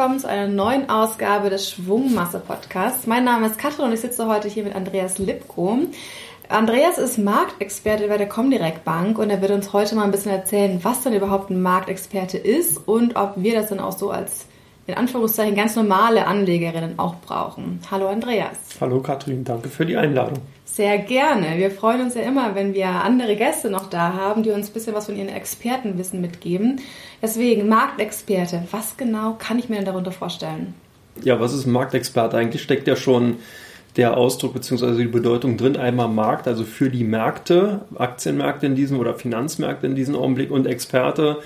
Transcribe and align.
willkommen 0.00 0.18
zu 0.18 0.30
einer 0.30 0.48
neuen 0.48 0.88
Ausgabe 0.88 1.50
des 1.50 1.68
Schwungmasse-Podcasts. 1.72 3.06
Mein 3.06 3.22
Name 3.22 3.48
ist 3.48 3.58
Katrin 3.58 3.84
und 3.84 3.92
ich 3.92 4.00
sitze 4.00 4.26
heute 4.28 4.48
hier 4.48 4.64
mit 4.64 4.74
Andreas 4.74 5.18
Lipko. 5.18 5.76
Andreas 6.48 6.96
ist 6.96 7.18
Marktexperte 7.18 8.08
bei 8.08 8.16
der 8.16 8.26
Comdirect 8.26 8.82
Bank 8.82 9.18
und 9.18 9.28
er 9.28 9.42
wird 9.42 9.50
uns 9.50 9.74
heute 9.74 9.94
mal 9.96 10.04
ein 10.04 10.10
bisschen 10.10 10.32
erzählen, 10.32 10.80
was 10.82 11.02
denn 11.02 11.12
überhaupt 11.12 11.50
ein 11.50 11.60
Marktexperte 11.60 12.38
ist 12.38 12.88
und 12.88 13.16
ob 13.16 13.34
wir 13.36 13.52
das 13.52 13.68
dann 13.68 13.78
auch 13.78 13.92
so 13.92 14.10
als 14.10 14.46
in 14.86 14.94
Anführungszeichen 14.94 15.54
ganz 15.54 15.76
normale 15.76 16.26
Anlegerinnen 16.26 16.98
auch 16.98 17.16
brauchen. 17.16 17.80
Hallo 17.90 18.08
Andreas. 18.08 18.56
Hallo 18.80 19.02
Katrin, 19.02 19.44
danke 19.44 19.68
für 19.68 19.84
die 19.84 19.98
Einladung. 19.98 20.38
Sehr 20.72 20.98
gerne. 20.98 21.58
Wir 21.58 21.72
freuen 21.72 22.00
uns 22.00 22.14
ja 22.14 22.22
immer, 22.22 22.54
wenn 22.54 22.74
wir 22.74 22.86
andere 22.86 23.34
Gäste 23.34 23.70
noch 23.70 23.90
da 23.90 24.12
haben, 24.12 24.44
die 24.44 24.50
uns 24.50 24.70
ein 24.70 24.72
bisschen 24.72 24.94
was 24.94 25.06
von 25.06 25.16
ihren 25.16 25.28
Expertenwissen 25.28 26.20
mitgeben. 26.20 26.80
Deswegen, 27.20 27.68
Marktexperte, 27.68 28.62
was 28.70 28.96
genau 28.96 29.34
kann 29.36 29.58
ich 29.58 29.68
mir 29.68 29.76
denn 29.76 29.84
darunter 29.84 30.12
vorstellen? 30.12 30.74
Ja, 31.24 31.40
was 31.40 31.52
ist 31.54 31.66
Marktexperte? 31.66 32.36
Eigentlich 32.36 32.62
steckt 32.62 32.86
ja 32.86 32.94
schon 32.94 33.38
der 33.96 34.16
Ausdruck 34.16 34.54
bzw. 34.54 34.96
die 34.96 35.06
Bedeutung 35.06 35.56
drin. 35.56 35.76
Einmal 35.76 36.06
Markt, 36.06 36.46
also 36.46 36.62
für 36.62 36.88
die 36.88 37.02
Märkte, 37.02 37.80
Aktienmärkte 37.96 38.66
in 38.66 38.76
diesem 38.76 39.00
oder 39.00 39.14
Finanzmärkte 39.14 39.88
in 39.88 39.96
diesem 39.96 40.14
Augenblick 40.14 40.52
und 40.52 40.68
Experte 40.68 41.38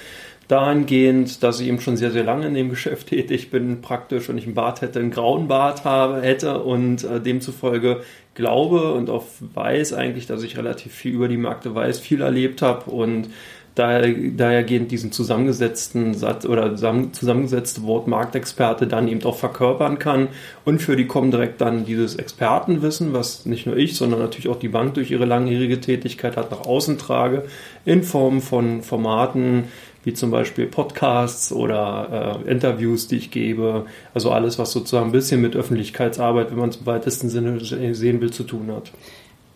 dahingehend, 0.49 1.43
dass 1.43 1.61
ich 1.61 1.69
eben 1.69 1.81
schon 1.81 1.97
sehr, 1.97 2.11
sehr 2.11 2.25
lange 2.25 2.47
in 2.47 2.55
dem 2.55 2.71
Geschäft 2.75 3.09
tätig 3.09 3.51
bin, 3.51 3.81
praktisch, 3.81 4.29
wenn 4.29 4.39
ich 4.39 4.47
einen 4.47 4.55
Bart 4.55 4.81
hätte, 4.81 5.01
einen 5.01 5.11
grauen 5.11 5.49
Bart 5.49 5.85
habe, 5.85 6.23
hätte 6.23 6.63
und 6.63 7.05
äh, 7.05 7.21
demzufolge 7.21 8.03
glaube 8.35 8.95
und 8.95 9.11
auch 9.11 9.25
weiß 9.55 9.93
eigentlich, 9.93 10.27
dass 10.27 10.43
ich 10.43 10.57
relativ 10.57 10.93
viel 10.93 11.15
über 11.15 11.29
die 11.29 11.37
Märkte 11.37 11.75
weiß, 11.75 12.01
viel 12.01 12.21
erlebt 12.21 12.63
habe 12.63 12.91
und 12.91 13.29
daher, 13.75 14.13
dahergehend 14.13 14.91
diesen 14.91 15.13
zusammengesetzten 15.13 16.15
Satz 16.15 16.45
oder 16.47 16.75
zusammengesetzte 16.77 17.83
Wort 17.83 18.07
Marktexperte 18.07 18.87
dann 18.87 19.09
eben 19.09 19.23
auch 19.25 19.37
verkörpern 19.37 19.99
kann 19.99 20.29
und 20.65 20.81
für 20.81 20.97
die 20.97 21.07
kommen 21.07 21.31
direkt 21.31 21.61
dann 21.61 21.85
dieses 21.85 22.17
Expertenwissen, 22.17 23.13
was 23.13 23.47
nicht 23.47 23.67
nur 23.67 23.77
ich, 23.77 23.97
sondern 23.97 24.21
natürlich 24.21 24.49
auch 24.49 24.59
die 24.59 24.69
Bank 24.69 24.95
durch 24.95 25.11
ihre 25.11 25.25
langjährige 25.25 25.81
Tätigkeit 25.81 26.37
hat, 26.37 26.51
nach 26.51 26.67
außen 26.67 26.99
trage, 26.99 27.45
in 27.85 28.03
Form 28.03 28.41
von 28.41 28.83
Formaten, 28.83 29.65
wie 30.05 30.15
zum 30.15 30.31
Beispiel 30.31 30.67
Podcasts 30.67 31.53
oder 31.53 32.41
äh, 32.47 32.51
Interviews, 32.51 33.09
die 33.09 33.17
ich 33.17 33.31
gebe. 33.31 33.87
Also 34.13 34.31
alles, 34.31 34.59
was 34.59 34.73
sozusagen 34.73 35.07
ein 35.07 35.13
bisschen 35.13 35.41
mit 35.41 35.57
Öffentlichkeitsarbeit, 35.57 36.51
wenn 36.51 36.59
man 36.59 36.71
es 36.71 36.77
im 36.77 36.87
weitesten 36.87 37.29
Sinne 37.29 37.61
sehen 37.61 38.21
will, 38.21 38.33
zu 38.33 38.45
tun 38.45 38.71
hat. 38.75 38.93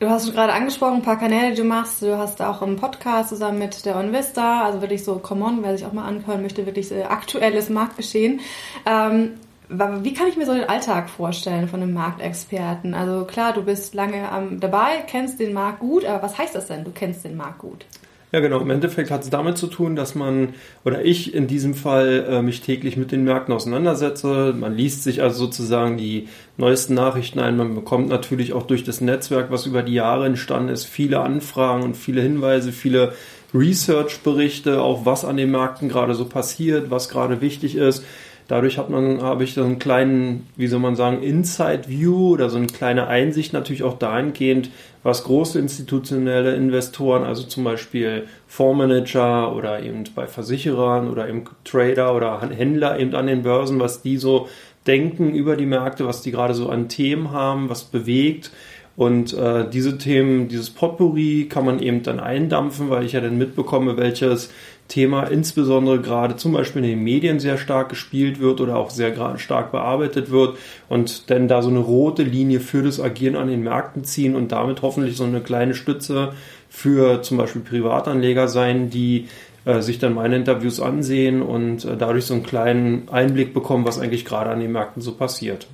Du 0.00 0.08
hast 0.08 0.32
gerade 0.32 0.52
angesprochen, 0.52 0.96
ein 0.96 1.02
paar 1.02 1.18
Kanäle, 1.18 1.50
die 1.50 1.62
du 1.62 1.64
machst. 1.64 2.02
Du 2.02 2.16
hast 2.16 2.40
auch 2.40 2.62
einen 2.62 2.76
Podcast 2.76 3.30
zusammen 3.30 3.58
mit 3.58 3.84
der 3.84 3.96
OnVista, 3.96 4.64
also 4.64 4.80
wirklich 4.80 5.02
so 5.02 5.16
Come 5.16 5.44
On, 5.44 5.62
wer 5.62 5.76
sich 5.76 5.84
auch 5.84 5.92
mal 5.92 6.06
anhören 6.06 6.42
möchte, 6.42 6.66
wirklich 6.66 6.92
äh, 6.92 7.02
aktuelles 7.02 7.68
Marktgeschehen. 7.68 8.40
Ähm, 8.86 9.32
wie 9.68 10.14
kann 10.14 10.28
ich 10.28 10.36
mir 10.36 10.46
so 10.46 10.54
den 10.54 10.68
Alltag 10.68 11.10
vorstellen 11.10 11.68
von 11.68 11.82
einem 11.82 11.92
Marktexperten? 11.92 12.94
Also 12.94 13.24
klar, 13.24 13.52
du 13.52 13.62
bist 13.62 13.92
lange 13.94 14.28
ähm, 14.34 14.60
dabei, 14.60 15.02
kennst 15.06 15.40
den 15.40 15.52
Markt 15.52 15.80
gut, 15.80 16.04
aber 16.04 16.22
was 16.22 16.38
heißt 16.38 16.54
das 16.54 16.68
denn, 16.68 16.84
du 16.84 16.92
kennst 16.92 17.24
den 17.24 17.36
Markt 17.36 17.58
gut? 17.58 17.84
Ja, 18.30 18.40
genau. 18.40 18.60
Im 18.60 18.68
Endeffekt 18.68 19.10
hat 19.10 19.22
es 19.22 19.30
damit 19.30 19.56
zu 19.56 19.68
tun, 19.68 19.96
dass 19.96 20.14
man 20.14 20.50
oder 20.84 21.02
ich 21.02 21.32
in 21.34 21.46
diesem 21.46 21.72
Fall 21.72 22.26
äh, 22.28 22.42
mich 22.42 22.60
täglich 22.60 22.98
mit 22.98 23.10
den 23.10 23.24
Märkten 23.24 23.54
auseinandersetze. 23.54 24.54
Man 24.58 24.74
liest 24.74 25.02
sich 25.02 25.22
also 25.22 25.46
sozusagen 25.46 25.96
die 25.96 26.28
neuesten 26.58 26.92
Nachrichten 26.92 27.38
ein. 27.38 27.56
Man 27.56 27.74
bekommt 27.74 28.10
natürlich 28.10 28.52
auch 28.52 28.64
durch 28.64 28.84
das 28.84 29.00
Netzwerk, 29.00 29.50
was 29.50 29.64
über 29.64 29.82
die 29.82 29.94
Jahre 29.94 30.26
entstanden 30.26 30.68
ist, 30.68 30.84
viele 30.84 31.20
Anfragen 31.20 31.82
und 31.82 31.96
viele 31.96 32.20
Hinweise, 32.20 32.70
viele 32.72 33.14
Research-Berichte, 33.54 34.82
auch 34.82 35.06
was 35.06 35.24
an 35.24 35.38
den 35.38 35.50
Märkten 35.50 35.88
gerade 35.88 36.14
so 36.14 36.26
passiert, 36.26 36.90
was 36.90 37.08
gerade 37.08 37.40
wichtig 37.40 37.76
ist. 37.76 38.04
Dadurch 38.48 38.78
hat 38.78 38.88
man, 38.88 39.20
habe 39.20 39.44
ich 39.44 39.52
so 39.52 39.62
einen 39.62 39.78
kleinen, 39.78 40.46
wie 40.56 40.68
soll 40.68 40.80
man 40.80 40.96
sagen, 40.96 41.22
Inside 41.22 41.86
View 41.86 42.32
oder 42.32 42.48
so 42.48 42.56
eine 42.56 42.66
kleine 42.66 43.06
Einsicht 43.06 43.52
natürlich 43.52 43.82
auch 43.82 43.98
dahingehend, 43.98 44.70
was 45.02 45.24
große 45.24 45.58
institutionelle 45.58 46.54
Investoren, 46.54 47.24
also 47.24 47.42
zum 47.42 47.64
Beispiel 47.64 48.26
Fondsmanager 48.46 49.54
oder 49.54 49.82
eben 49.82 50.04
bei 50.14 50.26
Versicherern 50.26 51.10
oder 51.10 51.28
eben 51.28 51.44
Trader 51.64 52.16
oder 52.16 52.40
Händler 52.40 52.98
eben 52.98 53.14
an 53.14 53.26
den 53.26 53.42
Börsen, 53.42 53.80
was 53.80 54.00
die 54.00 54.16
so 54.16 54.48
denken 54.86 55.34
über 55.34 55.54
die 55.54 55.66
Märkte, 55.66 56.06
was 56.06 56.22
die 56.22 56.30
gerade 56.30 56.54
so 56.54 56.70
an 56.70 56.88
Themen 56.88 57.30
haben, 57.30 57.68
was 57.68 57.84
bewegt. 57.84 58.50
Und 58.96 59.32
äh, 59.32 59.68
diese 59.70 59.96
Themen, 59.96 60.48
dieses 60.48 60.70
Potpourri 60.70 61.46
kann 61.48 61.64
man 61.64 61.80
eben 61.80 62.02
dann 62.02 62.18
eindampfen, 62.18 62.90
weil 62.90 63.04
ich 63.04 63.12
ja 63.12 63.20
dann 63.20 63.38
mitbekomme, 63.38 63.96
welches 63.96 64.50
Thema 64.88 65.24
insbesondere 65.24 66.00
gerade 66.00 66.36
zum 66.36 66.52
Beispiel 66.52 66.82
in 66.82 66.90
den 66.90 67.04
Medien 67.04 67.40
sehr 67.40 67.58
stark 67.58 67.90
gespielt 67.90 68.40
wird 68.40 68.60
oder 68.60 68.76
auch 68.76 68.88
sehr 68.88 69.38
stark 69.38 69.70
bearbeitet 69.70 70.30
wird 70.30 70.56
und 70.88 71.30
dann 71.30 71.46
da 71.46 71.60
so 71.60 71.68
eine 71.68 71.78
rote 71.78 72.22
Linie 72.22 72.60
für 72.60 72.82
das 72.82 72.98
Agieren 72.98 73.36
an 73.36 73.48
den 73.48 73.62
Märkten 73.62 74.04
ziehen 74.04 74.34
und 74.34 74.50
damit 74.50 74.80
hoffentlich 74.80 75.16
so 75.16 75.24
eine 75.24 75.40
kleine 75.40 75.74
Stütze 75.74 76.32
für 76.70 77.22
zum 77.22 77.36
Beispiel 77.36 77.60
Privatanleger 77.60 78.48
sein, 78.48 78.88
die 78.88 79.28
äh, 79.66 79.82
sich 79.82 79.98
dann 79.98 80.14
meine 80.14 80.36
Interviews 80.36 80.80
ansehen 80.80 81.42
und 81.42 81.84
äh, 81.84 81.96
dadurch 81.96 82.24
so 82.24 82.34
einen 82.34 82.42
kleinen 82.42 83.08
Einblick 83.10 83.52
bekommen, 83.52 83.84
was 83.84 83.98
eigentlich 83.98 84.24
gerade 84.24 84.50
an 84.50 84.60
den 84.60 84.72
Märkten 84.72 85.02
so 85.02 85.12
passiert. 85.12 85.66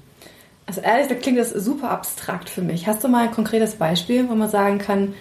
Also 0.67 0.81
ehrlich, 0.81 1.07
da 1.09 1.15
klingt 1.15 1.39
das 1.39 1.51
super 1.51 1.91
abstrakt 1.91 2.49
für 2.49 2.63
mich. 2.63 2.87
Hast 2.87 3.05
du 3.05 3.09
mal 3.09 3.29
ein 3.29 3.35
konkretes 3.35 3.77
Beispiel, 3.77 4.29
wo 4.29 4.35
man 4.35 4.49
sagen 4.49 4.79
kann, 4.79 5.15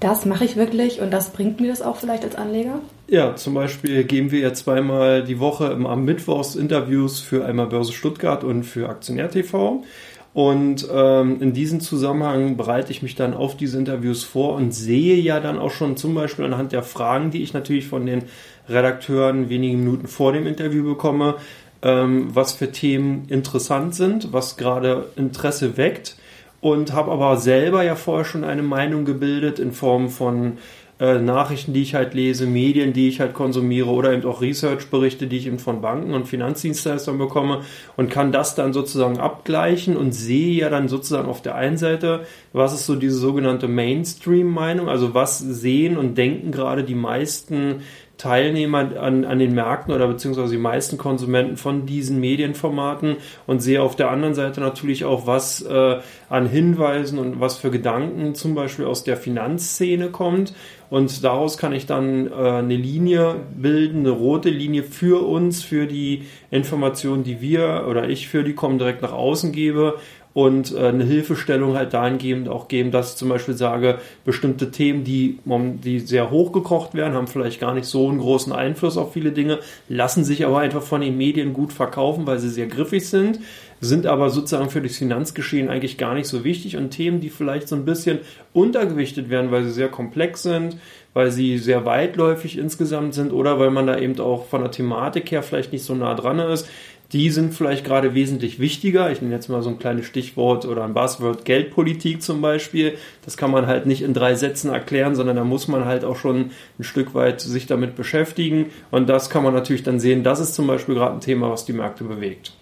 das 0.00 0.24
mache 0.24 0.44
ich 0.44 0.56
wirklich 0.56 1.00
und 1.00 1.10
das 1.10 1.30
bringt 1.30 1.60
mir 1.60 1.68
das 1.68 1.82
auch 1.82 1.96
vielleicht 1.96 2.24
als 2.24 2.34
Anleger? 2.34 2.80
Ja, 3.06 3.36
zum 3.36 3.54
Beispiel 3.54 4.04
geben 4.04 4.30
wir 4.30 4.40
ja 4.40 4.54
zweimal 4.54 5.22
die 5.22 5.38
Woche 5.38 5.70
am 5.70 6.04
Mittwochs 6.04 6.54
Interviews 6.56 7.20
für 7.20 7.44
einmal 7.44 7.66
Börse 7.66 7.92
Stuttgart 7.92 8.42
und 8.42 8.64
für 8.64 8.88
Aktionär 8.88 9.30
TV. 9.30 9.84
Und 10.32 10.86
ähm, 10.92 11.42
in 11.42 11.52
diesem 11.52 11.80
Zusammenhang 11.80 12.56
bereite 12.56 12.92
ich 12.92 13.02
mich 13.02 13.16
dann 13.16 13.34
auf 13.34 13.56
diese 13.56 13.78
Interviews 13.78 14.22
vor 14.22 14.54
und 14.54 14.72
sehe 14.72 15.16
ja 15.16 15.40
dann 15.40 15.58
auch 15.58 15.72
schon 15.72 15.96
zum 15.96 16.14
Beispiel 16.14 16.44
anhand 16.44 16.72
der 16.72 16.84
Fragen, 16.84 17.30
die 17.30 17.42
ich 17.42 17.52
natürlich 17.52 17.88
von 17.88 18.06
den 18.06 18.22
Redakteuren 18.68 19.48
wenige 19.48 19.76
Minuten 19.76 20.06
vor 20.06 20.32
dem 20.32 20.46
Interview 20.46 20.84
bekomme, 20.84 21.34
ähm, 21.82 22.28
was 22.32 22.52
für 22.52 22.70
Themen 22.70 23.26
interessant 23.28 23.94
sind, 23.96 24.32
was 24.32 24.56
gerade 24.56 25.08
Interesse 25.16 25.76
weckt 25.76 26.16
und 26.60 26.92
habe 26.92 27.10
aber 27.10 27.36
selber 27.36 27.82
ja 27.82 27.94
vorher 27.94 28.24
schon 28.24 28.44
eine 28.44 28.62
Meinung 28.62 29.04
gebildet 29.04 29.58
in 29.58 29.72
Form 29.72 30.08
von 30.10 30.58
äh, 31.00 31.18
Nachrichten, 31.18 31.72
die 31.72 31.80
ich 31.80 31.94
halt 31.94 32.12
lese, 32.12 32.46
Medien, 32.46 32.92
die 32.92 33.08
ich 33.08 33.20
halt 33.20 33.32
konsumiere 33.32 33.88
oder 33.88 34.12
eben 34.12 34.24
auch 34.26 34.42
Research-Berichte, 34.42 35.26
die 35.26 35.38
ich 35.38 35.46
eben 35.46 35.58
von 35.58 35.80
Banken 35.80 36.12
und 36.12 36.28
Finanzdienstleistern 36.28 37.16
bekomme 37.16 37.62
und 37.96 38.10
kann 38.10 38.32
das 38.32 38.54
dann 38.54 38.74
sozusagen 38.74 39.18
abgleichen 39.18 39.96
und 39.96 40.12
sehe 40.12 40.60
ja 40.60 40.68
dann 40.68 40.88
sozusagen 40.88 41.28
auf 41.28 41.40
der 41.40 41.54
einen 41.54 41.78
Seite, 41.78 42.26
was 42.52 42.74
ist 42.74 42.84
so 42.84 42.96
diese 42.96 43.16
sogenannte 43.16 43.66
Mainstream-Meinung, 43.66 44.90
also 44.90 45.14
was 45.14 45.38
sehen 45.38 45.96
und 45.96 46.18
denken 46.18 46.52
gerade 46.52 46.84
die 46.84 46.94
meisten 46.94 47.76
Teilnehmer 48.20 49.00
an, 49.00 49.24
an 49.24 49.38
den 49.38 49.54
Märkten 49.54 49.94
oder 49.94 50.06
beziehungsweise 50.06 50.52
die 50.52 50.60
meisten 50.60 50.98
Konsumenten 50.98 51.56
von 51.56 51.86
diesen 51.86 52.20
Medienformaten 52.20 53.16
und 53.46 53.60
sehe 53.60 53.80
auf 53.80 53.96
der 53.96 54.10
anderen 54.10 54.34
Seite 54.34 54.60
natürlich 54.60 55.06
auch, 55.06 55.26
was 55.26 55.62
äh, 55.62 56.00
an 56.28 56.46
Hinweisen 56.46 57.18
und 57.18 57.40
was 57.40 57.56
für 57.56 57.70
Gedanken 57.70 58.34
zum 58.34 58.54
Beispiel 58.54 58.84
aus 58.84 59.04
der 59.04 59.16
Finanzszene 59.16 60.10
kommt. 60.10 60.52
Und 60.90 61.24
daraus 61.24 61.56
kann 61.56 61.72
ich 61.72 61.86
dann 61.86 62.26
äh, 62.26 62.34
eine 62.34 62.76
Linie 62.76 63.36
bilden, 63.56 64.00
eine 64.00 64.10
rote 64.10 64.50
Linie 64.50 64.82
für 64.82 65.26
uns, 65.26 65.62
für 65.62 65.86
die 65.86 66.24
Informationen, 66.50 67.24
die 67.24 67.40
wir 67.40 67.86
oder 67.88 68.10
ich 68.10 68.28
für 68.28 68.44
die 68.44 68.54
kommen 68.54 68.78
direkt 68.78 69.00
nach 69.00 69.12
außen 69.12 69.52
gebe 69.52 69.98
und 70.32 70.72
äh, 70.72 70.88
eine 70.88 71.04
Hilfestellung 71.04 71.76
halt 71.76 71.92
dahingehend 71.92 72.48
auch 72.48 72.68
geben, 72.68 72.90
dass 72.90 73.12
ich 73.12 73.16
zum 73.16 73.28
Beispiel 73.28 73.54
sage, 73.54 73.98
bestimmte 74.24 74.70
Themen, 74.70 75.02
die, 75.02 75.40
die 75.44 75.98
sehr 76.00 76.30
hochgekocht 76.30 76.94
werden, 76.94 77.14
haben 77.14 77.26
vielleicht 77.26 77.60
gar 77.60 77.74
nicht 77.74 77.86
so 77.86 78.08
einen 78.08 78.20
großen 78.20 78.52
Einfluss 78.52 78.96
auf 78.96 79.12
viele 79.12 79.32
Dinge, 79.32 79.58
lassen 79.88 80.24
sich 80.24 80.46
aber 80.46 80.60
einfach 80.60 80.82
von 80.82 81.00
den 81.00 81.16
Medien 81.16 81.52
gut 81.52 81.72
verkaufen, 81.72 82.26
weil 82.26 82.38
sie 82.38 82.48
sehr 82.48 82.68
griffig 82.68 83.08
sind, 83.08 83.40
sind 83.80 84.06
aber 84.06 84.30
sozusagen 84.30 84.70
für 84.70 84.82
das 84.82 84.98
Finanzgeschehen 84.98 85.68
eigentlich 85.68 85.98
gar 85.98 86.14
nicht 86.14 86.28
so 86.28 86.44
wichtig 86.44 86.76
und 86.76 86.90
Themen, 86.90 87.20
die 87.20 87.30
vielleicht 87.30 87.66
so 87.66 87.74
ein 87.74 87.84
bisschen 87.84 88.18
untergewichtet 88.52 89.30
werden, 89.30 89.50
weil 89.50 89.64
sie 89.64 89.70
sehr 89.72 89.88
komplex 89.88 90.42
sind, 90.42 90.76
weil 91.12 91.30
sie 91.30 91.58
sehr 91.58 91.84
weitläufig 91.84 92.56
insgesamt 92.56 93.14
sind 93.14 93.32
oder 93.32 93.58
weil 93.58 93.70
man 93.70 93.86
da 93.86 93.98
eben 93.98 94.18
auch 94.20 94.46
von 94.46 94.60
der 94.60 94.70
Thematik 94.70 95.30
her 95.32 95.42
vielleicht 95.42 95.72
nicht 95.72 95.84
so 95.84 95.94
nah 95.94 96.14
dran 96.14 96.38
ist, 96.38 96.68
die 97.12 97.30
sind 97.30 97.54
vielleicht 97.54 97.84
gerade 97.84 98.14
wesentlich 98.14 98.60
wichtiger. 98.60 99.10
Ich 99.10 99.20
nenne 99.20 99.34
jetzt 99.34 99.48
mal 99.48 99.62
so 99.62 99.70
ein 99.70 99.78
kleines 99.78 100.06
Stichwort 100.06 100.64
oder 100.64 100.84
ein 100.84 100.94
Buzzword 100.94 101.44
Geldpolitik 101.44 102.22
zum 102.22 102.40
Beispiel. 102.40 102.96
Das 103.24 103.36
kann 103.36 103.50
man 103.50 103.66
halt 103.66 103.86
nicht 103.86 104.02
in 104.02 104.14
drei 104.14 104.34
Sätzen 104.36 104.70
erklären, 104.70 105.16
sondern 105.16 105.36
da 105.36 105.44
muss 105.44 105.66
man 105.66 105.84
halt 105.84 106.04
auch 106.04 106.16
schon 106.16 106.50
ein 106.78 106.84
Stück 106.84 107.14
weit 107.14 107.40
sich 107.40 107.66
damit 107.66 107.96
beschäftigen. 107.96 108.66
Und 108.90 109.08
das 109.08 109.28
kann 109.28 109.42
man 109.42 109.54
natürlich 109.54 109.82
dann 109.82 109.98
sehen. 109.98 110.22
Das 110.22 110.38
ist 110.38 110.54
zum 110.54 110.66
Beispiel 110.66 110.94
gerade 110.94 111.14
ein 111.14 111.20
Thema, 111.20 111.50
was 111.50 111.64
die 111.64 111.72
Märkte 111.72 112.04
bewegt. 112.04 112.52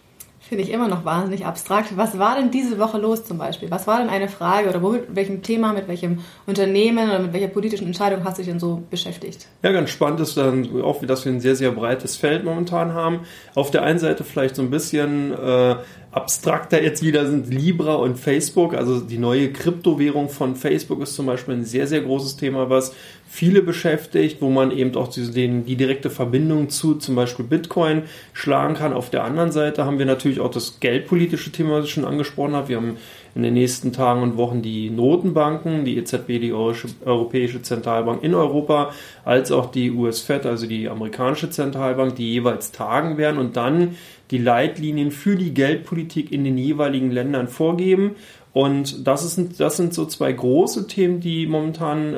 Finde 0.48 0.64
ich 0.64 0.70
immer 0.70 0.88
noch 0.88 1.04
wahnsinnig 1.04 1.44
abstrakt. 1.44 1.96
Was 1.96 2.18
war 2.18 2.36
denn 2.36 2.50
diese 2.50 2.78
Woche 2.78 2.96
los 2.96 3.22
zum 3.22 3.36
Beispiel? 3.36 3.70
Was 3.70 3.86
war 3.86 3.98
denn 3.98 4.08
eine 4.08 4.28
Frage 4.28 4.70
oder 4.70 4.80
mit 4.80 5.14
welchem 5.14 5.42
Thema, 5.42 5.74
mit 5.74 5.88
welchem 5.88 6.20
Unternehmen 6.46 7.10
oder 7.10 7.18
mit 7.18 7.34
welcher 7.34 7.48
politischen 7.48 7.86
Entscheidung 7.86 8.24
hast 8.24 8.38
du 8.38 8.42
dich 8.42 8.50
denn 8.50 8.58
so 8.58 8.82
beschäftigt? 8.88 9.46
Ja, 9.62 9.72
ganz 9.72 9.90
spannend 9.90 10.20
ist 10.20 10.38
dann 10.38 10.80
auch, 10.82 11.04
dass 11.04 11.26
wir 11.26 11.32
ein 11.32 11.40
sehr, 11.40 11.54
sehr 11.54 11.70
breites 11.72 12.16
Feld 12.16 12.44
momentan 12.44 12.94
haben. 12.94 13.20
Auf 13.54 13.70
der 13.70 13.82
einen 13.82 13.98
Seite 13.98 14.24
vielleicht 14.24 14.56
so 14.56 14.62
ein 14.62 14.70
bisschen 14.70 15.32
äh, 15.34 15.76
abstrakter 16.12 16.82
jetzt 16.82 17.02
wieder 17.02 17.26
sind 17.26 17.52
Libra 17.52 17.96
und 17.96 18.18
Facebook. 18.18 18.74
Also 18.74 19.00
die 19.00 19.18
neue 19.18 19.52
Kryptowährung 19.52 20.30
von 20.30 20.56
Facebook 20.56 21.02
ist 21.02 21.14
zum 21.14 21.26
Beispiel 21.26 21.54
ein 21.54 21.64
sehr, 21.64 21.86
sehr 21.86 22.00
großes 22.00 22.36
Thema, 22.36 22.70
was 22.70 22.94
viele 23.28 23.62
beschäftigt, 23.62 24.40
wo 24.40 24.48
man 24.48 24.70
eben 24.70 24.96
auch 24.96 25.08
die, 25.08 25.30
die 25.62 25.76
direkte 25.76 26.08
Verbindung 26.10 26.70
zu 26.70 26.94
zum 26.94 27.14
Beispiel 27.14 27.44
Bitcoin 27.44 28.04
schlagen 28.32 28.74
kann. 28.74 28.94
Auf 28.94 29.10
der 29.10 29.22
anderen 29.24 29.52
Seite 29.52 29.84
haben 29.84 29.98
wir 29.98 30.06
natürlich 30.06 30.40
auch 30.40 30.50
das 30.50 30.80
geldpolitische 30.80 31.52
Thema, 31.52 31.78
was 31.78 31.84
ich 31.84 31.92
schon 31.92 32.06
angesprochen 32.06 32.54
habe. 32.54 32.70
Wir 32.70 32.76
haben 32.78 32.96
in 33.34 33.42
den 33.42 33.54
nächsten 33.54 33.92
Tagen 33.92 34.22
und 34.22 34.36
Wochen 34.36 34.62
die 34.62 34.90
Notenbanken, 34.90 35.84
die 35.84 35.98
EZB, 35.98 36.40
die 36.40 36.52
Europäische 36.52 37.62
Zentralbank 37.62 38.24
in 38.24 38.34
Europa, 38.34 38.92
als 39.24 39.52
auch 39.52 39.70
die 39.70 39.90
US 39.90 40.20
Fed, 40.20 40.46
also 40.46 40.66
die 40.66 40.88
amerikanische 40.88 41.50
Zentralbank, 41.50 42.16
die 42.16 42.32
jeweils 42.32 42.72
tagen 42.72 43.18
werden 43.18 43.38
und 43.38 43.56
dann 43.56 43.96
die 44.30 44.38
Leitlinien 44.38 45.10
für 45.10 45.36
die 45.36 45.54
Geldpolitik 45.54 46.32
in 46.32 46.44
den 46.44 46.58
jeweiligen 46.58 47.10
Ländern 47.10 47.48
vorgeben. 47.48 48.16
Und 48.58 49.06
das, 49.06 49.24
ist, 49.24 49.60
das 49.60 49.76
sind 49.76 49.94
so 49.94 50.04
zwei 50.04 50.32
große 50.32 50.88
Themen, 50.88 51.20
die 51.20 51.46
momentan 51.46 52.14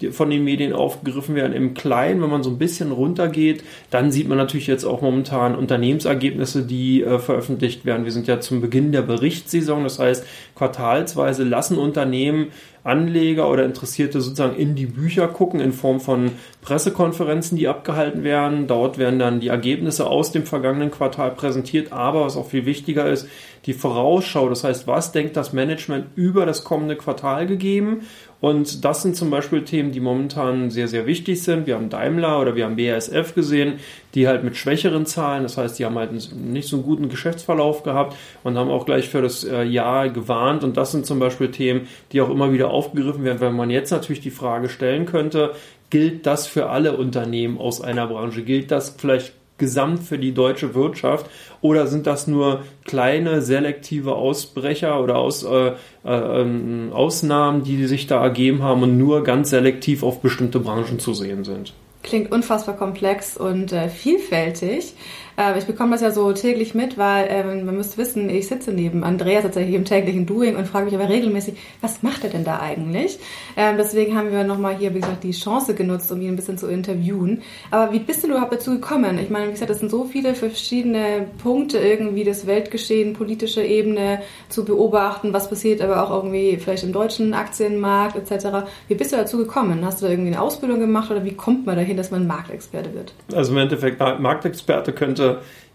äh, 0.00 0.10
von 0.10 0.30
den 0.30 0.42
Medien 0.42 0.72
aufgegriffen 0.72 1.34
werden. 1.34 1.52
Im 1.52 1.74
Kleinen, 1.74 2.22
wenn 2.22 2.30
man 2.30 2.42
so 2.42 2.48
ein 2.48 2.56
bisschen 2.56 2.92
runtergeht, 2.92 3.62
dann 3.90 4.10
sieht 4.10 4.26
man 4.26 4.38
natürlich 4.38 4.68
jetzt 4.68 4.86
auch 4.86 5.02
momentan 5.02 5.54
Unternehmensergebnisse, 5.54 6.62
die 6.62 7.02
äh, 7.02 7.18
veröffentlicht 7.18 7.84
werden. 7.84 8.06
Wir 8.06 8.12
sind 8.12 8.26
ja 8.26 8.40
zum 8.40 8.62
Beginn 8.62 8.90
der 8.90 9.02
Berichtssaison, 9.02 9.84
das 9.84 9.98
heißt, 9.98 10.24
quartalsweise 10.54 11.44
lassen 11.44 11.76
Unternehmen 11.76 12.52
Anleger 12.86 13.50
oder 13.50 13.64
Interessierte 13.64 14.20
sozusagen 14.20 14.56
in 14.56 14.74
die 14.74 14.86
Bücher 14.86 15.28
gucken 15.28 15.60
in 15.60 15.72
Form 15.72 16.00
von 16.00 16.32
Pressekonferenzen, 16.62 17.58
die 17.58 17.68
abgehalten 17.68 18.22
werden. 18.22 18.66
Dort 18.66 18.98
werden 18.98 19.18
dann 19.18 19.40
die 19.40 19.48
Ergebnisse 19.48 20.06
aus 20.06 20.32
dem 20.32 20.46
vergangenen 20.46 20.90
Quartal 20.90 21.32
präsentiert, 21.32 21.92
aber 21.92 22.24
was 22.24 22.36
auch 22.36 22.48
viel 22.48 22.66
wichtiger 22.66 23.08
ist, 23.08 23.28
die 23.66 23.72
Vorausschau. 23.72 24.48
Das 24.48 24.64
heißt, 24.64 24.86
was 24.86 25.12
denkt 25.12 25.36
das 25.36 25.52
Management 25.52 26.06
über 26.14 26.46
das 26.46 26.64
kommende 26.64 26.96
Quartal 26.96 27.46
gegeben 27.46 28.02
und 28.40 28.84
das 28.84 29.02
sind 29.02 29.16
zum 29.16 29.30
Beispiel 29.30 29.64
Themen, 29.64 29.92
die 29.92 30.00
momentan 30.00 30.70
sehr, 30.70 30.88
sehr 30.88 31.06
wichtig 31.06 31.42
sind. 31.42 31.66
Wir 31.66 31.74
haben 31.74 31.88
Daimler 31.88 32.40
oder 32.40 32.54
wir 32.54 32.64
haben 32.64 32.76
BASF 32.76 33.34
gesehen, 33.34 33.74
die 34.14 34.28
halt 34.28 34.44
mit 34.44 34.56
schwächeren 34.56 35.06
Zahlen, 35.06 35.42
das 35.42 35.56
heißt, 35.56 35.78
die 35.78 35.84
haben 35.84 35.96
halt 35.96 36.12
nicht 36.36 36.68
so 36.68 36.76
einen 36.76 36.84
guten 36.84 37.08
Geschäftsverlauf 37.08 37.82
gehabt 37.82 38.16
und 38.44 38.58
haben 38.58 38.70
auch 38.70 38.84
gleich 38.84 39.08
für 39.08 39.22
das 39.22 39.44
äh, 39.44 39.62
Jahr 39.62 40.10
gewarnt. 40.10 40.64
Und 40.64 40.76
das 40.76 40.92
sind 40.92 41.06
zum 41.06 41.18
Beispiel 41.18 41.50
Themen, 41.50 41.88
die 42.12 42.20
auch 42.20 42.30
immer 42.30 42.52
wieder 42.52 42.70
aufgegriffen 42.70 43.24
werden, 43.24 43.40
weil 43.40 43.52
man 43.52 43.70
jetzt 43.70 43.90
natürlich 43.90 44.20
die 44.20 44.30
Frage 44.30 44.68
stellen 44.68 45.06
könnte, 45.06 45.52
gilt 45.88 46.26
das 46.26 46.46
für 46.46 46.68
alle 46.68 46.96
Unternehmen 46.96 47.58
aus 47.58 47.80
einer 47.80 48.06
Branche? 48.06 48.42
Gilt 48.42 48.70
das 48.70 48.96
vielleicht 48.98 49.32
gesamt 49.58 50.02
für 50.02 50.18
die 50.18 50.32
deutsche 50.32 50.74
Wirtschaft 50.74 51.26
oder 51.60 51.86
sind 51.86 52.06
das 52.06 52.26
nur 52.26 52.62
kleine 52.84 53.42
selektive 53.42 54.14
Ausbrecher 54.14 55.02
oder 55.02 55.16
Aus, 55.16 55.44
äh, 55.44 55.68
äh, 55.68 55.72
ähm, 56.04 56.90
Ausnahmen, 56.92 57.64
die 57.64 57.86
sich 57.86 58.06
da 58.06 58.22
ergeben 58.22 58.62
haben 58.62 58.82
und 58.82 58.98
nur 58.98 59.24
ganz 59.24 59.50
selektiv 59.50 60.02
auf 60.02 60.20
bestimmte 60.20 60.60
Branchen 60.60 60.98
zu 60.98 61.14
sehen 61.14 61.44
sind? 61.44 61.72
Klingt 62.02 62.30
unfassbar 62.30 62.76
komplex 62.76 63.36
und 63.36 63.72
äh, 63.72 63.88
vielfältig. 63.88 64.94
Äh, 65.36 65.58
ich 65.58 65.66
bekomme 65.66 65.92
das 65.92 66.00
ja 66.00 66.10
so 66.10 66.32
täglich 66.32 66.74
mit, 66.74 66.98
weil 66.98 67.26
ähm, 67.30 67.64
man 67.64 67.76
müsste 67.76 67.98
wissen, 67.98 68.28
ich 68.30 68.48
sitze 68.48 68.72
neben 68.72 69.04
Andreas 69.04 69.42
tatsächlich 69.42 69.74
im 69.74 69.84
täglichen 69.84 70.26
Doing 70.26 70.56
und 70.56 70.66
frage 70.66 70.86
mich 70.86 70.94
aber 70.94 71.08
regelmäßig, 71.08 71.54
was 71.80 72.02
macht 72.02 72.24
er 72.24 72.30
denn 72.30 72.44
da 72.44 72.60
eigentlich? 72.60 73.18
Ähm, 73.56 73.76
deswegen 73.76 74.16
haben 74.16 74.32
wir 74.32 74.44
nochmal 74.44 74.76
hier, 74.76 74.94
wie 74.94 75.00
gesagt, 75.00 75.24
die 75.24 75.32
Chance 75.32 75.74
genutzt, 75.74 76.10
um 76.10 76.20
ihn 76.20 76.30
ein 76.30 76.36
bisschen 76.36 76.58
zu 76.58 76.66
interviewen. 76.68 77.42
Aber 77.70 77.92
wie 77.92 77.98
bist 77.98 78.24
du 78.24 78.28
überhaupt 78.28 78.52
dazu 78.52 78.72
gekommen? 78.72 79.18
Ich 79.18 79.30
meine, 79.30 79.48
wie 79.48 79.52
gesagt, 79.52 79.70
es 79.70 79.80
sind 79.80 79.90
so 79.90 80.04
viele 80.04 80.34
verschiedene 80.34 81.26
Punkte 81.42 81.78
irgendwie, 81.78 82.24
das 82.24 82.46
Weltgeschehen, 82.46 83.12
politische 83.12 83.62
Ebene 83.62 84.20
zu 84.48 84.64
beobachten, 84.64 85.32
was 85.32 85.48
passiert 85.48 85.80
aber 85.82 86.02
auch 86.02 86.10
irgendwie 86.10 86.56
vielleicht 86.56 86.84
im 86.84 86.92
deutschen 86.92 87.34
Aktienmarkt 87.34 88.16
etc. 88.16 88.68
Wie 88.88 88.94
bist 88.94 89.12
du 89.12 89.16
dazu 89.16 89.38
gekommen? 89.38 89.84
Hast 89.84 90.00
du 90.00 90.06
da 90.06 90.12
irgendwie 90.12 90.32
eine 90.32 90.40
Ausbildung 90.40 90.80
gemacht 90.80 91.10
oder 91.10 91.24
wie 91.24 91.34
kommt 91.34 91.66
man 91.66 91.76
dahin, 91.76 91.96
dass 91.96 92.10
man 92.10 92.26
Marktexperte 92.26 92.94
wird? 92.94 93.12
Also 93.34 93.52
im 93.52 93.58
Endeffekt, 93.58 94.00
Marktexperte 94.00 94.92
könnte 94.92 95.25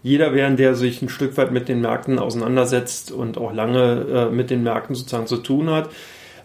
jeder 0.03 0.33
werden, 0.33 0.57
der 0.57 0.75
sich 0.75 1.01
ein 1.01 1.09
Stück 1.09 1.38
weit 1.38 1.51
mit 1.51 1.69
den 1.69 1.81
Märkten 1.81 2.19
auseinandersetzt 2.19 3.12
und 3.12 3.38
auch 3.38 3.53
lange 3.53 4.30
äh, 4.31 4.33
mit 4.33 4.50
den 4.50 4.63
Märkten 4.63 4.95
sozusagen 4.95 5.27
zu 5.27 5.38
tun 5.38 5.69
hat. 5.69 5.89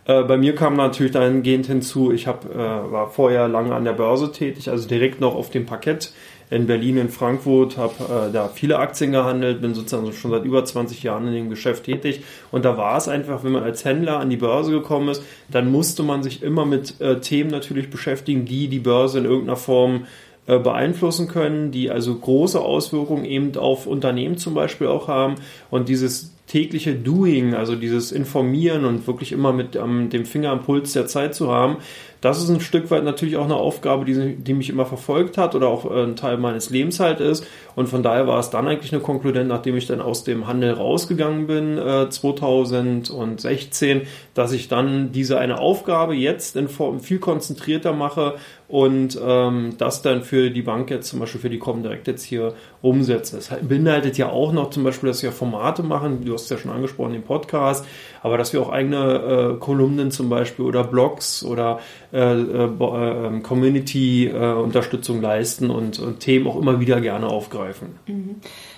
Äh, 0.05 0.23
bei 0.23 0.37
mir 0.37 0.55
kam 0.55 0.77
natürlich 0.77 1.13
dahingehend 1.13 1.67
hinzu, 1.67 2.13
ich 2.13 2.27
hab, 2.27 2.45
äh, 2.45 2.57
war 2.57 3.11
vorher 3.11 3.49
lange 3.49 3.75
an 3.75 3.85
der 3.85 3.93
Börse 3.93 4.31
tätig, 4.31 4.71
also 4.71 4.87
direkt 4.87 5.21
noch 5.21 5.35
auf 5.35 5.51
dem 5.51 5.67
Parkett 5.67 6.13
in 6.49 6.67
Berlin, 6.67 6.97
in 6.97 7.09
Frankfurt, 7.09 7.77
habe 7.77 8.29
äh, 8.29 8.33
da 8.33 8.49
viele 8.49 8.79
Aktien 8.79 9.11
gehandelt, 9.11 9.61
bin 9.61 9.75
sozusagen 9.75 10.13
schon 10.13 10.31
seit 10.31 10.45
über 10.45 10.65
20 10.65 11.03
Jahren 11.03 11.27
in 11.27 11.35
dem 11.35 11.51
Geschäft 11.51 11.85
tätig. 11.85 12.23
Und 12.53 12.65
da 12.65 12.77
war 12.77 12.97
es 12.97 13.09
einfach, 13.09 13.43
wenn 13.43 13.51
man 13.51 13.65
als 13.65 13.85
Händler 13.85 14.21
an 14.21 14.31
die 14.31 14.37
Börse 14.37 14.71
gekommen 14.71 15.09
ist, 15.09 15.23
dann 15.51 15.73
musste 15.73 16.05
man 16.05 16.23
sich 16.23 16.45
immer 16.45 16.65
mit 16.65 17.01
äh, 17.01 17.19
Themen 17.21 17.51
natürlich 17.51 17.91
beschäftigen, 17.91 18.45
die 18.45 18.69
die 18.69 18.79
Börse 18.79 19.19
in 19.19 19.25
irgendeiner 19.25 19.57
Form 19.57 19.97
äh, 19.97 20.26
beeinflussen 20.47 21.27
können, 21.27 21.73
die 21.73 21.91
also 21.91 22.15
große 22.15 22.61
Auswirkungen 22.61 23.25
eben 23.25 23.57
auf 23.57 23.87
Unternehmen 23.87 24.39
zum 24.39 24.55
Beispiel 24.55 24.87
auch 24.87 25.09
haben. 25.09 25.37
Und 25.71 25.89
dieses 25.89 26.36
tägliche 26.47 26.95
Doing, 26.95 27.55
also 27.55 27.75
dieses 27.75 28.13
Informieren 28.13 28.85
und 28.85 29.07
wirklich 29.07 29.33
immer 29.33 29.53
mit 29.53 29.75
ähm, 29.77 30.11
dem 30.11 30.25
Finger 30.25 30.51
am 30.51 30.63
Puls 30.63 30.93
der 30.93 31.07
Zeit 31.07 31.35
zu 31.35 31.51
haben, 31.51 31.79
das 32.27 32.43
ist 32.43 32.49
ein 32.49 32.61
Stück 32.61 32.91
weit 32.91 33.05
natürlich 33.05 33.37
auch 33.37 33.45
eine 33.45 33.57
Aufgabe, 33.57 34.05
die, 34.05 34.37
die 34.37 34.55
mich 34.55 34.71
immer 34.71 34.87
verfolgt 34.87 35.39
hat 35.39 35.55
oder 35.55 35.69
auch 35.69 35.89
äh, 35.89 36.03
ein 36.03 36.17
Teil 36.17 36.39
meines 36.39 36.71
Lebens 36.71 36.99
halt 36.99 37.21
ist. 37.21 37.47
Und 37.75 37.89
von 37.89 38.03
daher 38.03 38.27
war 38.27 38.41
es 38.41 38.51
dann 38.51 38.67
eigentlich 38.67 38.93
eine 38.93 39.03
Konkludent, 39.03 39.49
nachdem 39.49 39.77
ich 39.77 39.87
dann 39.87 40.01
aus 40.01 40.25
dem 40.25 40.47
Handel 40.47 40.73
rausgegangen 40.73 41.47
bin, 41.47 41.79
äh, 41.79 42.09
2016, 42.09 44.03
dass 44.35 44.53
ich 44.53 44.69
dann 44.69 45.13
diese 45.13 45.39
eine 45.39 45.59
Aufgabe 45.59 46.15
jetzt 46.15 46.57
in 46.57 46.69
Form 46.69 47.01
viel 47.01 47.19
konzentrierter 47.19 47.93
mache 47.93 48.37
und 48.69 49.19
ähm, 49.25 49.75
das 49.79 50.03
dann 50.03 50.23
für 50.23 50.51
die 50.51 50.63
Bank 50.63 50.91
jetzt 50.91 51.09
zum 51.09 51.21
Beispiel 51.21 51.41
für 51.41 51.51
die 51.51 51.59
Comdirect 51.59 52.09
jetzt 52.09 52.25
hier 52.25 52.55
umsetze. 52.87 53.39
Es 53.39 53.51
beinhaltet 53.63 54.17
ja 54.19 54.31
auch 54.31 54.53
noch 54.53 54.71
zum 54.71 54.85
Beispiel, 54.85 55.09
dass 55.09 55.23
wir 55.23 55.33
Formate 55.33 55.83
machen, 55.83 56.25
du 56.25 56.35
hast 56.35 56.45
es 56.45 56.51
ja 56.51 56.59
schon 56.59 56.71
angesprochen, 56.71 57.13
den 57.13 57.23
Podcast, 57.23 57.85
aber 58.23 58.39
dass 58.39 58.53
wir 58.53 58.61
auch 58.63 58.71
eigene 58.71 59.57
äh, 59.57 59.59
Kolumnen 59.59 60.11
zum 60.11 60.29
Beispiel 60.29 60.65
oder 60.65 60.85
Blogs 60.85 61.45
oder 61.45 61.81
äh, 62.13 62.19
äh, 62.19 62.69
ähm, 62.71 63.43
Community-Unterstützung 63.43 65.21
leisten 65.21 65.71
und, 65.71 65.99
und, 65.99 66.21
Themen 66.21 66.47
auch 66.47 66.57
immer 66.57 66.81
wieder 66.81 67.01
gerne 67.01 67.27
aufgreifen. 67.27 67.99
Mhm. 68.07 68.37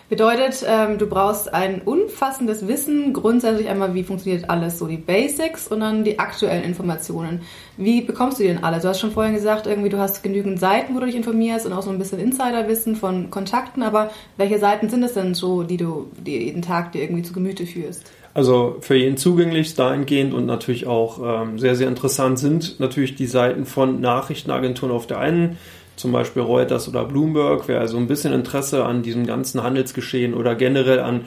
Bedeutet, 0.08 0.64
ähm, 0.66 0.96
du 0.96 1.06
brauchst 1.06 1.52
ein 1.52 1.82
umfassendes 1.84 2.66
Wissen, 2.66 3.12
grundsätzlich 3.12 3.68
einmal, 3.68 3.92
wie 3.92 4.04
funktioniert 4.04 4.48
alles, 4.48 4.78
so 4.78 4.86
die 4.86 4.96
Basics 4.96 5.68
und 5.68 5.80
dann 5.80 6.02
die 6.02 6.18
aktuellen 6.18 6.64
Informationen. 6.64 7.42
Wie 7.76 8.00
bekommst 8.00 8.38
du 8.38 8.42
die 8.42 8.48
denn 8.48 8.64
alle? 8.64 8.80
Du 8.80 8.88
hast 8.88 9.00
schon 9.00 9.10
vorhin 9.10 9.34
gesagt, 9.34 9.66
irgendwie 9.66 9.90
du 9.90 9.98
hast 9.98 10.22
genügend 10.22 10.60
Seiten, 10.60 10.94
wo 10.94 11.00
du 11.00 11.06
dich 11.06 11.14
informierst 11.14 11.66
und 11.66 11.74
auch 11.74 11.82
so 11.82 11.90
ein 11.90 11.98
bisschen 11.98 12.20
Insiderwissen 12.20 12.96
von 12.96 13.30
Kontakten, 13.30 13.82
aber 13.82 14.10
welche 14.38 14.58
Seiten 14.58 14.88
sind 14.88 15.02
es 15.02 15.12
denn 15.12 15.34
so, 15.34 15.62
die 15.62 15.76
du 15.76 16.10
die 16.16 16.38
jeden 16.38 16.62
Tag 16.62 16.92
dir 16.92 17.02
irgendwie 17.02 17.22
zu 17.22 17.34
Gemüte 17.34 17.66
führst? 17.66 18.10
Also 18.32 18.76
für 18.80 18.94
jeden 18.94 19.18
zugänglich 19.18 19.74
dahingehend 19.74 20.32
und 20.32 20.46
natürlich 20.46 20.86
auch 20.86 21.42
ähm, 21.42 21.58
sehr, 21.58 21.76
sehr 21.76 21.88
interessant 21.88 22.38
sind 22.38 22.80
natürlich 22.80 23.14
die 23.14 23.26
Seiten 23.26 23.66
von 23.66 24.00
Nachrichtenagenturen 24.00 24.94
auf 24.94 25.06
der 25.06 25.18
einen, 25.18 25.58
zum 25.98 26.12
Beispiel 26.12 26.42
Reuters 26.42 26.88
oder 26.88 27.04
Bloomberg. 27.04 27.64
Wer 27.66 27.80
also 27.80 27.98
ein 27.98 28.06
bisschen 28.06 28.32
Interesse 28.32 28.84
an 28.84 29.02
diesem 29.02 29.26
ganzen 29.26 29.62
Handelsgeschehen 29.62 30.34
oder 30.34 30.54
generell 30.54 31.00
an 31.00 31.22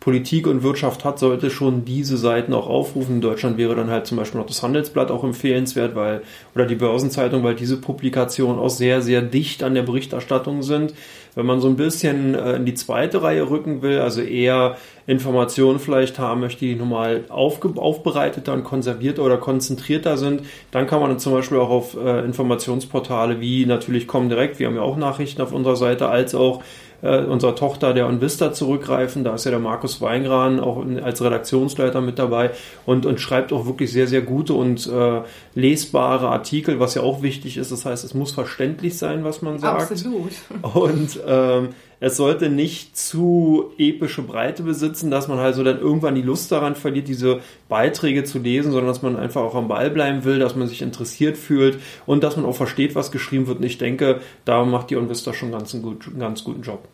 Politik 0.00 0.46
und 0.46 0.62
Wirtschaft 0.62 1.04
hat, 1.04 1.18
sollte 1.18 1.50
schon 1.50 1.84
diese 1.84 2.16
Seiten 2.16 2.52
auch 2.52 2.68
aufrufen. 2.68 3.16
In 3.16 3.20
Deutschland 3.20 3.58
wäre 3.58 3.74
dann 3.74 3.90
halt 3.90 4.06
zum 4.06 4.18
Beispiel 4.18 4.38
noch 4.40 4.46
das 4.46 4.62
Handelsblatt 4.62 5.10
auch 5.10 5.24
empfehlenswert, 5.24 5.96
weil, 5.96 6.22
oder 6.54 6.64
die 6.66 6.76
Börsenzeitung, 6.76 7.42
weil 7.42 7.56
diese 7.56 7.80
Publikationen 7.80 8.58
auch 8.60 8.70
sehr, 8.70 9.02
sehr 9.02 9.22
dicht 9.22 9.64
an 9.64 9.74
der 9.74 9.82
Berichterstattung 9.82 10.62
sind. 10.62 10.94
Wenn 11.34 11.44
man 11.44 11.60
so 11.60 11.68
ein 11.68 11.76
bisschen 11.76 12.34
äh, 12.34 12.54
in 12.56 12.64
die 12.64 12.74
zweite 12.74 13.22
Reihe 13.22 13.50
rücken 13.50 13.82
will, 13.82 13.98
also 13.98 14.20
eher 14.20 14.76
Informationen 15.06 15.78
vielleicht 15.78 16.18
haben 16.18 16.40
möchte, 16.40 16.66
die 16.66 16.76
normal 16.76 17.24
aufbereiteter 17.28 18.52
und 18.52 18.64
konservierter 18.64 19.22
oder 19.22 19.38
konzentrierter 19.38 20.16
sind, 20.16 20.42
dann 20.70 20.86
kann 20.86 21.00
man 21.00 21.10
dann 21.10 21.18
zum 21.18 21.32
Beispiel 21.32 21.58
auch 21.58 21.70
auf 21.70 21.96
äh, 21.96 22.24
Informationsportale 22.24 23.40
wie 23.40 23.66
natürlich 23.66 24.06
Comdirect, 24.06 24.58
wir 24.58 24.68
haben 24.68 24.76
ja 24.76 24.82
auch 24.82 24.96
Nachrichten 24.96 25.42
auf 25.42 25.52
unserer 25.52 25.76
Seite, 25.76 26.08
als 26.08 26.34
auch 26.34 26.62
äh, 27.02 27.18
unserer 27.24 27.54
Tochter 27.54 27.94
der 27.94 28.06
Onvista 28.06 28.52
zurückgreifen. 28.52 29.24
Da 29.24 29.34
ist 29.34 29.44
ja 29.44 29.50
der 29.50 29.60
Markus 29.60 30.00
Weingran 30.00 30.60
auch 30.60 30.84
als 31.02 31.22
Redaktionsleiter 31.22 32.00
mit 32.00 32.18
dabei 32.18 32.50
und, 32.84 33.06
und 33.06 33.20
schreibt 33.20 33.52
auch 33.52 33.66
wirklich 33.66 33.92
sehr, 33.92 34.06
sehr 34.06 34.22
gute 34.22 34.54
und 34.54 34.86
äh, 34.86 35.22
lesbare 35.54 36.28
Artikel, 36.28 36.80
was 36.80 36.94
ja 36.94 37.02
auch 37.02 37.22
wichtig 37.22 37.56
ist. 37.56 37.72
Das 37.72 37.84
heißt, 37.84 38.04
es 38.04 38.14
muss 38.14 38.32
verständlich 38.32 38.98
sein, 38.98 39.24
was 39.24 39.42
man 39.42 39.58
sagt. 39.58 39.90
Absolut. 39.90 40.32
Und 40.62 41.20
ähm, 41.26 41.68
es 42.00 42.16
sollte 42.16 42.50
nicht 42.50 42.96
zu 42.96 43.72
epische 43.78 44.22
Breite 44.22 44.62
besitzen, 44.62 45.10
dass 45.10 45.28
man 45.28 45.38
halt 45.38 45.54
so 45.54 45.64
dann 45.64 45.80
irgendwann 45.80 46.14
die 46.14 46.22
Lust 46.22 46.52
daran 46.52 46.74
verliert, 46.74 47.08
diese 47.08 47.40
Beiträge 47.68 48.24
zu 48.24 48.38
lesen, 48.38 48.72
sondern 48.72 48.88
dass 48.88 49.02
man 49.02 49.16
einfach 49.16 49.42
auch 49.42 49.54
am 49.54 49.68
Ball 49.68 49.90
bleiben 49.90 50.24
will, 50.24 50.38
dass 50.38 50.56
man 50.56 50.68
sich 50.68 50.82
interessiert 50.82 51.36
fühlt 51.36 51.78
und 52.04 52.22
dass 52.22 52.36
man 52.36 52.44
auch 52.44 52.56
versteht, 52.56 52.94
was 52.94 53.10
geschrieben 53.10 53.46
wird. 53.46 53.58
Und 53.58 53.64
ich 53.64 53.78
denke, 53.78 54.20
da 54.44 54.64
macht 54.64 54.90
die 54.90 54.96
OnVista 54.96 55.32
schon 55.32 55.52
ganz 55.52 55.72
einen, 55.74 55.82
gut, 55.82 56.06
einen 56.06 56.20
ganz 56.20 56.44
guten 56.44 56.62
Job. 56.62 56.86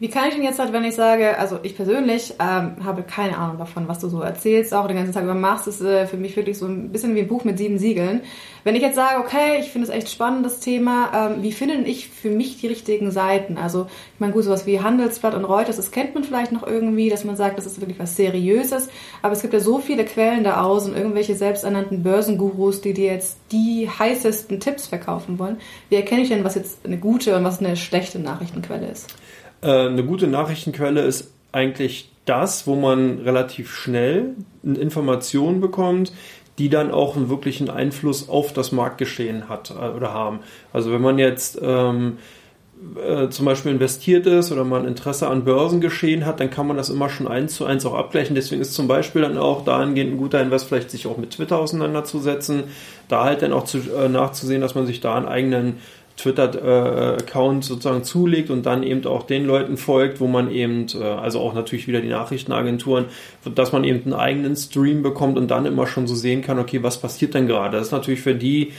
Wie 0.00 0.08
kann 0.08 0.28
ich 0.28 0.34
denn 0.34 0.44
jetzt 0.44 0.60
halt, 0.60 0.72
wenn 0.72 0.84
ich 0.84 0.94
sage, 0.94 1.36
also 1.38 1.58
ich 1.64 1.74
persönlich 1.74 2.34
ähm, 2.38 2.76
habe 2.84 3.02
keine 3.02 3.36
Ahnung 3.36 3.58
davon, 3.58 3.88
was 3.88 3.98
du 3.98 4.08
so 4.08 4.20
erzählst, 4.20 4.72
auch 4.72 4.86
den 4.86 4.96
ganzen 4.96 5.12
Tag 5.12 5.24
über 5.24 5.34
machst, 5.34 5.66
ist 5.66 5.80
äh, 5.80 6.06
für 6.06 6.16
mich 6.16 6.36
wirklich 6.36 6.56
so 6.56 6.66
ein 6.66 6.92
bisschen 6.92 7.16
wie 7.16 7.20
ein 7.20 7.26
Buch 7.26 7.42
mit 7.42 7.58
sieben 7.58 7.78
Siegeln. 7.78 8.20
Wenn 8.62 8.76
ich 8.76 8.82
jetzt 8.82 8.94
sage, 8.94 9.18
okay, 9.18 9.58
ich 9.58 9.72
finde 9.72 9.88
es 9.88 9.92
echt 9.92 10.08
spannend, 10.08 10.46
das 10.46 10.60
Thema, 10.60 11.32
ähm, 11.32 11.42
wie 11.42 11.50
finde 11.50 11.74
ich 11.78 12.10
für 12.10 12.30
mich 12.30 12.60
die 12.60 12.68
richtigen 12.68 13.10
Seiten? 13.10 13.58
Also 13.58 13.88
ich 14.14 14.20
meine, 14.20 14.32
gut, 14.32 14.44
sowas 14.44 14.66
wie 14.66 14.78
Handelsblatt 14.78 15.34
und 15.34 15.44
Reuters, 15.44 15.74
das 15.74 15.90
kennt 15.90 16.14
man 16.14 16.22
vielleicht 16.22 16.52
noch 16.52 16.64
irgendwie, 16.64 17.08
dass 17.08 17.24
man 17.24 17.34
sagt, 17.34 17.58
das 17.58 17.66
ist 17.66 17.80
wirklich 17.80 17.98
was 17.98 18.14
Seriöses, 18.14 18.90
aber 19.22 19.32
es 19.32 19.42
gibt 19.42 19.52
ja 19.52 19.58
so 19.58 19.80
viele 19.80 20.04
Quellen 20.04 20.44
da 20.44 20.62
aus 20.62 20.86
und 20.86 20.96
irgendwelche 20.96 21.34
selbsternannten 21.34 22.04
Börsengurus, 22.04 22.82
die 22.82 22.94
dir 22.94 23.12
jetzt 23.12 23.36
die 23.50 23.90
heißesten 23.90 24.60
Tipps 24.60 24.86
verkaufen 24.86 25.40
wollen. 25.40 25.56
Wie 25.88 25.96
erkenne 25.96 26.22
ich 26.22 26.28
denn, 26.28 26.44
was 26.44 26.54
jetzt 26.54 26.86
eine 26.86 26.98
gute 26.98 27.36
und 27.36 27.42
was 27.42 27.58
eine 27.58 27.76
schlechte 27.76 28.20
Nachrichtenquelle 28.20 28.86
ist? 28.86 29.08
Äh, 29.62 29.86
eine 29.86 30.04
gute 30.04 30.26
Nachrichtenquelle 30.26 31.02
ist 31.02 31.32
eigentlich 31.52 32.10
das, 32.24 32.66
wo 32.66 32.74
man 32.74 33.20
relativ 33.20 33.74
schnell 33.74 34.34
Informationen 34.62 35.60
bekommt, 35.60 36.12
die 36.58 36.68
dann 36.68 36.90
auch 36.90 37.16
einen 37.16 37.28
wirklichen 37.30 37.70
Einfluss 37.70 38.28
auf 38.28 38.52
das 38.52 38.72
Marktgeschehen 38.72 39.48
hat 39.48 39.70
äh, 39.70 39.96
oder 39.96 40.12
haben. 40.12 40.40
Also 40.72 40.92
wenn 40.92 41.00
man 41.00 41.18
jetzt 41.18 41.58
ähm, 41.62 42.18
äh, 42.96 43.28
zum 43.28 43.44
Beispiel 43.44 43.72
investiert 43.72 44.26
ist 44.26 44.52
oder 44.52 44.64
man 44.64 44.86
Interesse 44.86 45.28
an 45.28 45.44
Börsengeschehen 45.44 46.26
hat, 46.26 46.40
dann 46.40 46.50
kann 46.50 46.66
man 46.66 46.76
das 46.76 46.90
immer 46.90 47.08
schon 47.08 47.26
eins 47.26 47.54
zu 47.54 47.64
eins 47.64 47.86
auch 47.86 47.94
abgleichen. 47.94 48.34
Deswegen 48.34 48.60
ist 48.60 48.74
zum 48.74 48.88
Beispiel 48.88 49.22
dann 49.22 49.38
auch 49.38 49.64
dahingehend 49.64 50.12
ein 50.12 50.18
guter 50.18 50.40
Invest, 50.40 50.68
vielleicht 50.68 50.90
sich 50.90 51.06
auch 51.06 51.16
mit 51.16 51.30
Twitter 51.30 51.58
auseinanderzusetzen, 51.58 52.64
da 53.08 53.24
halt 53.24 53.42
dann 53.42 53.52
auch 53.52 53.64
zu, 53.64 53.78
äh, 53.78 54.08
nachzusehen, 54.08 54.60
dass 54.60 54.74
man 54.74 54.86
sich 54.86 55.00
da 55.00 55.14
einen 55.14 55.26
eigenen 55.26 55.78
Twitter-Account 56.18 57.64
sozusagen 57.64 58.02
zulegt 58.02 58.50
und 58.50 58.66
dann 58.66 58.82
eben 58.82 59.06
auch 59.06 59.22
den 59.22 59.46
Leuten 59.46 59.76
folgt, 59.76 60.20
wo 60.20 60.26
man 60.26 60.50
eben, 60.50 60.86
äh, 60.94 61.02
also 61.02 61.40
auch 61.40 61.54
natürlich 61.54 61.86
wieder 61.86 62.00
die 62.00 62.08
Nachrichtenagenturen, 62.08 63.06
dass 63.54 63.72
man 63.72 63.84
eben 63.84 64.02
einen 64.04 64.14
eigenen 64.14 64.56
Stream 64.56 65.02
bekommt 65.02 65.38
und 65.38 65.48
dann 65.48 65.64
immer 65.64 65.86
schon 65.86 66.06
so 66.06 66.14
sehen 66.14 66.42
kann, 66.42 66.58
okay, 66.58 66.82
was 66.82 67.00
passiert 67.00 67.34
denn 67.34 67.46
gerade? 67.46 67.78
Das 67.78 67.86
ist 67.86 67.92
natürlich 67.92 68.20
für 68.20 68.34
die 68.34 68.72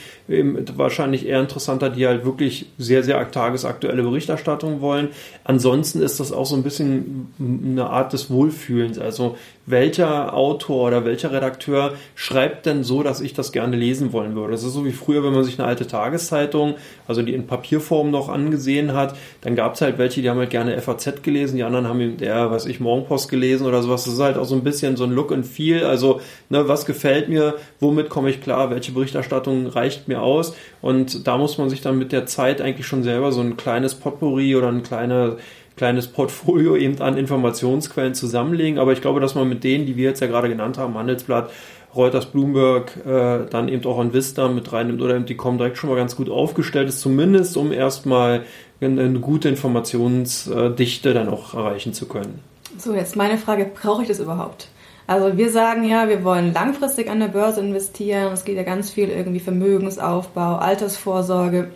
wahrscheinlich 0.76 1.26
eher 1.26 1.40
interessanter, 1.40 1.90
die 1.90 2.06
halt 2.06 2.24
wirklich 2.24 2.66
sehr, 2.78 3.02
sehr 3.02 3.30
tagesaktuelle 3.30 4.02
Berichterstattung 4.02 4.80
wollen. 4.80 5.08
Ansonsten 5.42 6.02
ist 6.02 6.20
das 6.20 6.30
auch 6.30 6.46
so 6.46 6.54
ein 6.54 6.62
bisschen 6.62 7.28
eine 7.40 7.88
Art 7.88 8.12
des 8.12 8.30
Wohlfühlens. 8.30 8.98
Also 8.98 9.36
welcher 9.66 10.34
Autor 10.34 10.88
oder 10.88 11.04
welcher 11.04 11.32
Redakteur 11.32 11.94
schreibt 12.14 12.66
denn 12.66 12.84
so, 12.84 13.02
dass 13.02 13.20
ich 13.20 13.34
das 13.34 13.52
gerne 13.52 13.76
lesen 13.76 14.12
wollen 14.12 14.34
würde. 14.34 14.52
Das 14.52 14.62
ist 14.62 14.72
so 14.72 14.84
wie 14.84 14.92
früher, 14.92 15.22
wenn 15.24 15.32
man 15.32 15.44
sich 15.44 15.58
eine 15.58 15.68
alte 15.68 15.86
Tageszeitung, 15.86 16.74
also 17.06 17.22
die 17.22 17.29
in 17.34 17.46
Papierform 17.46 18.10
noch 18.10 18.28
angesehen 18.28 18.94
hat, 18.94 19.16
dann 19.40 19.56
gab 19.56 19.74
es 19.74 19.80
halt 19.80 19.98
welche, 19.98 20.22
die 20.22 20.30
haben 20.30 20.38
halt 20.38 20.50
gerne 20.50 20.80
FAZ 20.80 21.22
gelesen, 21.22 21.56
die 21.56 21.62
anderen 21.62 21.88
haben 21.88 22.00
eben 22.00 22.18
eher, 22.22 22.50
was 22.50 22.66
ich, 22.66 22.80
Morgenpost 22.80 23.30
gelesen 23.30 23.66
oder 23.66 23.82
sowas. 23.82 24.04
Das 24.04 24.14
ist 24.14 24.20
halt 24.20 24.36
auch 24.36 24.44
so 24.44 24.54
ein 24.54 24.64
bisschen 24.64 24.96
so 24.96 25.04
ein 25.04 25.12
Look 25.12 25.32
and 25.32 25.46
Feel. 25.46 25.84
Also, 25.84 26.20
ne, 26.48 26.68
was 26.68 26.86
gefällt 26.86 27.28
mir, 27.28 27.54
womit 27.80 28.08
komme 28.08 28.30
ich 28.30 28.42
klar, 28.42 28.70
welche 28.70 28.92
Berichterstattung 28.92 29.66
reicht 29.66 30.08
mir 30.08 30.22
aus? 30.22 30.54
Und 30.80 31.26
da 31.26 31.38
muss 31.38 31.58
man 31.58 31.70
sich 31.70 31.80
dann 31.80 31.98
mit 31.98 32.12
der 32.12 32.26
Zeit 32.26 32.60
eigentlich 32.60 32.86
schon 32.86 33.02
selber 33.02 33.32
so 33.32 33.40
ein 33.40 33.56
kleines 33.56 33.94
Potpourri 33.94 34.56
oder 34.56 34.68
ein 34.68 34.82
kleiner 34.82 35.36
kleines 35.80 36.08
Portfolio 36.08 36.76
eben 36.76 37.00
an 37.00 37.16
Informationsquellen 37.16 38.14
zusammenlegen. 38.14 38.78
Aber 38.78 38.92
ich 38.92 39.00
glaube, 39.00 39.18
dass 39.18 39.34
man 39.34 39.48
mit 39.48 39.64
denen, 39.64 39.86
die 39.86 39.96
wir 39.96 40.10
jetzt 40.10 40.20
ja 40.20 40.26
gerade 40.26 40.50
genannt 40.50 40.76
haben, 40.76 40.92
Handelsblatt, 40.92 41.50
Reuters, 41.94 42.26
Bloomberg, 42.26 42.92
äh, 43.04 43.46
dann 43.50 43.68
eben 43.68 43.84
auch 43.84 43.98
an 43.98 44.12
Vista 44.12 44.48
mit 44.48 44.72
reinnimmt 44.72 45.02
oder 45.02 45.16
eben 45.16 45.26
die 45.26 45.36
kommen 45.36 45.58
direkt 45.58 45.76
schon 45.76 45.90
mal 45.90 45.96
ganz 45.96 46.16
gut 46.16 46.30
aufgestellt 46.30 46.88
ist, 46.88 47.00
zumindest 47.00 47.56
um 47.56 47.72
erstmal 47.72 48.44
eine 48.80 49.20
gute 49.20 49.48
Informationsdichte 49.48 51.12
dann 51.12 51.28
auch 51.28 51.54
erreichen 51.54 51.92
zu 51.92 52.06
können. 52.06 52.40
So, 52.78 52.94
jetzt 52.94 53.16
meine 53.16 53.36
Frage, 53.36 53.70
brauche 53.74 54.02
ich 54.02 54.08
das 54.08 54.20
überhaupt? 54.20 54.68
Also 55.06 55.36
wir 55.36 55.50
sagen 55.50 55.82
ja, 55.82 56.08
wir 56.08 56.22
wollen 56.22 56.54
langfristig 56.54 57.10
an 57.10 57.18
der 57.18 57.26
Börse 57.26 57.60
investieren. 57.60 58.32
Es 58.32 58.44
geht 58.44 58.56
ja 58.56 58.62
ganz 58.62 58.90
viel 58.90 59.08
irgendwie 59.08 59.40
Vermögensaufbau, 59.40 60.56
Altersvorsorge 60.56 61.72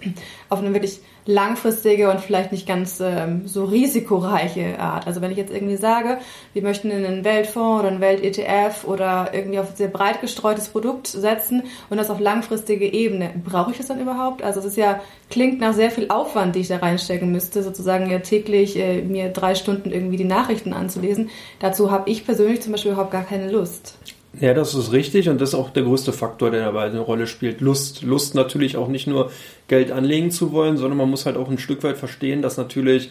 auf 0.49 0.61
eine 0.61 0.73
wirklich 0.73 1.00
langfristige 1.26 2.11
und 2.11 2.21
vielleicht 2.21 2.52
nicht 2.52 2.66
ganz 2.66 3.00
ähm, 3.00 3.49
so 3.49 3.64
risikoreiche 3.64 4.78
Art. 4.78 5.07
Also 5.07 5.21
wenn 5.21 5.31
ich 5.31 5.38
jetzt 5.38 5.52
irgendwie 5.52 5.76
sage, 5.76 6.19
wir 6.52 6.62
möchten 6.62 6.90
in 6.90 7.04
einen 7.04 7.25
Weltfonds 7.25 7.81
oder 7.81 7.88
einen 7.88 8.00
Welt-ETF 8.00 8.85
oder 8.85 9.31
irgendwie 9.33 9.59
auf 9.59 9.75
sehr 9.75 9.88
breit 9.88 10.21
gestreutes 10.21 10.69
Produkt 10.69 11.07
setzen 11.07 11.62
und 11.88 11.97
das 11.97 12.11
auf 12.11 12.21
langfristige 12.21 12.93
Ebene, 12.93 13.31
brauche 13.43 13.71
ich 13.71 13.78
das 13.78 13.87
dann 13.87 14.00
überhaupt? 14.00 14.43
Also 14.43 14.61
es 14.61 14.66
ist 14.66 14.76
ja, 14.76 15.00
klingt 15.31 15.61
nach 15.61 15.73
sehr 15.73 15.90
viel 15.90 16.11
Aufwand, 16.11 16.57
die 16.57 16.61
ich 16.61 16.69
da 16.69 16.76
reinstecken 16.76 17.33
müsste, 17.33 17.62
sozusagen 17.62 18.11
ja 18.11 18.19
täglich 18.19 18.78
äh, 18.78 19.00
mir 19.00 19.31
drei 19.31 19.54
Stunden 19.54 19.90
irgendwie 19.90 20.19
die 20.19 20.25
Nachrichten 20.25 20.75
anzulesen. 20.75 21.31
Dazu 21.59 21.90
habe 21.90 22.11
ich 22.11 22.26
persönlich 22.26 22.61
zum 22.61 22.73
Beispiel 22.73 22.93
überhaupt 22.93 23.12
gar 23.12 23.25
keine 23.25 23.50
Lust. 23.50 23.99
Ja, 24.41 24.53
das 24.53 24.75
ist 24.75 24.93
richtig 24.93 25.29
und 25.29 25.41
das 25.41 25.50
ist 25.50 25.55
auch 25.55 25.71
der 25.71 25.85
größte 25.85 26.12
Faktor, 26.12 26.50
der 26.50 26.64
dabei 26.64 26.85
eine 26.85 27.00
Rolle 27.00 27.26
spielt. 27.26 27.61
Lust. 27.61 28.03
Lust 28.03 28.35
natürlich 28.35 28.76
auch 28.76 28.88
nicht 28.88 29.07
nur 29.07 29.31
Geld 29.69 29.93
anlegen 29.93 30.31
zu 30.31 30.53
wollen, 30.53 30.76
sondern 30.76 30.99
man 30.99 31.11
muss 31.11 31.26
halt 31.26 31.37
auch 31.37 31.49
ein 31.49 31.59
Stück 31.59 31.83
weit 31.85 31.99
verstehen, 31.99 32.43
dass 32.43 32.57
natürlich 32.57 33.11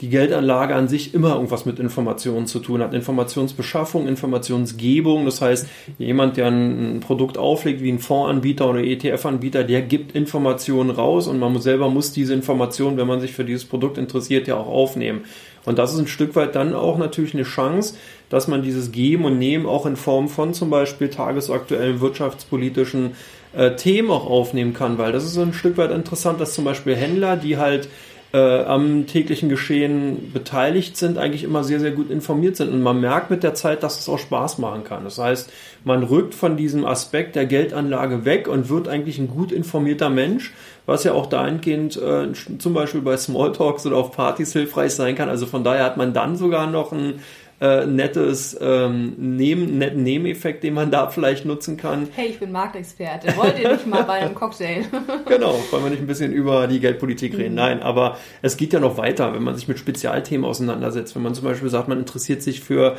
die 0.00 0.08
Geldanlage 0.08 0.74
an 0.74 0.88
sich 0.88 1.14
immer 1.14 1.34
irgendwas 1.34 1.64
mit 1.64 1.78
Informationen 1.78 2.46
zu 2.46 2.58
tun 2.58 2.82
hat. 2.82 2.92
Informationsbeschaffung, 2.92 4.08
Informationsgebung. 4.08 5.24
Das 5.24 5.40
heißt, 5.40 5.68
jemand, 5.98 6.36
der 6.36 6.48
ein 6.48 7.00
Produkt 7.00 7.38
auflegt, 7.38 7.82
wie 7.82 7.90
ein 7.90 8.00
Fondsanbieter 8.00 8.68
oder 8.68 8.82
ETF-Anbieter, 8.82 9.62
der 9.62 9.82
gibt 9.82 10.16
Informationen 10.16 10.90
raus 10.90 11.28
und 11.28 11.38
man 11.38 11.60
selber 11.60 11.88
muss 11.88 12.12
diese 12.12 12.34
Informationen, 12.34 12.96
wenn 12.96 13.06
man 13.06 13.20
sich 13.20 13.32
für 13.32 13.44
dieses 13.44 13.64
Produkt 13.64 13.96
interessiert, 13.96 14.48
ja 14.48 14.56
auch 14.56 14.66
aufnehmen. 14.66 15.22
Und 15.64 15.78
das 15.78 15.92
ist 15.92 16.00
ein 16.00 16.06
Stück 16.06 16.34
weit 16.34 16.54
dann 16.54 16.74
auch 16.74 16.98
natürlich 16.98 17.34
eine 17.34 17.44
Chance, 17.44 17.94
dass 18.30 18.48
man 18.48 18.62
dieses 18.62 18.92
Geben 18.92 19.24
und 19.24 19.38
Nehmen 19.38 19.66
auch 19.66 19.86
in 19.86 19.96
Form 19.96 20.28
von 20.28 20.54
zum 20.54 20.70
Beispiel 20.70 21.08
tagesaktuellen 21.08 22.00
wirtschaftspolitischen 22.00 23.12
äh, 23.52 23.76
Themen 23.76 24.10
auch 24.10 24.26
aufnehmen 24.26 24.72
kann, 24.72 24.98
weil 24.98 25.12
das 25.12 25.24
ist 25.24 25.34
so 25.34 25.42
ein 25.42 25.52
Stück 25.52 25.76
weit 25.76 25.90
interessant, 25.90 26.40
dass 26.40 26.54
zum 26.54 26.64
Beispiel 26.64 26.96
Händler, 26.96 27.36
die 27.36 27.58
halt 27.58 27.88
äh, 28.32 28.62
am 28.64 29.06
täglichen 29.06 29.48
Geschehen 29.48 30.32
beteiligt 30.32 30.96
sind, 30.96 31.18
eigentlich 31.18 31.44
immer 31.44 31.64
sehr, 31.64 31.80
sehr 31.80 31.90
gut 31.90 32.10
informiert 32.10 32.56
sind. 32.56 32.70
Und 32.70 32.82
man 32.82 33.00
merkt 33.00 33.30
mit 33.30 33.42
der 33.42 33.54
Zeit, 33.54 33.82
dass 33.82 33.98
es 33.98 34.08
auch 34.08 34.18
Spaß 34.18 34.58
machen 34.58 34.84
kann. 34.84 35.04
Das 35.04 35.18
heißt, 35.18 35.50
man 35.84 36.02
rückt 36.02 36.34
von 36.34 36.56
diesem 36.56 36.86
Aspekt 36.86 37.36
der 37.36 37.44
Geldanlage 37.44 38.24
weg 38.24 38.48
und 38.48 38.70
wird 38.70 38.88
eigentlich 38.88 39.18
ein 39.18 39.28
gut 39.28 39.52
informierter 39.52 40.08
Mensch, 40.08 40.52
was 40.86 41.04
ja 41.04 41.12
auch 41.12 41.26
dahingehend 41.26 41.96
äh, 41.96 42.32
zum 42.32 42.72
Beispiel 42.72 43.02
bei 43.02 43.16
Smalltalks 43.16 43.84
oder 43.86 43.96
auf 43.96 44.12
Partys 44.12 44.52
hilfreich 44.52 44.92
sein 44.92 45.14
kann. 45.14 45.28
Also 45.28 45.46
von 45.46 45.62
daher 45.62 45.84
hat 45.84 45.98
man 45.98 46.14
dann 46.14 46.36
sogar 46.36 46.66
noch 46.66 46.92
ein 46.92 47.20
äh, 47.62 47.86
nettes 47.86 48.58
ähm, 48.60 49.14
netten 49.36 50.02
Nebeneffekt, 50.02 50.64
den 50.64 50.74
man 50.74 50.90
da 50.90 51.08
vielleicht 51.08 51.44
nutzen 51.44 51.76
kann. 51.76 52.08
Hey, 52.12 52.26
ich 52.26 52.40
bin 52.40 52.50
Marktexperte. 52.50 53.36
Wollt 53.36 53.56
ihr 53.60 53.70
nicht 53.70 53.86
mal 53.86 54.02
bei 54.02 54.14
einem 54.14 54.34
Cocktail? 54.34 54.84
genau, 55.28 55.54
wollen 55.70 55.84
wir 55.84 55.90
nicht 55.90 56.00
ein 56.00 56.08
bisschen 56.08 56.32
über 56.32 56.66
die 56.66 56.80
Geldpolitik 56.80 57.38
reden. 57.38 57.50
Mhm. 57.50 57.56
Nein, 57.56 57.82
aber 57.82 58.16
es 58.42 58.56
geht 58.56 58.72
ja 58.72 58.80
noch 58.80 58.96
weiter, 58.96 59.32
wenn 59.32 59.44
man 59.44 59.54
sich 59.54 59.68
mit 59.68 59.78
Spezialthemen 59.78 60.44
auseinandersetzt. 60.44 61.14
Wenn 61.14 61.22
man 61.22 61.34
zum 61.34 61.44
Beispiel 61.44 61.68
sagt, 61.68 61.86
man 61.86 62.00
interessiert 62.00 62.42
sich 62.42 62.60
für 62.60 62.96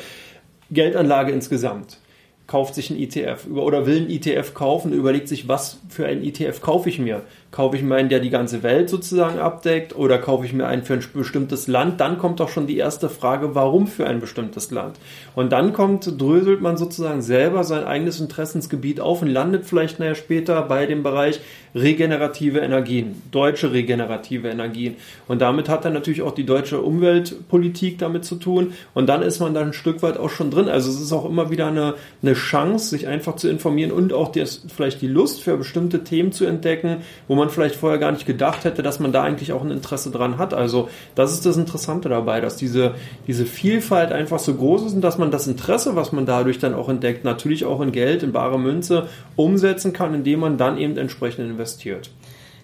Geldanlage 0.72 1.34
insgesamt 1.34 1.98
kauft 2.46 2.76
sich 2.76 2.90
ein 2.90 3.00
ETF 3.00 3.48
oder 3.48 3.86
will 3.86 4.02
ein 4.02 4.10
ETF 4.10 4.54
kaufen, 4.54 4.92
überlegt 4.92 5.30
sich, 5.30 5.48
was 5.48 5.80
für 5.88 6.06
ein 6.06 6.24
ETF 6.24 6.62
kaufe 6.62 6.90
ich 6.90 7.00
mir. 7.00 7.24
Kaufe 7.54 7.78
ich 7.78 7.84
mir 7.84 7.94
einen, 7.94 8.10
der 8.10 8.20
die 8.20 8.32
ganze 8.32 8.64
Welt 8.64 8.90
sozusagen 8.90 9.38
abdeckt 9.38 9.96
oder 9.96 10.18
kaufe 10.18 10.44
ich 10.44 10.54
mir 10.54 10.66
einen 10.66 10.82
für 10.82 10.96
ein 10.96 11.04
bestimmtes 11.14 11.68
Land? 11.68 12.02
Dann 12.02 12.18
kommt 12.18 12.40
doch 12.40 12.50
schon 12.50 12.66
die 12.66 12.78
erste 12.78 13.10
Frage, 13.10 13.54
warum 13.54 13.86
für 13.86 14.08
ein 14.08 14.20
bestimmtes 14.20 14.72
Land? 14.72 14.98
Und 15.36 15.52
dann 15.52 15.72
kommt, 15.72 16.20
dröselt 16.20 16.62
man 16.62 16.78
sozusagen 16.78 17.22
selber 17.22 17.64
sein 17.64 17.84
eigenes 17.84 18.20
Interessensgebiet 18.20 19.00
auf 19.00 19.22
und 19.22 19.28
landet 19.28 19.66
vielleicht 19.66 20.00
nachher 20.00 20.16
später 20.16 20.64
bei 20.64 20.88
dem 20.88 21.04
Bereich 21.04 21.42
regenerative 21.76 22.60
Energien, 22.60 23.22
deutsche 23.32 23.72
regenerative 23.72 24.50
Energien. 24.50 24.96
Und 25.28 25.42
damit 25.42 25.70
hat 25.70 25.86
dann 25.86 25.94
natürlich 25.94 26.22
auch 26.22 26.34
die 26.34 26.46
deutsche 26.46 26.82
Umweltpolitik 26.82 27.98
damit 27.98 28.26
zu 28.26 28.36
tun. 28.36 28.74
Und 28.94 29.08
dann 29.08 29.22
ist 29.22 29.40
man 29.40 29.54
dann 29.54 29.68
ein 29.68 29.74
Stück 29.74 30.02
weit 30.02 30.18
auch 30.18 30.30
schon 30.30 30.52
drin. 30.52 30.70
Also 30.70 30.90
es 30.90 31.00
ist 31.00 31.12
auch 31.12 31.26
immer 31.26 31.50
wieder 31.50 31.68
eine, 31.68 31.96
eine 32.22 32.34
Chance, 32.34 32.90
sich 32.90 33.08
einfach 33.08 33.36
zu 33.36 33.50
informieren 33.50 33.92
und 33.92 34.14
auch 34.14 34.32
das, 34.32 34.66
vielleicht 34.76 35.02
die 35.02 35.08
Lust 35.08 35.44
für 35.44 35.58
bestimmte 35.58 36.04
Themen 36.04 36.32
zu 36.32 36.46
entdecken, 36.46 36.98
wo 37.28 37.36
man 37.36 37.43
man 37.44 37.50
vielleicht 37.50 37.76
vorher 37.76 38.00
gar 38.00 38.12
nicht 38.12 38.26
gedacht 38.26 38.64
hätte, 38.64 38.84
dass 38.84 39.00
man 39.00 39.12
da 39.12 39.24
eigentlich 39.24 39.52
auch 39.52 39.62
ein 39.62 39.72
Interesse 39.72 40.12
dran 40.12 40.38
hat. 40.38 40.54
Also 40.54 40.90
das 41.16 41.34
ist 41.34 41.46
das 41.46 41.58
Interessante 41.58 42.10
dabei, 42.10 42.40
dass 42.40 42.56
diese, 42.56 42.96
diese 43.28 43.46
Vielfalt 43.46 44.12
einfach 44.12 44.40
so 44.40 44.54
groß 44.54 44.84
ist 44.84 44.94
und 44.94 45.02
dass 45.02 45.18
man 45.18 45.32
das 45.32 45.48
Interesse, 45.48 45.96
was 45.96 46.12
man 46.12 46.26
dadurch 46.26 46.60
dann 46.60 46.74
auch 46.74 46.90
entdeckt, 46.90 47.26
natürlich 47.26 47.66
auch 47.66 47.82
in 47.82 47.92
Geld, 47.92 48.24
in 48.24 48.32
bare 48.32 48.60
Münze 48.60 49.08
umsetzen 49.36 49.92
kann, 49.92 50.14
indem 50.14 50.40
man 50.40 50.58
dann 50.58 50.78
eben 50.78 50.98
entsprechend 50.98 51.50
investiert. 51.50 52.10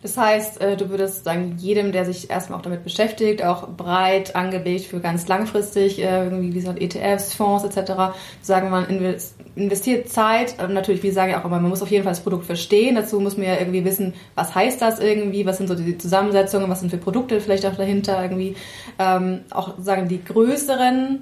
Das 0.02 0.16
heißt, 0.18 0.62
äh, 0.62 0.78
du 0.78 0.90
würdest 0.90 1.26
sagen, 1.26 1.56
jedem, 1.58 1.92
der 1.92 2.06
sich 2.06 2.30
erstmal 2.30 2.60
auch 2.60 2.64
damit 2.64 2.84
beschäftigt, 2.84 3.44
auch 3.44 3.68
breit 3.68 4.36
angelegt 4.36 4.86
für 4.86 5.02
ganz 5.02 5.28
langfristig, 5.28 6.00
äh, 6.00 6.24
irgendwie 6.24 6.50
wie 6.50 6.54
gesagt 6.54 6.82
ETFs, 6.82 7.34
Fonds 7.34 7.66
etc., 7.66 8.16
sagen 8.42 8.70
man 8.70 8.86
investiert 9.56 10.10
Zeit. 10.10 10.56
Natürlich, 10.70 11.04
wie 11.04 11.12
sage 11.12 11.32
ich 11.32 11.38
auch 11.38 11.46
immer, 11.46 11.60
man 11.60 11.70
muss 11.70 11.82
auf 11.82 11.92
jeden 11.92 12.04
Fall 12.04 12.14
das 12.14 12.22
Produkt 12.22 12.46
verstehen. 12.46 12.96
Dazu 12.96 13.20
muss 13.20 13.36
man 13.36 13.48
ja 13.48 13.60
irgendwie 13.60 13.84
wissen, 13.84 14.14
was 14.36 14.56
heißt 14.56 14.82
das 14.82 15.00
irgendwie, 15.00 15.46
was 15.46 15.58
sind 15.58 15.68
so 15.68 15.76
die 15.76 15.98
Zusammensetzungen, 15.98 16.70
was 16.70 16.80
sind 16.80 16.90
für 16.90 16.98
Produkte 16.98 17.42
vielleicht 17.42 17.66
auch 17.66 17.76
dahinter 17.76 18.22
irgendwie. 18.22 18.56
Ähm, 18.98 19.42
auch 19.52 19.74
sagen 19.80 20.08
die 20.08 20.24
größeren 20.24 21.22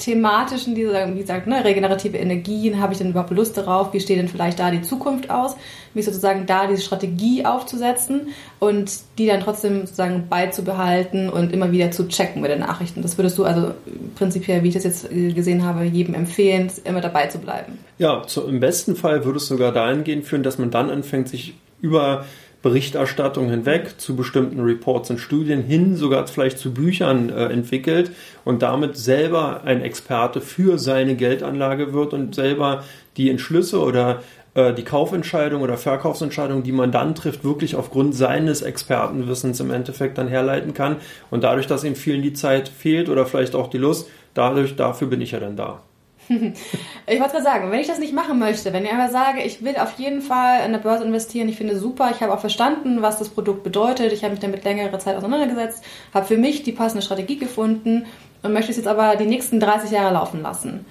thematischen, 0.00 0.74
die 0.74 0.84
sagen, 0.86 1.14
wie 1.14 1.20
gesagt, 1.20 1.46
ne, 1.46 1.64
regenerative 1.64 2.16
Energien, 2.16 2.80
habe 2.80 2.92
ich 2.92 2.98
denn 2.98 3.10
überhaupt 3.10 3.30
Lust 3.30 3.56
darauf? 3.56 3.92
Wie 3.92 4.00
steht 4.00 4.18
denn 4.18 4.28
vielleicht 4.28 4.58
da 4.58 4.70
die 4.70 4.82
Zukunft 4.82 5.30
aus? 5.30 5.56
Mich 5.94 6.04
sozusagen 6.04 6.46
da 6.46 6.66
diese 6.66 6.82
Strategie 6.82 7.44
aufzusetzen 7.44 8.28
und 8.58 8.90
die 9.18 9.26
dann 9.26 9.40
trotzdem 9.40 9.80
sozusagen 9.80 10.28
beizubehalten 10.28 11.28
und 11.28 11.52
immer 11.52 11.70
wieder 11.70 11.90
zu 11.90 12.08
checken 12.08 12.42
mit 12.42 12.50
den 12.50 12.60
Nachrichten. 12.60 13.02
Das 13.02 13.18
würdest 13.18 13.38
du 13.38 13.44
also 13.44 13.74
prinzipiell, 14.16 14.62
wie 14.62 14.68
ich 14.68 14.74
das 14.74 14.84
jetzt 14.84 15.10
gesehen 15.10 15.64
habe, 15.64 15.84
jedem 15.84 16.14
empfehlen, 16.14 16.70
immer 16.84 17.00
dabei 17.00 17.26
zu 17.26 17.38
bleiben. 17.38 17.78
Ja, 17.98 18.22
zu, 18.26 18.46
im 18.46 18.60
besten 18.60 18.96
Fall 18.96 19.24
würde 19.24 19.38
es 19.38 19.46
sogar 19.46 19.72
dahingehend 19.72 20.24
führen, 20.24 20.42
dass 20.42 20.58
man 20.58 20.70
dann 20.70 20.90
anfängt, 20.90 21.28
sich 21.28 21.54
über 21.80 22.24
Berichterstattung 22.62 23.48
hinweg 23.48 23.94
zu 23.98 24.16
bestimmten 24.16 24.60
Reports 24.60 25.10
und 25.10 25.18
Studien 25.18 25.62
hin, 25.62 25.96
sogar 25.96 26.26
vielleicht 26.26 26.58
zu 26.58 26.74
Büchern 26.74 27.30
äh, 27.30 27.46
entwickelt 27.46 28.10
und 28.44 28.62
damit 28.62 28.96
selber 28.96 29.62
ein 29.64 29.82
Experte 29.82 30.40
für 30.40 30.78
seine 30.78 31.16
Geldanlage 31.16 31.92
wird 31.92 32.12
und 32.12 32.34
selber 32.34 32.84
die 33.16 33.30
Entschlüsse 33.30 33.80
oder 33.80 34.22
äh, 34.54 34.74
die 34.74 34.84
Kaufentscheidung 34.84 35.62
oder 35.62 35.78
Verkaufsentscheidung, 35.78 36.62
die 36.62 36.72
man 36.72 36.92
dann 36.92 37.14
trifft, 37.14 37.44
wirklich 37.44 37.76
aufgrund 37.76 38.14
seines 38.14 38.62
Expertenwissens 38.62 39.60
im 39.60 39.70
Endeffekt 39.70 40.18
dann 40.18 40.28
herleiten 40.28 40.74
kann. 40.74 40.96
Und 41.30 41.44
dadurch, 41.44 41.66
dass 41.66 41.84
ihm 41.84 41.96
vielen 41.96 42.22
die 42.22 42.34
Zeit 42.34 42.68
fehlt 42.68 43.08
oder 43.08 43.24
vielleicht 43.24 43.54
auch 43.54 43.68
die 43.68 43.78
Lust, 43.78 44.08
dadurch, 44.34 44.76
dafür 44.76 45.08
bin 45.08 45.20
ich 45.20 45.30
ja 45.30 45.40
dann 45.40 45.56
da 45.56 45.82
ich 46.30 47.18
wollte 47.18 47.32
gerade 47.32 47.42
sagen, 47.42 47.72
wenn 47.72 47.80
ich 47.80 47.88
das 47.88 47.98
nicht 47.98 48.12
machen 48.12 48.38
möchte, 48.38 48.72
wenn 48.72 48.84
ich 48.84 48.92
einfach 48.92 49.10
sage, 49.10 49.42
ich 49.42 49.64
will 49.64 49.76
auf 49.76 49.98
jeden 49.98 50.22
Fall 50.22 50.64
in 50.64 50.70
der 50.70 50.78
Börse 50.78 51.04
investieren, 51.04 51.48
ich 51.48 51.56
finde 51.56 51.76
super, 51.76 52.10
ich 52.14 52.20
habe 52.20 52.32
auch 52.32 52.38
verstanden, 52.38 53.02
was 53.02 53.18
das 53.18 53.30
Produkt 53.30 53.64
bedeutet, 53.64 54.12
ich 54.12 54.22
habe 54.22 54.32
mich 54.32 54.40
damit 54.40 54.62
längere 54.62 54.96
Zeit 54.98 55.16
auseinandergesetzt, 55.16 55.82
habe 56.14 56.26
für 56.26 56.36
mich 56.36 56.62
die 56.62 56.70
passende 56.70 57.02
Strategie 57.02 57.36
gefunden 57.36 58.06
und 58.42 58.52
möchte 58.52 58.70
es 58.70 58.76
jetzt 58.76 58.86
aber 58.86 59.16
die 59.16 59.26
nächsten 59.26 59.58
30 59.58 59.90
Jahre 59.90 60.14
laufen 60.14 60.42
lassen. 60.42 60.86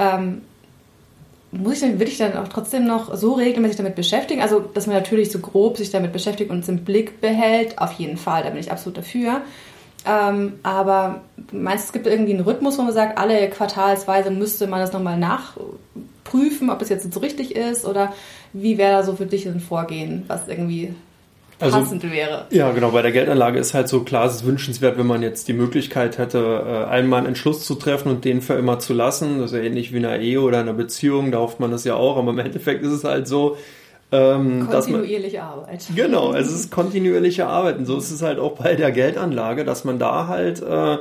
Ähm, 0.00 0.42
muss 1.52 1.74
ich 1.74 1.80
dann, 1.80 2.00
will 2.00 2.08
ich 2.08 2.18
dann 2.18 2.36
auch 2.36 2.48
trotzdem 2.48 2.84
noch 2.84 3.14
so 3.16 3.32
regelmäßig 3.34 3.76
damit 3.76 3.94
beschäftigen? 3.94 4.40
Also, 4.40 4.60
dass 4.60 4.86
man 4.86 4.96
natürlich 4.96 5.30
so 5.30 5.38
grob 5.38 5.76
sich 5.76 5.90
damit 5.90 6.12
beschäftigt 6.12 6.50
und 6.50 6.60
es 6.60 6.68
im 6.68 6.84
Blick 6.84 7.20
behält, 7.20 7.78
auf 7.78 7.92
jeden 7.92 8.16
Fall, 8.16 8.42
da 8.42 8.50
bin 8.50 8.60
ich 8.60 8.70
absolut 8.70 8.98
dafür. 8.98 9.42
Ähm, 10.06 10.54
aber 10.62 11.20
meinst 11.52 11.84
du, 11.84 11.86
es 11.88 11.92
gibt 11.92 12.06
irgendwie 12.06 12.32
einen 12.32 12.42
Rhythmus, 12.42 12.78
wo 12.78 12.82
man 12.82 12.92
sagt, 12.92 13.18
alle 13.18 13.48
quartalsweise 13.50 14.30
müsste 14.30 14.66
man 14.66 14.80
das 14.80 14.92
nochmal 14.92 15.18
nachprüfen, 15.18 16.70
ob 16.70 16.78
das 16.78 16.88
jetzt 16.88 17.12
so 17.12 17.20
richtig 17.20 17.54
ist 17.54 17.84
oder 17.84 18.12
wie 18.52 18.78
wäre 18.78 18.92
da 18.92 19.02
so 19.02 19.14
für 19.14 19.26
dich 19.26 19.46
ein 19.46 19.60
Vorgehen, 19.60 20.24
was 20.26 20.48
irgendwie 20.48 20.94
also, 21.58 21.78
passend 21.78 22.10
wäre? 22.10 22.46
Ja, 22.50 22.72
genau. 22.72 22.90
Bei 22.90 23.02
der 23.02 23.12
Geldanlage 23.12 23.58
ist 23.58 23.74
halt 23.74 23.88
so 23.88 24.00
klar, 24.00 24.26
es 24.26 24.36
ist 24.36 24.46
wünschenswert, 24.46 24.96
wenn 24.96 25.06
man 25.06 25.22
jetzt 25.22 25.48
die 25.48 25.52
Möglichkeit 25.52 26.16
hätte, 26.16 26.38
äh, 26.66 26.90
einmal 26.90 27.18
einen 27.18 27.28
Entschluss 27.28 27.66
zu 27.66 27.74
treffen 27.74 28.10
und 28.10 28.24
den 28.24 28.40
für 28.40 28.54
immer 28.54 28.78
zu 28.78 28.94
lassen. 28.94 29.38
Das 29.40 29.52
ist 29.52 29.58
ja 29.58 29.62
ähnlich 29.62 29.92
wie 29.92 29.98
in 29.98 30.06
einer 30.06 30.20
Ehe 30.20 30.40
oder 30.40 30.60
einer 30.60 30.72
Beziehung, 30.72 31.30
da 31.30 31.38
hofft 31.38 31.60
man 31.60 31.70
das 31.70 31.84
ja 31.84 31.94
auch, 31.94 32.16
aber 32.16 32.30
im 32.30 32.38
Endeffekt 32.38 32.82
ist 32.82 32.92
es 32.92 33.04
halt 33.04 33.28
so, 33.28 33.58
ähm, 34.12 34.68
kontinuierliche 34.68 35.38
man, 35.38 35.46
Arbeit. 35.46 35.86
Genau, 35.94 36.32
es 36.34 36.52
ist 36.52 36.70
kontinuierliche 36.70 37.46
Arbeit. 37.46 37.78
Und 37.78 37.86
so 37.86 37.96
ist 37.96 38.10
es 38.10 38.22
halt 38.22 38.38
auch 38.38 38.52
bei 38.52 38.74
der 38.74 38.90
Geldanlage, 38.90 39.64
dass 39.64 39.84
man 39.84 39.98
da 39.98 40.26
halt 40.26 40.62
äh, 40.62 40.98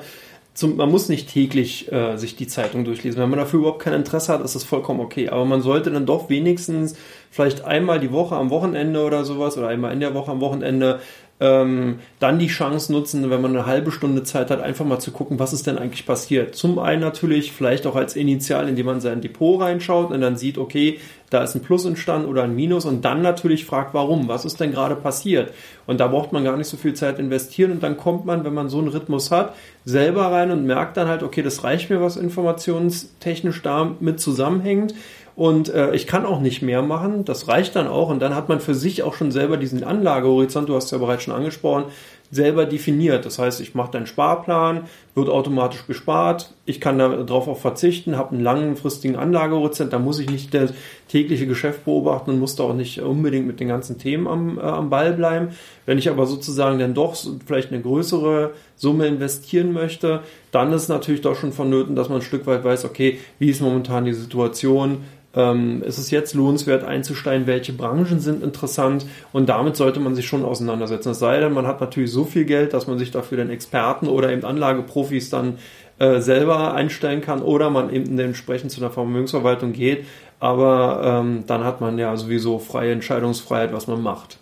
zum, 0.53 0.75
man 0.75 0.91
muss 0.91 1.09
nicht 1.09 1.29
täglich 1.29 1.91
äh, 1.91 2.17
sich 2.17 2.35
die 2.35 2.47
Zeitung 2.47 2.83
durchlesen. 2.83 3.21
Wenn 3.21 3.29
man 3.29 3.39
dafür 3.39 3.59
überhaupt 3.59 3.81
kein 3.81 3.93
Interesse 3.93 4.33
hat, 4.33 4.43
ist 4.43 4.55
das 4.55 4.63
vollkommen 4.63 4.99
okay. 4.99 5.29
Aber 5.29 5.45
man 5.45 5.61
sollte 5.61 5.89
dann 5.89 6.05
doch 6.05 6.29
wenigstens 6.29 6.95
vielleicht 7.31 7.63
einmal 7.63 7.99
die 7.99 8.11
Woche 8.11 8.35
am 8.35 8.49
Wochenende 8.49 9.03
oder 9.03 9.23
sowas 9.23 9.57
oder 9.57 9.69
einmal 9.69 9.93
in 9.93 10.01
der 10.01 10.13
Woche 10.13 10.31
am 10.31 10.41
Wochenende 10.41 10.99
ähm, 11.39 11.99
dann 12.19 12.37
die 12.37 12.47
Chance 12.47 12.91
nutzen, 12.91 13.29
wenn 13.29 13.41
man 13.41 13.55
eine 13.55 13.65
halbe 13.65 13.91
Stunde 13.91 14.23
Zeit 14.23 14.51
hat, 14.51 14.61
einfach 14.61 14.85
mal 14.85 14.99
zu 14.99 15.11
gucken, 15.11 15.39
was 15.39 15.53
ist 15.53 15.67
denn 15.67 15.77
eigentlich 15.77 16.05
passiert. 16.05 16.55
Zum 16.55 16.79
einen 16.79 17.01
natürlich 17.01 17.53
vielleicht 17.53 17.87
auch 17.87 17.95
als 17.95 18.15
Initial, 18.15 18.67
indem 18.67 18.87
man 18.87 19.01
sein 19.01 19.21
Depot 19.21 19.61
reinschaut 19.61 20.11
und 20.11 20.19
dann 20.19 20.37
sieht, 20.37 20.57
okay, 20.57 20.99
da 21.29 21.43
ist 21.43 21.55
ein 21.55 21.61
Plus 21.61 21.85
entstanden 21.85 22.27
oder 22.27 22.43
ein 22.43 22.55
Minus 22.55 22.85
und 22.85 23.05
dann 23.05 23.21
natürlich 23.21 23.65
fragt, 23.65 23.93
warum, 23.93 24.27
was 24.27 24.45
ist 24.45 24.59
denn 24.59 24.71
gerade 24.71 24.95
passiert. 24.95 25.53
Und 25.85 25.99
da 25.99 26.07
braucht 26.07 26.33
man 26.33 26.43
gar 26.43 26.57
nicht 26.57 26.67
so 26.67 26.75
viel 26.75 26.95
Zeit 26.95 27.19
investieren 27.19 27.71
und 27.71 27.83
dann 27.83 27.97
kommt 27.97 28.25
man, 28.25 28.43
wenn 28.43 28.53
man 28.53 28.67
so 28.67 28.79
einen 28.79 28.87
Rhythmus 28.87 29.31
hat, 29.31 29.55
selber 29.85 30.31
rein 30.31 30.51
und 30.51 30.65
merkt 30.65 30.97
dann 30.97 31.07
halt, 31.07 31.23
okay, 31.23 31.43
das 31.43 31.63
reicht 31.63 31.89
mir, 31.89 32.01
was 32.01 32.17
informationstechnisch 32.17 33.61
da 33.61 33.91
mit 33.99 34.19
zusammenhängt 34.19 34.93
und 35.39 35.69
äh, 35.69 35.95
ich 35.95 36.05
kann 36.05 36.25
auch 36.25 36.41
nicht 36.41 36.61
mehr 36.61 36.81
machen. 36.81 37.23
Das 37.23 37.47
reicht 37.47 37.77
dann 37.77 37.87
auch 37.87 38.09
und 38.09 38.19
dann 38.19 38.35
hat 38.35 38.49
man 38.49 38.59
für 38.59 38.75
sich 38.75 39.03
auch 39.03 39.13
schon 39.13 39.31
selber 39.31 39.55
diesen 39.55 39.85
Anlagehorizont, 39.85 40.67
du 40.67 40.75
hast 40.75 40.91
ja 40.91 40.97
bereits 40.97 41.23
schon 41.23 41.33
angesprochen, 41.33 41.85
selber 42.29 42.65
definiert. 42.65 43.25
Das 43.25 43.39
heißt, 43.39 43.61
ich 43.61 43.73
mache 43.73 43.95
einen 43.95 44.05
Sparplan, 44.05 44.81
wird 45.15 45.29
automatisch 45.29 45.87
gespart, 45.87 46.53
ich 46.65 46.81
kann 46.81 46.99
darauf 46.99 47.47
auch 47.47 47.57
verzichten, 47.57 48.17
habe 48.17 48.31
einen 48.31 48.43
langfristigen 48.43 49.15
Anlagehorizont, 49.15 49.93
da 49.93 49.97
muss 49.97 50.19
ich 50.19 50.29
nicht 50.29 50.53
das 50.53 50.73
tägliche 51.07 51.47
Geschäft 51.47 51.85
beobachten 51.85 52.31
und 52.31 52.39
muss 52.39 52.57
da 52.57 52.63
auch 52.63 52.73
nicht 52.73 52.99
unbedingt 53.01 53.47
mit 53.47 53.61
den 53.61 53.69
ganzen 53.69 53.97
Themen 53.97 54.27
am, 54.27 54.57
äh, 54.57 54.61
am 54.61 54.89
Ball 54.89 55.13
bleiben. 55.13 55.51
Wenn 55.85 55.97
ich 55.97 56.09
aber 56.09 56.27
sozusagen 56.27 56.79
dann 56.79 56.93
doch 56.93 57.15
vielleicht 57.45 57.71
eine 57.71 57.81
größere 57.81 58.51
Summe 58.75 59.07
investieren 59.07 59.71
möchte, 59.71 60.19
dann 60.51 60.73
ist 60.73 60.89
natürlich 60.89 61.21
doch 61.21 61.35
schon 61.35 61.53
vonnöten, 61.53 61.95
dass 61.95 62.09
man 62.09 62.19
ein 62.19 62.23
Stück 62.23 62.45
weit 62.45 62.65
weiß, 62.65 62.83
okay, 62.83 63.19
wie 63.39 63.49
ist 63.49 63.61
momentan 63.61 64.03
die 64.03 64.13
Situation, 64.13 64.97
ähm, 65.39 65.81
ist 65.83 65.97
es 65.97 66.11
jetzt 66.11 66.33
lohnenswert 66.33 66.83
einzusteigen, 66.83 67.47
welche 67.47 67.73
Branchen 67.73 68.19
sind 68.19 68.43
interessant 68.43 69.05
und 69.31 69.47
damit 69.47 69.77
sollte 69.77 69.99
man 69.99 70.15
sich 70.15 70.27
schon 70.27 70.43
auseinandersetzen. 70.43 71.11
Es 71.11 71.19
sei 71.19 71.39
denn, 71.39 71.53
man 71.53 71.65
hat 71.65 71.79
natürlich 71.79 72.11
so 72.11 72.25
viel 72.25 72.45
Geld, 72.45 72.73
dass 72.73 72.87
man 72.87 72.99
sich 72.99 73.11
dafür 73.11 73.37
den 73.37 73.49
Experten 73.49 74.07
oder 74.07 74.31
eben 74.31 74.43
Anlageprofis 74.43 75.29
dann 75.29 75.57
äh, 75.97 76.19
selber 76.19 76.73
einstellen 76.73 77.21
kann 77.21 77.41
oder 77.41 77.69
man 77.69 77.93
eben 77.93 78.17
entsprechend 78.19 78.71
zu 78.71 78.81
einer 78.81 78.91
Vermögensverwaltung 78.91 79.71
geht. 79.73 80.05
Aber 80.41 81.21
ähm, 81.21 81.43
dann 81.47 81.63
hat 81.63 81.81
man 81.81 81.97
ja 81.97 82.15
sowieso 82.15 82.59
freie 82.59 82.93
Entscheidungsfreiheit, 82.93 83.73
was 83.73 83.87
man 83.87 84.01
macht. 84.01 84.39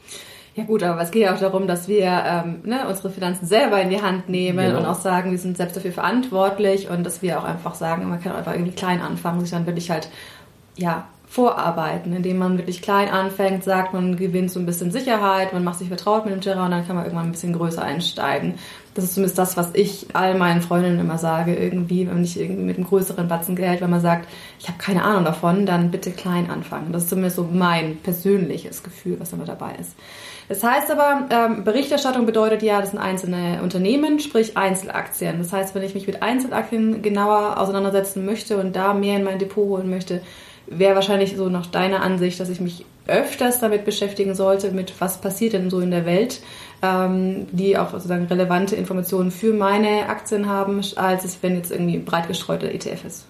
Ja 0.57 0.63
gut, 0.63 0.81
aber 0.81 1.01
es 1.01 1.11
geht 1.11 1.21
ja 1.21 1.35
auch 1.35 1.39
darum, 1.39 1.67
dass 1.67 1.87
wir 1.87 2.05
ähm, 2.05 2.61
ne, 2.63 2.87
unsere 2.89 3.11
Finanzen 3.11 3.45
selber 3.45 3.79
in 3.79 3.91
die 3.91 4.01
Hand 4.01 4.27
nehmen 4.27 4.65
genau. 4.65 4.79
und 4.79 4.85
auch 4.87 4.99
sagen, 4.99 5.29
wir 5.29 5.37
sind 5.37 5.55
selbst 5.55 5.77
dafür 5.77 5.91
verantwortlich 5.91 6.89
und 6.89 7.03
dass 7.03 7.21
wir 7.21 7.39
auch 7.39 7.43
einfach 7.43 7.75
sagen, 7.75 8.09
man 8.09 8.19
kann 8.19 8.31
einfach 8.31 8.53
irgendwie 8.53 8.71
klein 8.71 8.99
anfangen, 9.01 9.39
sich 9.39 9.51
dann 9.51 9.67
wirklich 9.67 9.91
halt 9.91 10.09
ja, 10.77 11.07
vorarbeiten, 11.29 12.13
indem 12.13 12.37
man 12.37 12.57
wirklich 12.57 12.81
klein 12.81 13.09
anfängt, 13.09 13.63
sagt, 13.63 13.93
man 13.93 14.15
gewinnt 14.15 14.49
so 14.49 14.59
ein 14.59 14.65
bisschen 14.65 14.91
Sicherheit, 14.91 15.51
man 15.51 15.63
macht 15.63 15.79
sich 15.79 15.89
vertraut 15.89 16.25
mit 16.25 16.33
dem 16.33 16.41
Terrain 16.41 16.65
und 16.65 16.71
dann 16.71 16.87
kann 16.87 16.95
man 16.95 17.03
irgendwann 17.03 17.27
ein 17.27 17.31
bisschen 17.33 17.53
größer 17.53 17.81
einsteigen. 17.81 18.55
Das 18.93 19.03
ist 19.03 19.13
zumindest 19.13 19.37
das, 19.37 19.57
was 19.57 19.75
ich 19.75 20.07
all 20.13 20.35
meinen 20.37 20.61
Freundinnen 20.61 20.99
immer 20.99 21.17
sage, 21.17 21.53
irgendwie, 21.53 22.07
wenn 22.07 22.23
ich 22.23 22.39
irgendwie 22.39 22.63
mit 22.63 22.77
einem 22.77 22.87
größeren 22.87 23.27
Batzen 23.27 23.55
Geld, 23.55 23.81
wenn 23.81 23.89
man 23.89 24.01
sagt, 24.01 24.27
ich 24.57 24.69
habe 24.69 24.79
keine 24.79 25.03
Ahnung 25.03 25.25
davon, 25.25 25.65
dann 25.65 25.91
bitte 25.91 26.11
klein 26.11 26.49
anfangen. 26.49 26.93
Das 26.93 27.03
ist 27.03 27.09
zumindest 27.09 27.35
so 27.35 27.43
mein 27.43 27.97
persönliches 27.97 28.81
Gefühl, 28.81 29.19
was 29.19 29.29
damit 29.29 29.49
dabei 29.49 29.75
ist. 29.79 29.95
Das 30.47 30.63
heißt 30.63 30.89
aber, 30.89 31.27
ähm, 31.29 31.65
Berichterstattung 31.65 32.25
bedeutet 32.25 32.63
ja, 32.63 32.79
das 32.79 32.91
sind 32.91 32.99
einzelne 32.99 33.59
Unternehmen, 33.61 34.19
sprich 34.19 34.55
Einzelaktien. 34.55 35.39
Das 35.39 35.51
heißt, 35.51 35.75
wenn 35.75 35.83
ich 35.83 35.93
mich 35.93 36.07
mit 36.07 36.23
Einzelaktien 36.23 37.01
genauer 37.01 37.59
auseinandersetzen 37.59 38.25
möchte 38.25 38.57
und 38.57 38.75
da 38.75 38.93
mehr 38.93 39.17
in 39.17 39.25
mein 39.25 39.39
Depot 39.39 39.67
holen 39.67 39.89
möchte, 39.89 40.21
wäre 40.67 40.95
wahrscheinlich 40.95 41.35
so 41.35 41.49
nach 41.49 41.65
deiner 41.65 42.01
Ansicht, 42.01 42.39
dass 42.39 42.49
ich 42.49 42.59
mich 42.59 42.85
öfters 43.07 43.59
damit 43.59 43.85
beschäftigen 43.85 44.35
sollte, 44.35 44.71
mit 44.71 44.93
was 44.99 45.21
passiert 45.21 45.53
denn 45.53 45.69
so 45.69 45.79
in 45.79 45.91
der 45.91 46.05
Welt, 46.05 46.41
ähm, 46.81 47.47
die 47.51 47.77
auch 47.77 47.91
sozusagen 47.91 48.25
relevante 48.25 48.75
Informationen 48.75 49.31
für 49.31 49.53
meine 49.53 50.09
Aktien 50.09 50.47
haben, 50.47 50.81
als 50.95 51.25
es, 51.25 51.37
wenn 51.41 51.55
jetzt 51.55 51.71
irgendwie 51.71 51.97
breit 51.99 52.27
gestreuter 52.27 52.71
ETF 52.71 53.05
ist. 53.05 53.25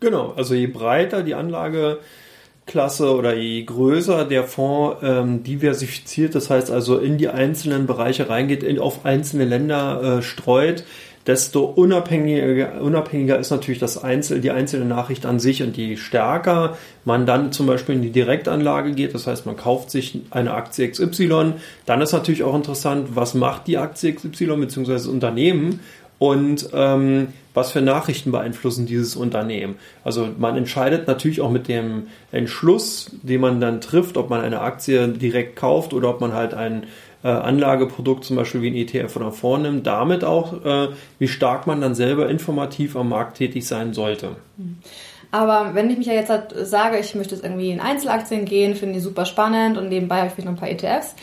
Genau, 0.00 0.34
also 0.36 0.54
je 0.54 0.66
breiter 0.66 1.22
die 1.22 1.34
Anlageklasse 1.34 3.14
oder 3.14 3.34
je 3.34 3.64
größer 3.64 4.26
der 4.26 4.44
Fonds 4.44 4.98
ähm, 5.02 5.42
diversifiziert, 5.42 6.34
das 6.34 6.50
heißt 6.50 6.70
also 6.70 6.98
in 6.98 7.16
die 7.16 7.28
einzelnen 7.28 7.86
Bereiche 7.86 8.28
reingeht, 8.28 8.62
in, 8.62 8.78
auf 8.78 9.06
einzelne 9.06 9.46
Länder 9.46 10.18
äh, 10.18 10.22
streut, 10.22 10.84
desto 11.26 11.64
unabhängiger, 11.64 12.82
unabhängiger 12.82 13.38
ist 13.38 13.50
natürlich 13.50 13.78
das 13.78 14.02
Einzel, 14.02 14.40
die 14.40 14.50
einzelne 14.50 14.84
Nachricht 14.84 15.24
an 15.24 15.40
sich 15.40 15.62
und 15.62 15.76
je 15.76 15.96
stärker 15.96 16.76
man 17.04 17.24
dann 17.24 17.52
zum 17.52 17.66
Beispiel 17.66 17.94
in 17.94 18.02
die 18.02 18.10
Direktanlage 18.10 18.92
geht, 18.92 19.14
das 19.14 19.26
heißt 19.26 19.46
man 19.46 19.56
kauft 19.56 19.90
sich 19.90 20.20
eine 20.30 20.52
Aktie 20.52 20.88
XY, 20.88 21.54
dann 21.86 22.00
ist 22.02 22.12
natürlich 22.12 22.42
auch 22.42 22.54
interessant, 22.54 23.10
was 23.14 23.34
macht 23.34 23.66
die 23.66 23.78
Aktie 23.78 24.12
XY 24.12 24.56
bzw. 24.56 24.92
das 24.92 25.06
Unternehmen 25.06 25.80
und 26.18 26.68
ähm, 26.72 27.28
was 27.54 27.70
für 27.70 27.80
Nachrichten 27.80 28.32
beeinflussen 28.32 28.86
dieses 28.86 29.16
Unternehmen. 29.16 29.76
Also 30.02 30.28
man 30.38 30.56
entscheidet 30.56 31.06
natürlich 31.06 31.40
auch 31.40 31.50
mit 31.50 31.68
dem 31.68 32.08
Entschluss, 32.32 33.10
den 33.22 33.40
man 33.40 33.60
dann 33.60 33.80
trifft, 33.80 34.16
ob 34.16 34.28
man 34.28 34.40
eine 34.40 34.60
Aktie 34.60 35.08
direkt 35.08 35.56
kauft 35.56 35.94
oder 35.94 36.10
ob 36.10 36.20
man 36.20 36.32
halt 36.32 36.52
ein 36.52 36.84
äh, 37.24 37.28
Anlageprodukt 37.28 38.24
zum 38.24 38.36
Beispiel 38.36 38.62
wie 38.62 38.68
ein 38.68 38.76
ETF 38.76 39.16
oder 39.16 39.32
vornimmt, 39.32 39.86
damit 39.86 40.22
auch, 40.22 40.64
äh, 40.64 40.88
wie 41.18 41.26
stark 41.26 41.66
man 41.66 41.80
dann 41.80 41.94
selber 41.94 42.28
informativ 42.28 42.96
am 42.96 43.08
Markt 43.08 43.38
tätig 43.38 43.66
sein 43.66 43.94
sollte. 43.94 44.36
Aber 45.32 45.74
wenn 45.74 45.90
ich 45.90 45.98
mich 45.98 46.06
ja 46.06 46.12
jetzt 46.12 46.30
halt 46.30 46.54
sage, 46.54 46.98
ich 46.98 47.14
möchte 47.14 47.34
jetzt 47.34 47.42
irgendwie 47.42 47.70
in 47.70 47.80
Einzelaktien 47.80 48.44
gehen, 48.44 48.76
finde 48.76 48.94
die 48.94 49.00
super 49.00 49.24
spannend 49.24 49.78
und 49.78 49.88
nebenbei 49.88 50.18
habe 50.18 50.26
ich 50.28 50.34
vielleicht 50.34 50.46
noch 50.46 50.54
ein 50.54 50.60
paar 50.60 50.70
ETFs, 50.70 51.16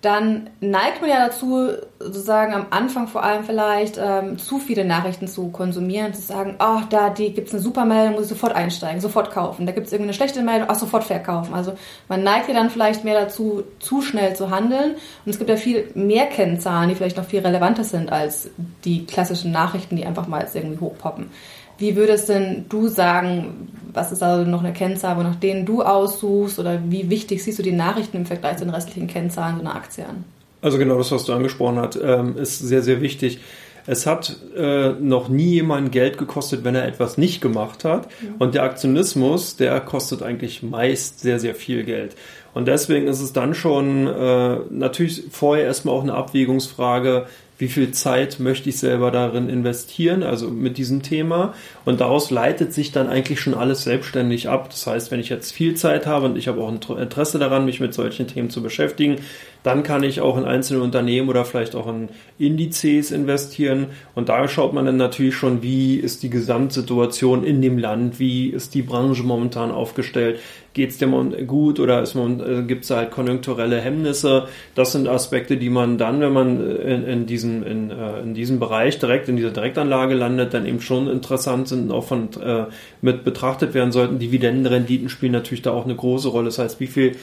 dann 0.00 0.50
neigt 0.60 1.00
man 1.00 1.10
ja 1.10 1.26
dazu, 1.26 1.70
sozusagen 1.98 2.54
am 2.54 2.66
Anfang 2.70 3.08
vor 3.08 3.24
allem 3.24 3.42
vielleicht 3.42 3.98
ähm, 4.00 4.38
zu 4.38 4.60
viele 4.60 4.84
Nachrichten 4.84 5.26
zu 5.26 5.48
konsumieren, 5.48 6.14
zu 6.14 6.22
sagen, 6.22 6.54
oh, 6.60 6.82
da 6.88 7.10
die 7.10 7.32
gibt's 7.32 7.52
eine 7.52 7.60
super 7.60 7.84
Meldung, 7.84 8.14
muss 8.14 8.24
ich 8.24 8.28
sofort 8.28 8.54
einsteigen, 8.54 9.00
sofort 9.00 9.32
kaufen. 9.32 9.66
Da 9.66 9.72
gibt's 9.72 9.90
irgendeine 9.90 10.14
schlechte 10.14 10.42
Meldung, 10.42 10.68
ach, 10.70 10.78
sofort 10.78 11.02
verkaufen. 11.02 11.52
Also 11.52 11.72
man 12.08 12.22
neigt 12.22 12.46
ja 12.46 12.54
dann 12.54 12.70
vielleicht 12.70 13.02
mehr 13.02 13.20
dazu, 13.20 13.64
zu 13.80 14.00
schnell 14.00 14.36
zu 14.36 14.50
handeln. 14.50 14.92
Und 14.92 15.30
es 15.30 15.38
gibt 15.38 15.50
ja 15.50 15.56
viel 15.56 15.90
mehr 15.94 16.26
Kennzahlen, 16.26 16.88
die 16.88 16.94
vielleicht 16.94 17.16
noch 17.16 17.24
viel 17.24 17.40
relevanter 17.40 17.82
sind 17.82 18.12
als 18.12 18.50
die 18.84 19.04
klassischen 19.04 19.50
Nachrichten, 19.50 19.96
die 19.96 20.06
einfach 20.06 20.28
mal 20.28 20.42
jetzt 20.42 20.54
irgendwie 20.54 20.78
hochpoppen. 20.78 21.30
Wie 21.78 21.96
würdest 21.96 22.28
denn 22.28 22.66
du 22.68 22.88
sagen, 22.88 23.68
was 23.92 24.12
ist 24.12 24.22
also 24.22 24.48
noch 24.48 24.62
eine 24.62 24.72
Kennzahl, 24.72 25.16
nach 25.22 25.36
denen 25.36 25.64
du 25.64 25.82
aussuchst 25.82 26.58
oder 26.58 26.80
wie 26.88 27.08
wichtig 27.08 27.42
siehst 27.42 27.58
du 27.58 27.62
die 27.62 27.72
Nachrichten 27.72 28.18
im 28.18 28.26
Vergleich 28.26 28.58
zu 28.58 28.64
den 28.64 28.74
restlichen 28.74 29.06
Kennzahlen 29.06 29.56
so 29.56 29.60
einer 29.62 29.74
Aktie 29.74 30.04
an? 30.04 30.24
Also 30.60 30.78
genau 30.78 30.98
das, 30.98 31.12
was 31.12 31.24
du 31.24 31.32
angesprochen 31.32 31.78
hast, 31.78 31.98
ähm, 32.02 32.36
ist 32.36 32.58
sehr, 32.58 32.82
sehr 32.82 33.00
wichtig. 33.00 33.38
Es 33.86 34.06
hat 34.06 34.36
äh, 34.54 34.90
noch 35.00 35.28
nie 35.28 35.54
jemand 35.54 35.92
Geld 35.92 36.18
gekostet, 36.18 36.62
wenn 36.62 36.74
er 36.74 36.86
etwas 36.86 37.16
nicht 37.16 37.40
gemacht 37.40 37.84
hat. 37.84 38.08
Ja. 38.20 38.28
Und 38.38 38.54
der 38.54 38.64
Aktionismus, 38.64 39.56
der 39.56 39.80
kostet 39.80 40.22
eigentlich 40.22 40.62
meist 40.62 41.20
sehr, 41.20 41.40
sehr 41.40 41.54
viel 41.54 41.84
Geld. 41.84 42.14
Und 42.52 42.68
deswegen 42.68 43.06
ist 43.06 43.20
es 43.20 43.32
dann 43.32 43.54
schon 43.54 44.06
äh, 44.06 44.58
natürlich 44.68 45.24
vorher 45.30 45.64
erstmal 45.64 45.94
auch 45.94 46.02
eine 46.02 46.14
Abwägungsfrage, 46.14 47.26
wie 47.58 47.68
viel 47.68 47.90
Zeit 47.90 48.38
möchte 48.38 48.68
ich 48.68 48.78
selber 48.78 49.10
darin 49.10 49.48
investieren, 49.48 50.22
also 50.22 50.48
mit 50.48 50.78
diesem 50.78 51.02
Thema. 51.02 51.54
Und 51.84 52.00
daraus 52.00 52.30
leitet 52.30 52.72
sich 52.72 52.92
dann 52.92 53.08
eigentlich 53.08 53.40
schon 53.40 53.54
alles 53.54 53.82
selbstständig 53.82 54.48
ab. 54.48 54.70
Das 54.70 54.86
heißt, 54.86 55.10
wenn 55.10 55.18
ich 55.18 55.28
jetzt 55.28 55.52
viel 55.52 55.74
Zeit 55.74 56.06
habe 56.06 56.26
und 56.26 56.38
ich 56.38 56.46
habe 56.46 56.60
auch 56.60 56.68
ein 56.68 56.80
Interesse 56.98 57.40
daran, 57.40 57.64
mich 57.64 57.80
mit 57.80 57.94
solchen 57.94 58.28
Themen 58.28 58.50
zu 58.50 58.62
beschäftigen, 58.62 59.16
dann 59.62 59.82
kann 59.82 60.02
ich 60.02 60.20
auch 60.20 60.38
in 60.38 60.44
einzelne 60.44 60.82
Unternehmen 60.82 61.28
oder 61.28 61.44
vielleicht 61.44 61.74
auch 61.74 61.88
in 61.88 62.08
Indizes 62.38 63.10
investieren. 63.10 63.88
Und 64.14 64.28
da 64.28 64.46
schaut 64.48 64.72
man 64.72 64.86
dann 64.86 64.96
natürlich 64.96 65.34
schon, 65.34 65.62
wie 65.62 65.96
ist 65.96 66.22
die 66.22 66.30
Gesamtsituation 66.30 67.44
in 67.44 67.60
dem 67.60 67.78
Land, 67.78 68.18
wie 68.18 68.48
ist 68.48 68.74
die 68.74 68.82
Branche 68.82 69.22
momentan 69.22 69.70
aufgestellt, 69.70 70.38
geht 70.74 70.90
es 70.90 70.98
dem 70.98 71.46
gut 71.48 71.80
oder 71.80 72.02
äh, 72.02 72.62
gibt 72.62 72.84
es 72.84 72.90
halt 72.90 73.10
konjunkturelle 73.10 73.80
Hemmnisse. 73.80 74.46
Das 74.76 74.92
sind 74.92 75.08
Aspekte, 75.08 75.56
die 75.56 75.70
man 75.70 75.98
dann, 75.98 76.20
wenn 76.20 76.32
man 76.32 76.78
in, 76.80 77.04
in, 77.04 77.26
diesem, 77.26 77.64
in, 77.64 77.90
äh, 77.90 78.20
in 78.20 78.34
diesem 78.34 78.60
Bereich 78.60 78.98
direkt 79.00 79.28
in 79.28 79.34
dieser 79.34 79.50
Direktanlage 79.50 80.14
landet, 80.14 80.54
dann 80.54 80.66
eben 80.66 80.80
schon 80.80 81.08
interessant 81.08 81.66
sind 81.66 81.90
und 81.90 81.90
auch 81.90 82.04
von, 82.04 82.28
äh, 82.40 82.66
mit 83.02 83.24
betrachtet 83.24 83.74
werden 83.74 83.90
sollten. 83.90 84.20
Dividendenrenditen 84.20 85.08
spielen 85.08 85.32
natürlich 85.32 85.62
da 85.62 85.72
auch 85.72 85.84
eine 85.84 85.96
große 85.96 86.28
Rolle. 86.28 86.44
Das 86.46 86.60
heißt, 86.60 86.78
wie 86.78 86.86
viel 86.86 87.16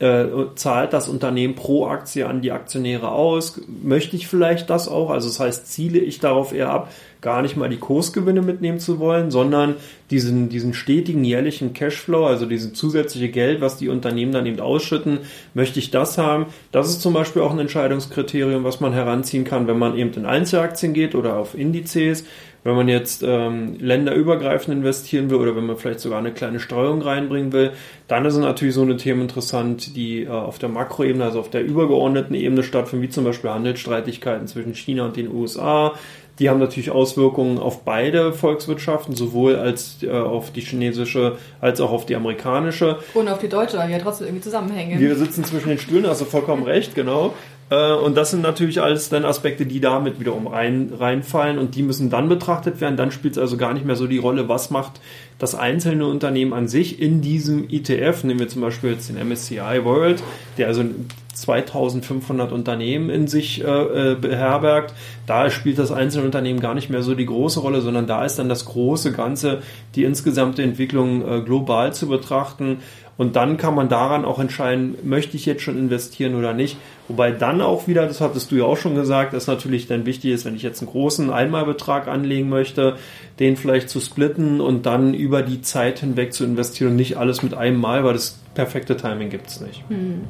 äh, 0.00 0.26
zahlt 0.54 0.92
das 0.92 1.08
Unternehmen 1.08 1.54
pro 1.54 1.86
Aktie 1.86 2.26
an 2.26 2.40
die 2.40 2.52
Aktionäre 2.52 3.10
aus? 3.10 3.60
Möchte 3.68 4.16
ich 4.16 4.26
vielleicht 4.26 4.70
das 4.70 4.88
auch? 4.88 5.10
Also 5.10 5.28
das 5.28 5.38
heißt, 5.38 5.70
ziele 5.70 5.98
ich 5.98 6.18
darauf 6.18 6.52
eher 6.52 6.70
ab, 6.70 6.90
gar 7.20 7.42
nicht 7.42 7.56
mal 7.56 7.68
die 7.68 7.78
Kursgewinne 7.78 8.42
mitnehmen 8.42 8.80
zu 8.80 8.98
wollen, 8.98 9.30
sondern 9.30 9.76
diesen, 10.10 10.48
diesen 10.48 10.74
stetigen 10.74 11.24
jährlichen 11.24 11.72
Cashflow, 11.72 12.26
also 12.26 12.46
dieses 12.46 12.72
zusätzliche 12.72 13.28
Geld, 13.28 13.60
was 13.60 13.76
die 13.76 13.88
Unternehmen 13.88 14.32
dann 14.32 14.46
eben 14.46 14.60
ausschütten, 14.60 15.20
möchte 15.54 15.78
ich 15.78 15.90
das 15.90 16.18
haben. 16.18 16.46
Das 16.72 16.88
ist 16.88 17.00
zum 17.00 17.12
Beispiel 17.12 17.42
auch 17.42 17.52
ein 17.52 17.58
Entscheidungskriterium, 17.58 18.64
was 18.64 18.80
man 18.80 18.92
heranziehen 18.92 19.44
kann, 19.44 19.66
wenn 19.66 19.78
man 19.78 19.96
eben 19.96 20.12
in 20.14 20.26
Einzelaktien 20.26 20.94
geht 20.94 21.14
oder 21.14 21.36
auf 21.36 21.54
Indizes. 21.54 22.24
Wenn 22.62 22.76
man 22.76 22.88
jetzt 22.88 23.22
ähm, 23.26 23.76
länderübergreifend 23.78 24.76
investieren 24.76 25.30
will 25.30 25.38
oder 25.38 25.56
wenn 25.56 25.64
man 25.64 25.78
vielleicht 25.78 26.00
sogar 26.00 26.18
eine 26.18 26.32
kleine 26.32 26.60
Streuung 26.60 27.00
reinbringen 27.00 27.52
will, 27.54 27.72
dann 28.06 28.30
sind 28.30 28.42
natürlich 28.42 28.74
so 28.74 28.82
eine 28.82 28.98
Themen 28.98 29.22
interessant, 29.22 29.96
die 29.96 30.24
äh, 30.24 30.28
auf 30.28 30.58
der 30.58 30.68
Makroebene, 30.68 31.24
also 31.24 31.40
auf 31.40 31.48
der 31.48 31.64
übergeordneten 31.64 32.34
Ebene 32.34 32.62
stattfinden, 32.62 33.02
wie 33.02 33.08
zum 33.08 33.24
Beispiel 33.24 33.48
Handelsstreitigkeiten 33.48 34.46
zwischen 34.46 34.74
China 34.74 35.06
und 35.06 35.16
den 35.16 35.32
USA, 35.32 35.94
die 36.40 36.48
haben 36.48 36.58
natürlich 36.58 36.90
Auswirkungen 36.90 37.58
auf 37.58 37.84
beide 37.84 38.32
Volkswirtschaften, 38.32 39.14
sowohl 39.14 39.56
als 39.56 39.98
äh, 40.02 40.10
auf 40.10 40.50
die 40.50 40.62
chinesische 40.62 41.36
als 41.60 41.80
auch 41.80 41.92
auf 41.92 42.06
die 42.06 42.16
amerikanische. 42.16 42.98
Und 43.12 43.28
auf 43.28 43.38
die 43.38 43.48
deutsche, 43.48 43.76
weil 43.76 43.88
wir 43.88 43.98
ja 43.98 44.02
trotzdem 44.02 44.28
irgendwie 44.28 44.42
zusammenhängen. 44.42 44.98
Wir 44.98 45.14
sitzen 45.16 45.44
zwischen 45.44 45.68
den 45.68 45.78
Stühlen, 45.78 46.06
also 46.06 46.24
vollkommen 46.24 46.62
recht, 46.64 46.94
genau. 46.94 47.34
Äh, 47.68 47.92
und 47.92 48.16
das 48.16 48.30
sind 48.30 48.40
natürlich 48.40 48.80
alles 48.80 49.10
dann 49.10 49.26
Aspekte, 49.26 49.66
die 49.66 49.80
damit 49.80 50.18
wiederum 50.18 50.46
rein, 50.46 50.92
reinfallen 50.98 51.58
und 51.58 51.74
die 51.74 51.82
müssen 51.82 52.08
dann 52.08 52.30
betrachtet 52.30 52.80
werden. 52.80 52.96
Dann 52.96 53.12
spielt 53.12 53.34
es 53.34 53.38
also 53.38 53.58
gar 53.58 53.74
nicht 53.74 53.84
mehr 53.84 53.96
so 53.96 54.06
die 54.06 54.18
Rolle, 54.18 54.48
was 54.48 54.70
macht 54.70 55.00
das 55.38 55.54
einzelne 55.54 56.06
Unternehmen 56.06 56.54
an 56.54 56.68
sich 56.68 57.00
in 57.00 57.20
diesem 57.20 57.68
ETF. 57.68 58.24
Nehmen 58.24 58.40
wir 58.40 58.48
zum 58.48 58.62
Beispiel 58.62 58.92
jetzt 58.92 59.10
den 59.10 59.16
MSCI 59.28 59.84
World, 59.84 60.22
der 60.56 60.68
also 60.68 60.84
2500 61.34 62.52
Unternehmen 62.52 63.10
in 63.10 63.28
sich 63.28 63.62
äh, 63.62 64.12
äh, 64.12 64.14
beherbergt. 64.14 64.94
Da 65.26 65.50
spielt 65.50 65.78
das 65.78 65.92
einzelne 65.92 66.24
Unternehmen 66.24 66.60
gar 66.60 66.74
nicht 66.74 66.90
mehr 66.90 67.02
so 67.02 67.14
die 67.14 67.26
große 67.26 67.60
Rolle, 67.60 67.80
sondern 67.80 68.06
da 68.06 68.24
ist 68.24 68.38
dann 68.38 68.48
das 68.48 68.64
große 68.64 69.12
Ganze, 69.12 69.62
die 69.94 70.04
insgesamte 70.04 70.62
Entwicklung 70.62 71.26
äh, 71.26 71.40
global 71.42 71.92
zu 71.92 72.08
betrachten. 72.08 72.78
Und 73.16 73.36
dann 73.36 73.58
kann 73.58 73.74
man 73.74 73.90
daran 73.90 74.24
auch 74.24 74.38
entscheiden, 74.38 74.94
möchte 75.02 75.36
ich 75.36 75.44
jetzt 75.44 75.62
schon 75.62 75.76
investieren 75.76 76.34
oder 76.34 76.54
nicht. 76.54 76.78
Wobei 77.06 77.32
dann 77.32 77.60
auch 77.60 77.86
wieder, 77.86 78.06
das 78.06 78.22
hattest 78.22 78.50
du 78.50 78.56
ja 78.56 78.64
auch 78.64 78.78
schon 78.78 78.94
gesagt, 78.94 79.34
dass 79.34 79.46
natürlich 79.46 79.86
dann 79.86 80.06
wichtig 80.06 80.32
ist, 80.32 80.46
wenn 80.46 80.56
ich 80.56 80.62
jetzt 80.62 80.80
einen 80.80 80.90
großen 80.90 81.30
Einmalbetrag 81.30 82.08
anlegen 82.08 82.48
möchte, 82.48 82.96
den 83.38 83.58
vielleicht 83.58 83.90
zu 83.90 84.00
splitten 84.00 84.62
und 84.62 84.86
dann 84.86 85.12
über 85.12 85.42
die 85.42 85.60
Zeit 85.60 85.98
hinweg 85.98 86.32
zu 86.32 86.44
investieren 86.44 86.92
und 86.92 86.96
nicht 86.96 87.18
alles 87.18 87.42
mit 87.42 87.52
einem 87.52 87.78
Mal, 87.78 88.04
weil 88.04 88.14
das 88.14 88.38
perfekte 88.54 88.96
Timing 88.96 89.28
gibt 89.28 89.48
es 89.48 89.60
nicht. 89.60 89.84
Hm. 89.88 90.22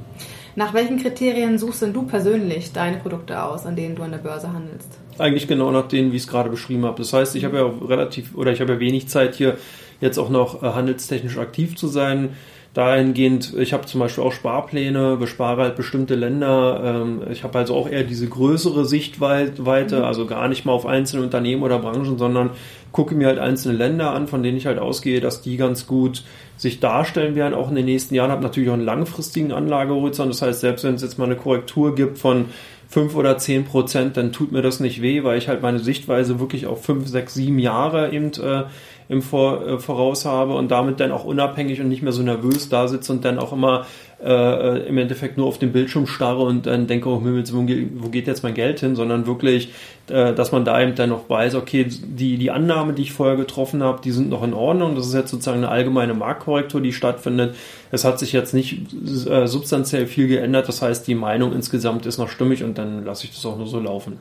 Nach 0.56 0.74
welchen 0.74 1.00
Kriterien 1.00 1.58
suchst 1.58 1.82
denn 1.82 1.92
du 1.92 2.02
persönlich 2.02 2.72
deine 2.72 2.98
Produkte 2.98 3.42
aus, 3.42 3.66
an 3.66 3.76
denen 3.76 3.94
du 3.94 4.02
an 4.02 4.10
der 4.10 4.18
Börse 4.18 4.52
handelst? 4.52 4.98
Eigentlich 5.18 5.46
genau 5.46 5.70
nach 5.70 5.88
denen, 5.88 6.12
wie 6.12 6.16
ich 6.16 6.22
es 6.22 6.28
gerade 6.28 6.50
beschrieben 6.50 6.84
habe. 6.84 6.98
Das 6.98 7.12
heißt, 7.12 7.36
ich 7.36 7.44
habe 7.44 7.58
ja 7.58 7.86
relativ 7.86 8.34
oder 8.34 8.52
ich 8.52 8.60
habe 8.60 8.74
ja 8.74 8.80
wenig 8.80 9.08
Zeit 9.08 9.34
hier 9.34 9.58
jetzt 10.00 10.18
auch 10.18 10.30
noch 10.30 10.62
äh, 10.62 10.66
handelstechnisch 10.66 11.38
aktiv 11.38 11.76
zu 11.76 11.86
sein. 11.86 12.30
Dahingehend, 12.72 13.52
ich 13.58 13.72
habe 13.72 13.86
zum 13.86 13.98
Beispiel 13.98 14.22
auch 14.22 14.32
Sparpläne, 14.32 15.16
bespare 15.16 15.62
halt 15.62 15.76
bestimmte 15.76 16.14
Länder. 16.14 17.02
Ähm, 17.02 17.22
ich 17.30 17.42
habe 17.42 17.58
also 17.58 17.74
auch 17.74 17.88
eher 17.88 18.04
diese 18.04 18.28
größere 18.28 18.84
Sichtweite, 18.84 19.96
mhm. 19.98 20.04
also 20.04 20.26
gar 20.26 20.46
nicht 20.48 20.64
mal 20.64 20.72
auf 20.72 20.86
einzelne 20.86 21.24
Unternehmen 21.24 21.64
oder 21.64 21.80
Branchen, 21.80 22.16
sondern 22.16 22.50
gucke 22.92 23.16
mir 23.16 23.26
halt 23.26 23.40
einzelne 23.40 23.76
Länder 23.76 24.12
an, 24.12 24.28
von 24.28 24.42
denen 24.44 24.56
ich 24.56 24.66
halt 24.66 24.78
ausgehe, 24.78 25.20
dass 25.20 25.42
die 25.42 25.56
ganz 25.56 25.88
gut 25.88 26.22
sich 26.60 26.78
darstellen 26.78 27.34
werden, 27.34 27.54
auch 27.54 27.70
in 27.70 27.74
den 27.74 27.86
nächsten 27.86 28.14
Jahren. 28.14 28.30
Habe 28.30 28.42
natürlich 28.42 28.68
auch 28.68 28.74
einen 28.74 28.84
langfristigen 28.84 29.50
Anlagehorizont. 29.52 30.30
Das 30.30 30.42
heißt, 30.42 30.60
selbst 30.60 30.84
wenn 30.84 30.94
es 30.94 31.02
jetzt 31.02 31.18
mal 31.18 31.24
eine 31.24 31.36
Korrektur 31.36 31.94
gibt 31.94 32.18
von 32.18 32.46
fünf 32.86 33.14
oder 33.14 33.38
zehn 33.38 33.64
Prozent, 33.64 34.16
dann 34.16 34.32
tut 34.32 34.52
mir 34.52 34.62
das 34.62 34.80
nicht 34.80 35.00
weh, 35.00 35.24
weil 35.24 35.38
ich 35.38 35.48
halt 35.48 35.62
meine 35.62 35.78
Sichtweise 35.78 36.38
wirklich 36.40 36.66
auf 36.66 36.84
fünf, 36.84 37.06
sechs, 37.06 37.34
sieben 37.34 37.58
Jahre 37.58 38.12
eben 38.12 38.32
äh, 38.32 38.64
im 39.10 39.22
Vor, 39.22 39.66
äh, 39.66 39.78
Voraus 39.80 40.24
habe 40.24 40.54
und 40.54 40.70
damit 40.70 41.00
dann 41.00 41.10
auch 41.10 41.24
unabhängig 41.24 41.80
und 41.80 41.88
nicht 41.88 42.00
mehr 42.02 42.12
so 42.12 42.22
nervös 42.22 42.68
da 42.68 42.86
sitze 42.86 43.12
und 43.12 43.24
dann 43.24 43.40
auch 43.40 43.52
immer 43.52 43.84
äh, 44.22 44.86
im 44.86 44.98
Endeffekt 44.98 45.36
nur 45.36 45.48
auf 45.48 45.58
den 45.58 45.72
Bildschirm 45.72 46.06
starre 46.06 46.42
und 46.42 46.66
dann 46.66 46.86
denke, 46.86 47.08
oh 47.08 47.20
Himmels, 47.20 47.52
wo, 47.52 47.58
wo 47.58 48.08
geht 48.08 48.28
jetzt 48.28 48.44
mein 48.44 48.54
Geld 48.54 48.78
hin, 48.78 48.94
sondern 48.94 49.26
wirklich, 49.26 49.72
äh, 50.08 50.32
dass 50.32 50.52
man 50.52 50.64
da 50.64 50.80
eben 50.80 50.94
dann 50.94 51.08
noch 51.08 51.28
weiß, 51.28 51.56
okay, 51.56 51.86
die, 51.88 52.38
die 52.38 52.50
Annahme, 52.52 52.92
die 52.92 53.02
ich 53.02 53.12
vorher 53.12 53.36
getroffen 53.36 53.82
habe, 53.82 54.00
die 54.00 54.12
sind 54.12 54.30
noch 54.30 54.44
in 54.44 54.54
Ordnung. 54.54 54.94
Das 54.94 55.08
ist 55.08 55.14
jetzt 55.14 55.32
sozusagen 55.32 55.58
eine 55.58 55.70
allgemeine 55.70 56.14
Marktkorrektur, 56.14 56.80
die 56.80 56.92
stattfindet. 56.92 57.56
Es 57.90 58.04
hat 58.04 58.20
sich 58.20 58.32
jetzt 58.32 58.54
nicht 58.54 58.78
äh, 59.26 59.48
substanziell 59.48 60.06
viel 60.06 60.28
geändert. 60.28 60.68
Das 60.68 60.82
heißt, 60.82 61.08
die 61.08 61.16
Meinung 61.16 61.52
insgesamt 61.52 62.06
ist 62.06 62.18
noch 62.18 62.28
stimmig 62.28 62.62
und 62.62 62.78
dann 62.78 63.04
lasse 63.04 63.24
ich 63.24 63.34
das 63.34 63.44
auch 63.44 63.58
nur 63.58 63.66
so 63.66 63.80
laufen. 63.80 64.20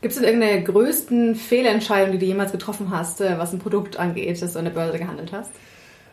Gibt 0.00 0.12
es 0.12 0.20
denn 0.20 0.28
irgendeine 0.28 0.62
größten 0.62 1.34
Fehlentscheidung, 1.34 2.12
die 2.12 2.18
du 2.18 2.26
jemals 2.26 2.52
getroffen 2.52 2.90
hast, 2.90 3.20
äh, 3.20 3.38
was 3.38 3.52
ein 3.52 3.58
Produkt 3.58 3.98
angeht, 3.98 4.40
das 4.40 4.52
du 4.52 4.58
an 4.58 4.66
der 4.66 4.72
Börse 4.72 4.98
gehandelt 4.98 5.32
hast? 5.32 5.50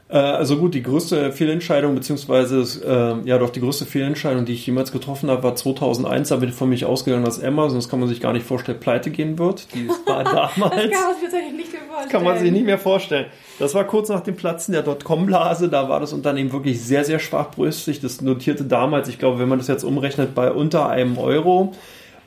Äh, 0.10 0.18
also 0.18 0.58
gut, 0.58 0.76
die 0.76 0.84
größte 0.84 1.32
Fehlentscheidung, 1.32 1.96
beziehungsweise 1.96 2.62
äh, 2.86 3.28
ja 3.28 3.38
doch 3.40 3.50
die 3.50 3.62
größte 3.62 3.86
Fehlentscheidung, 3.86 4.46
die 4.46 4.54
ich 4.54 4.66
jemals 4.66 4.92
getroffen 4.92 5.30
habe, 5.30 5.44
war 5.44 5.56
2001. 5.56 6.30
Da 6.30 6.36
bin 6.38 6.50
ich 6.50 6.56
von 6.56 6.70
mich 6.70 6.86
ausgegangen, 6.86 7.26
dass 7.26 7.44
Amazon, 7.44 7.78
das 7.78 7.90
kann 7.90 8.00
man 8.00 8.08
sich 8.08 8.22
gar 8.22 8.32
nicht 8.32 8.46
vorstellen, 8.46 8.80
pleite 8.80 9.10
gehen 9.10 9.40
wird. 9.40 9.74
Die 9.74 9.88
war 9.88 10.24
damals. 10.24 10.54
das 10.56 10.62
kann 10.62 10.72
man 10.72 11.14
sich 11.16 11.24
tatsächlich 11.24 11.54
nicht 11.54 11.72
mehr 11.74 11.82
vorstellen. 11.82 12.12
Kann 12.12 12.24
man 12.24 12.38
sich 12.38 12.52
nicht 12.52 12.66
mehr 12.66 12.78
vorstellen. 12.78 13.26
Das 13.60 13.74
war 13.74 13.86
kurz 13.86 14.10
nach 14.10 14.22
dem 14.22 14.36
Platzen 14.36 14.74
der 14.74 14.84
Dotcom-Blase. 14.84 15.70
Da 15.70 15.90
war 15.90 16.00
das 16.00 16.14
Unternehmen 16.14 16.52
wirklich 16.52 16.82
sehr, 16.82 17.04
sehr 17.06 17.20
schwachbrüstig. 17.20 18.00
Das 18.00 18.22
notierte 18.22 18.66
damals, 18.66 19.10
ich 19.10 19.20
glaube, 19.20 19.40
wenn 19.40 19.50
man 19.50 19.58
das 19.58 19.68
jetzt 19.68 19.84
umrechnet, 19.84 20.36
bei 20.36 20.52
unter 20.52 20.90
einem 20.90 21.18
Euro. 21.18 21.74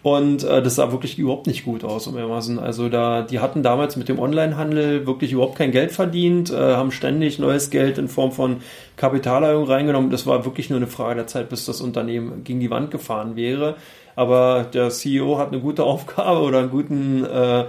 Und 0.07 0.45
äh, 0.45 0.63
das 0.63 0.77
sah 0.77 0.93
wirklich 0.93 1.19
überhaupt 1.19 1.49
nicht 1.49 1.65
gut 1.65 1.83
aus, 1.83 2.07
um 2.07 2.17
Amazon. 2.17 2.61
Also 2.61 2.89
da, 2.89 3.23
die 3.23 3.41
hatten 3.41 3.65
damals 3.65 3.97
mit 3.97 4.09
dem 4.09 4.21
Onlinehandel 4.21 5.05
wirklich 5.05 5.33
überhaupt 5.33 5.59
kein 5.59 5.73
Geld 5.73 5.91
verdient, 5.91 6.49
äh, 6.53 6.77
haben 6.77 6.93
ständig 6.93 7.41
neues 7.41 7.71
Geld 7.71 7.99
in 7.99 8.07
Form 8.07 8.31
von 8.31 8.59
Kapitalerhöhung 8.97 9.65
reingenommen. 9.65 10.11
Das 10.11 10.25
war 10.25 10.45
wirklich 10.45 10.71
nur 10.71 10.77
eine 10.77 10.87
Frage 10.87 11.17
der 11.17 11.27
Zeit, 11.27 11.49
bis 11.49 11.65
das 11.65 11.81
Unternehmen 11.81 12.45
gegen 12.45 12.61
die 12.61 12.71
Wand 12.71 12.93
gefahren 12.93 13.35
wäre. 13.35 13.75
Aber 14.15 14.69
der 14.73 14.91
CEO 14.91 15.39
hat 15.39 15.49
eine 15.49 15.61
gute 15.61 15.83
Aufgabe 15.93 16.39
oder 16.43 16.61
einen 16.61 16.71
guten 16.71 17.25
äh, 17.25 17.65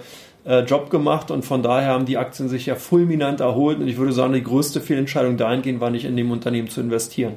äh, 0.48 0.62
Job 0.62 0.90
gemacht 0.90 1.30
und 1.30 1.44
von 1.44 1.62
daher 1.62 1.90
haben 1.90 2.06
die 2.06 2.18
Aktien 2.18 2.48
sich 2.48 2.66
ja 2.66 2.76
fulminant 2.76 3.42
erholt 3.42 3.80
und 3.80 3.88
ich 3.88 3.98
würde 3.98 4.14
sagen, 4.14 4.34
die 4.34 4.44
größte 4.44 4.80
Fehlentscheidung 4.80 5.36
dahingehend 5.36 5.82
war 5.82 5.90
nicht 5.90 6.06
in 6.06 6.16
dem 6.16 6.32
Unternehmen 6.32 6.70
zu 6.70 6.82
investieren. 6.82 7.34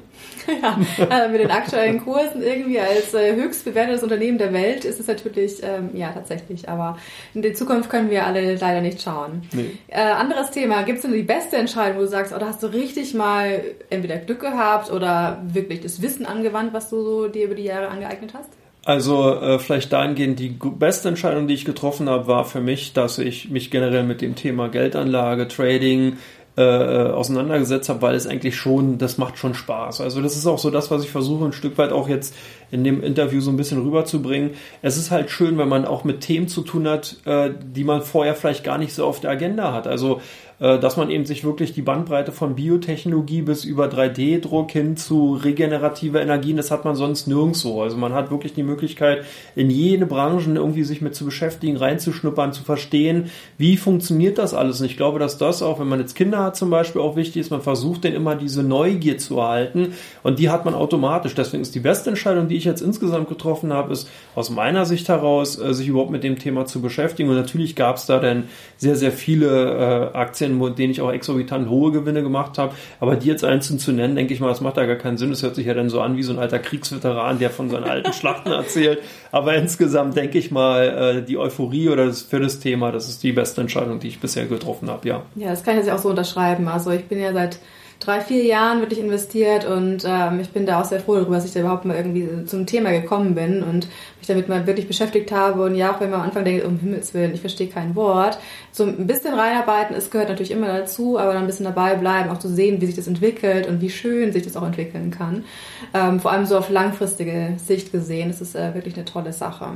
Ja, 0.62 0.76
also 1.08 1.30
mit 1.30 1.40
den 1.40 1.50
aktuellen 1.50 2.02
Kursen 2.02 2.42
irgendwie 2.42 2.80
als 2.80 3.14
äh, 3.14 3.36
höchst 3.36 3.64
bewertetes 3.64 4.02
Unternehmen 4.02 4.36
der 4.36 4.52
Welt 4.52 4.84
ist 4.84 4.98
es 4.98 5.06
natürlich, 5.06 5.62
ähm, 5.62 5.90
ja 5.94 6.10
tatsächlich, 6.10 6.68
aber 6.68 6.98
in 7.34 7.42
die 7.42 7.52
Zukunft 7.52 7.88
können 7.88 8.10
wir 8.10 8.26
alle 8.26 8.56
leider 8.56 8.80
nicht 8.80 9.00
schauen. 9.00 9.42
Nee. 9.52 9.70
Äh, 9.88 10.00
anderes 10.00 10.50
Thema, 10.50 10.82
gibt 10.82 10.96
es 10.96 11.02
denn 11.02 11.12
die 11.12 11.22
beste 11.22 11.56
Entscheidung, 11.56 11.98
wo 11.98 12.02
du 12.02 12.08
sagst, 12.08 12.32
oder 12.32 12.46
oh, 12.46 12.48
hast 12.48 12.62
du 12.62 12.66
richtig 12.66 13.14
mal 13.14 13.62
entweder 13.90 14.16
Glück 14.16 14.40
gehabt 14.40 14.90
oder 14.90 15.40
wirklich 15.46 15.80
das 15.80 16.02
Wissen 16.02 16.26
angewandt, 16.26 16.72
was 16.72 16.90
du 16.90 17.02
so 17.02 17.28
dir 17.28 17.46
über 17.46 17.54
die 17.54 17.64
Jahre 17.64 17.88
angeeignet 17.88 18.32
hast? 18.34 18.59
Also 18.90 19.36
äh, 19.36 19.60
vielleicht 19.60 19.92
dahingehend 19.92 20.40
die 20.40 20.48
beste 20.48 21.10
Entscheidung, 21.10 21.46
die 21.46 21.54
ich 21.54 21.64
getroffen 21.64 22.08
habe, 22.08 22.26
war 22.26 22.44
für 22.44 22.60
mich, 22.60 22.92
dass 22.92 23.18
ich 23.18 23.48
mich 23.48 23.70
generell 23.70 24.02
mit 24.02 24.20
dem 24.20 24.34
Thema 24.34 24.68
Geldanlage, 24.68 25.46
Trading 25.46 26.16
äh, 26.58 26.62
äh, 26.62 27.10
auseinandergesetzt 27.12 27.88
habe, 27.88 28.02
weil 28.02 28.16
es 28.16 28.26
eigentlich 28.26 28.56
schon, 28.56 28.98
das 28.98 29.16
macht 29.16 29.38
schon 29.38 29.54
Spaß. 29.54 30.00
Also 30.00 30.20
das 30.20 30.36
ist 30.36 30.48
auch 30.48 30.58
so 30.58 30.70
das, 30.70 30.90
was 30.90 31.04
ich 31.04 31.10
versuche 31.10 31.44
ein 31.44 31.52
Stück 31.52 31.78
weit 31.78 31.92
auch 31.92 32.08
jetzt 32.08 32.34
in 32.72 32.82
dem 32.82 33.00
Interview 33.00 33.40
so 33.40 33.52
ein 33.52 33.56
bisschen 33.56 33.80
rüberzubringen. 33.80 34.54
Es 34.82 34.96
ist 34.96 35.12
halt 35.12 35.30
schön, 35.30 35.56
wenn 35.56 35.68
man 35.68 35.84
auch 35.84 36.02
mit 36.02 36.22
Themen 36.22 36.48
zu 36.48 36.62
tun 36.62 36.88
hat, 36.88 37.18
äh, 37.26 37.52
die 37.62 37.84
man 37.84 38.02
vorher 38.02 38.34
vielleicht 38.34 38.64
gar 38.64 38.76
nicht 38.76 38.92
so 38.92 39.06
auf 39.06 39.20
der 39.20 39.30
Agenda 39.30 39.72
hat. 39.72 39.86
Also 39.86 40.20
dass 40.60 40.98
man 40.98 41.10
eben 41.10 41.24
sich 41.24 41.42
wirklich 41.42 41.72
die 41.72 41.80
Bandbreite 41.80 42.32
von 42.32 42.54
Biotechnologie 42.54 43.42
bis 43.42 43.64
über 43.64 43.86
3D-Druck 43.86 44.70
hin 44.70 44.96
zu 44.96 45.34
regenerativer 45.34 46.20
Energien, 46.20 46.58
das 46.58 46.70
hat 46.70 46.84
man 46.84 46.96
sonst 46.96 47.26
nirgendwo. 47.26 47.82
Also 47.82 47.96
man 47.96 48.12
hat 48.12 48.30
wirklich 48.30 48.52
die 48.52 48.62
Möglichkeit, 48.62 49.24
in 49.56 49.70
jene 49.70 50.04
Branchen 50.06 50.56
irgendwie 50.56 50.84
sich 50.84 51.00
mit 51.00 51.14
zu 51.14 51.24
beschäftigen, 51.24 51.78
reinzuschnuppern, 51.78 52.52
zu 52.52 52.62
verstehen, 52.62 53.30
wie 53.56 53.76
funktioniert 53.76 54.38
das 54.38 54.52
alles. 54.52 54.80
Und 54.80 54.86
ich 54.86 54.96
glaube, 54.96 55.18
dass 55.18 55.38
das 55.38 55.62
auch, 55.62 55.80
wenn 55.80 55.88
man 55.88 56.00
jetzt 56.00 56.14
Kinder 56.14 56.44
hat 56.44 56.56
zum 56.56 56.70
Beispiel, 56.70 57.00
auch 57.00 57.16
wichtig 57.16 57.40
ist, 57.40 57.50
man 57.50 57.62
versucht 57.62 58.04
denn 58.04 58.14
immer 58.14 58.34
diese 58.34 58.62
Neugier 58.62 59.18
zu 59.18 59.38
erhalten 59.38 59.94
und 60.22 60.38
die 60.38 60.50
hat 60.50 60.64
man 60.64 60.74
automatisch. 60.74 61.34
Deswegen 61.34 61.62
ist 61.62 61.74
die 61.74 61.80
beste 61.80 62.10
Entscheidung, 62.10 62.48
die 62.48 62.56
ich 62.56 62.64
jetzt 62.64 62.82
insgesamt 62.82 63.28
getroffen 63.28 63.72
habe, 63.72 63.92
ist 63.92 64.08
aus 64.34 64.50
meiner 64.50 64.84
Sicht 64.84 65.08
heraus, 65.08 65.58
äh, 65.58 65.72
sich 65.72 65.88
überhaupt 65.88 66.10
mit 66.10 66.24
dem 66.24 66.38
Thema 66.38 66.66
zu 66.66 66.80
beschäftigen. 66.80 67.30
Und 67.30 67.36
natürlich 67.36 67.76
gab 67.76 67.96
es 67.96 68.06
da 68.06 68.18
dann 68.18 68.44
sehr, 68.76 68.96
sehr 68.96 69.12
viele 69.12 70.10
äh, 70.12 70.16
Aktien, 70.16 70.49
in 70.50 70.74
denen 70.74 70.90
ich 70.90 71.00
auch 71.00 71.12
exorbitant 71.12 71.68
hohe 71.68 71.92
Gewinne 71.92 72.22
gemacht 72.22 72.58
habe. 72.58 72.74
Aber 72.98 73.16
die 73.16 73.28
jetzt 73.28 73.44
einzeln 73.44 73.78
zu 73.78 73.92
nennen, 73.92 74.16
denke 74.16 74.34
ich 74.34 74.40
mal, 74.40 74.48
das 74.48 74.60
macht 74.60 74.76
da 74.76 74.86
gar 74.86 74.96
keinen 74.96 75.18
Sinn. 75.18 75.30
Das 75.30 75.42
hört 75.42 75.54
sich 75.54 75.66
ja 75.66 75.74
dann 75.74 75.90
so 75.90 76.00
an 76.00 76.16
wie 76.16 76.22
so 76.22 76.32
ein 76.32 76.38
alter 76.38 76.58
Kriegsveteran, 76.58 77.38
der 77.38 77.50
von 77.50 77.70
seinen 77.70 77.84
alten 77.84 78.12
Schlachten 78.12 78.50
erzählt. 78.52 79.00
Aber 79.32 79.54
insgesamt 79.54 80.16
denke 80.16 80.38
ich 80.38 80.50
mal, 80.50 81.18
äh, 81.18 81.22
die 81.22 81.38
Euphorie 81.38 81.88
oder 81.88 82.06
das 82.06 82.22
für 82.22 82.40
das 82.40 82.58
Thema, 82.60 82.92
das 82.92 83.08
ist 83.08 83.22
die 83.22 83.32
beste 83.32 83.60
Entscheidung, 83.60 84.00
die 84.00 84.08
ich 84.08 84.20
bisher 84.20 84.46
getroffen 84.46 84.90
habe, 84.90 85.08
ja. 85.08 85.22
Ja, 85.36 85.50
das 85.50 85.62
kann 85.62 85.78
ich 85.78 85.84
jetzt 85.84 85.92
auch 85.92 86.02
so 86.02 86.10
unterschreiben. 86.10 86.68
Also 86.68 86.90
ich 86.90 87.04
bin 87.04 87.20
ja 87.20 87.32
seit 87.32 87.58
drei, 88.00 88.22
vier 88.22 88.44
Jahren 88.44 88.80
wirklich 88.80 88.98
investiert 88.98 89.66
und 89.66 90.04
ähm, 90.06 90.40
ich 90.40 90.48
bin 90.48 90.64
da 90.64 90.80
auch 90.80 90.86
sehr 90.86 91.00
froh 91.00 91.16
darüber, 91.16 91.34
dass 91.34 91.44
ich 91.44 91.52
da 91.52 91.60
überhaupt 91.60 91.84
mal 91.84 91.96
irgendwie 91.96 92.46
zum 92.46 92.64
Thema 92.64 92.90
gekommen 92.90 93.34
bin 93.34 93.62
und 93.62 93.88
mich 94.18 94.26
damit 94.26 94.48
mal 94.48 94.66
wirklich 94.66 94.88
beschäftigt 94.88 95.30
habe. 95.30 95.62
Und 95.62 95.74
ja, 95.74 95.94
auch 95.94 96.00
wenn 96.00 96.10
man 96.10 96.20
am 96.20 96.26
Anfang 96.26 96.44
denkt, 96.44 96.64
um 96.64 96.78
Himmels 96.78 97.12
Willen, 97.12 97.34
ich 97.34 97.42
verstehe 97.42 97.68
kein 97.68 97.94
Wort, 97.94 98.38
so 98.72 98.84
ein 98.84 99.06
bisschen 99.06 99.34
reinarbeiten, 99.34 99.94
es 99.94 100.10
gehört 100.10 100.30
natürlich 100.30 100.50
immer 100.50 100.66
dazu, 100.66 101.18
aber 101.18 101.34
dann 101.34 101.42
ein 101.42 101.46
bisschen 101.46 101.66
dabei 101.66 101.94
bleiben, 101.94 102.30
auch 102.30 102.38
zu 102.38 102.48
sehen, 102.48 102.80
wie 102.80 102.86
sich 102.86 102.96
das 102.96 103.06
entwickelt 103.06 103.68
und 103.68 103.82
wie 103.82 103.90
schön 103.90 104.32
sich 104.32 104.44
das 104.44 104.56
auch 104.56 104.64
entwickeln 104.64 105.10
kann. 105.10 105.44
Ähm, 105.92 106.20
vor 106.20 106.32
allem 106.32 106.46
so 106.46 106.56
auf 106.56 106.70
langfristige 106.70 107.54
Sicht 107.62 107.92
gesehen, 107.92 108.30
das 108.30 108.40
ist 108.40 108.56
äh, 108.56 108.74
wirklich 108.74 108.94
eine 108.94 109.04
tolle 109.04 109.34
Sache. 109.34 109.66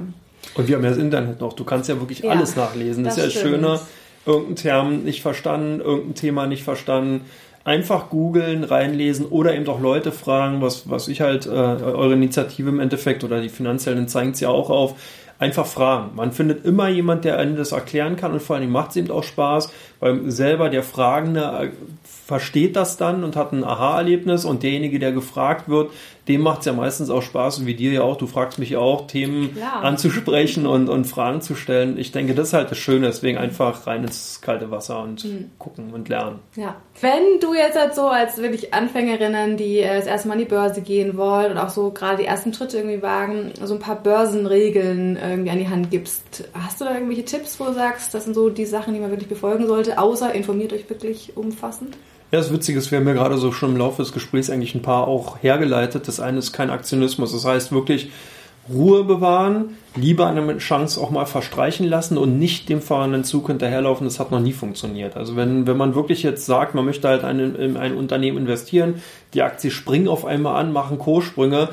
Und 0.54 0.68
wir 0.68 0.76
haben 0.76 0.84
ja 0.84 0.90
das 0.90 0.98
Internet 0.98 1.40
noch, 1.40 1.52
du 1.52 1.64
kannst 1.64 1.90
ja 1.90 2.00
wirklich 2.00 2.20
ja, 2.20 2.30
alles 2.30 2.56
nachlesen. 2.56 3.04
Das, 3.04 3.16
das 3.16 3.26
ist 3.26 3.34
ja 3.34 3.42
das 3.42 3.50
Schöne, 3.50 3.80
irgendein 4.24 4.56
Term 4.56 5.02
nicht 5.04 5.20
verstanden, 5.20 5.80
irgendein 5.80 6.14
Thema 6.14 6.46
nicht 6.46 6.64
verstanden 6.64 7.26
einfach 7.64 8.10
googeln, 8.10 8.62
reinlesen 8.62 9.26
oder 9.26 9.54
eben 9.54 9.66
auch 9.68 9.80
Leute 9.80 10.12
fragen, 10.12 10.60
was, 10.60 10.88
was 10.88 11.08
ich 11.08 11.22
halt, 11.22 11.46
äh, 11.46 11.50
eure 11.50 12.12
Initiative 12.12 12.68
im 12.68 12.78
Endeffekt 12.78 13.24
oder 13.24 13.40
die 13.40 13.48
finanziellen 13.48 14.06
zeigen 14.06 14.32
es 14.32 14.40
ja 14.40 14.50
auch 14.50 14.68
auf, 14.68 14.94
einfach 15.38 15.66
fragen. 15.66 16.14
Man 16.14 16.32
findet 16.32 16.64
immer 16.64 16.88
jemand, 16.88 17.24
der 17.24 17.38
einem 17.38 17.56
das 17.56 17.72
erklären 17.72 18.16
kann 18.16 18.32
und 18.32 18.42
vor 18.42 18.56
allem 18.56 18.70
macht 18.70 18.90
es 18.90 18.96
eben 18.96 19.10
auch 19.10 19.24
Spaß, 19.24 19.72
weil 20.04 20.30
selber 20.30 20.68
der 20.68 20.82
Fragende 20.82 21.40
äh, 21.40 21.70
versteht 22.26 22.76
das 22.76 22.98
dann 22.98 23.24
und 23.24 23.36
hat 23.36 23.52
ein 23.52 23.64
Aha-Erlebnis 23.64 24.44
und 24.44 24.62
derjenige, 24.62 24.98
der 24.98 25.12
gefragt 25.12 25.70
wird, 25.70 25.92
dem 26.28 26.40
macht 26.40 26.60
es 26.60 26.66
ja 26.66 26.72
meistens 26.72 27.10
auch 27.10 27.20
Spaß, 27.20 27.66
wie 27.66 27.74
dir 27.74 27.92
ja 27.92 28.02
auch, 28.02 28.16
du 28.16 28.26
fragst 28.26 28.58
mich 28.58 28.76
auch, 28.76 29.06
Themen 29.06 29.54
Klar. 29.54 29.82
anzusprechen 29.82 30.66
und, 30.66 30.88
und 30.88 31.04
Fragen 31.04 31.42
zu 31.42 31.54
stellen. 31.54 31.98
Ich 31.98 32.12
denke, 32.12 32.34
das 32.34 32.48
ist 32.48 32.52
halt 32.54 32.70
das 32.70 32.78
Schöne, 32.78 33.06
deswegen 33.06 33.36
einfach 33.36 33.86
rein 33.86 34.04
ins 34.04 34.40
kalte 34.40 34.70
Wasser 34.70 35.02
und 35.02 35.24
mhm. 35.24 35.50
gucken 35.58 35.92
und 35.92 36.08
lernen. 36.08 36.38
Ja. 36.56 36.76
Wenn 37.00 37.40
du 37.40 37.52
jetzt 37.52 37.78
halt 37.78 37.94
so 37.94 38.08
als 38.08 38.38
wirklich 38.38 38.72
Anfängerinnen, 38.72 39.56
die 39.56 39.80
äh, 39.80 39.96
das 39.96 40.06
erste 40.06 40.28
Mal 40.28 40.34
an 40.34 40.40
die 40.40 40.46
Börse 40.46 40.80
gehen 40.80 41.16
wollen 41.18 41.52
und 41.52 41.58
auch 41.58 41.68
so 41.68 41.90
gerade 41.90 42.22
die 42.22 42.24
ersten 42.26 42.54
Schritte 42.54 42.78
irgendwie 42.78 43.02
wagen, 43.02 43.52
so 43.62 43.74
ein 43.74 43.80
paar 43.80 43.96
Börsenregeln 43.96 45.18
irgendwie 45.22 45.50
an 45.50 45.58
die 45.58 45.68
Hand 45.68 45.90
gibst, 45.90 46.48
hast 46.54 46.80
du 46.80 46.86
da 46.86 46.94
irgendwelche 46.94 47.24
Tipps, 47.24 47.60
wo 47.60 47.64
du 47.64 47.74
sagst, 47.74 48.14
das 48.14 48.24
sind 48.24 48.34
so 48.34 48.48
die 48.48 48.66
Sachen, 48.66 48.94
die 48.94 49.00
man 49.00 49.10
wirklich 49.10 49.28
befolgen 49.28 49.66
sollte, 49.66 49.93
außer 49.98 50.34
informiert 50.34 50.72
euch 50.72 50.88
wirklich 50.88 51.36
umfassend? 51.36 51.96
Ja, 52.32 52.38
das 52.38 52.52
Witzige 52.52 52.78
ist, 52.78 52.90
wir 52.90 52.98
haben 52.98 53.06
ja 53.06 53.12
gerade 53.12 53.38
so 53.38 53.52
schon 53.52 53.72
im 53.72 53.76
Laufe 53.76 54.02
des 54.02 54.12
Gesprächs 54.12 54.50
eigentlich 54.50 54.74
ein 54.74 54.82
paar 54.82 55.06
auch 55.06 55.38
hergeleitet. 55.42 56.08
Das 56.08 56.20
eine 56.20 56.38
ist 56.38 56.52
kein 56.52 56.70
Aktionismus. 56.70 57.32
Das 57.32 57.44
heißt 57.44 57.70
wirklich 57.70 58.10
Ruhe 58.68 59.04
bewahren, 59.04 59.76
lieber 59.94 60.26
eine 60.26 60.56
Chance 60.56 61.00
auch 61.00 61.10
mal 61.10 61.26
verstreichen 61.26 61.86
lassen 61.86 62.16
und 62.16 62.38
nicht 62.38 62.68
dem 62.70 62.80
fahrenden 62.80 63.22
Zug 63.22 63.48
hinterherlaufen. 63.48 64.06
Das 64.06 64.18
hat 64.18 64.30
noch 64.30 64.40
nie 64.40 64.54
funktioniert. 64.54 65.16
Also 65.16 65.36
wenn, 65.36 65.66
wenn 65.66 65.76
man 65.76 65.94
wirklich 65.94 66.22
jetzt 66.22 66.46
sagt, 66.46 66.74
man 66.74 66.86
möchte 66.86 67.08
halt 67.08 67.22
in 67.24 67.76
ein 67.76 67.94
Unternehmen 67.94 68.38
investieren, 68.38 69.02
die 69.34 69.42
Aktie 69.42 69.70
springt 69.70 70.08
auf 70.08 70.24
einmal 70.24 70.56
an, 70.56 70.72
machen 70.72 70.98
Kurssprünge, 70.98 71.68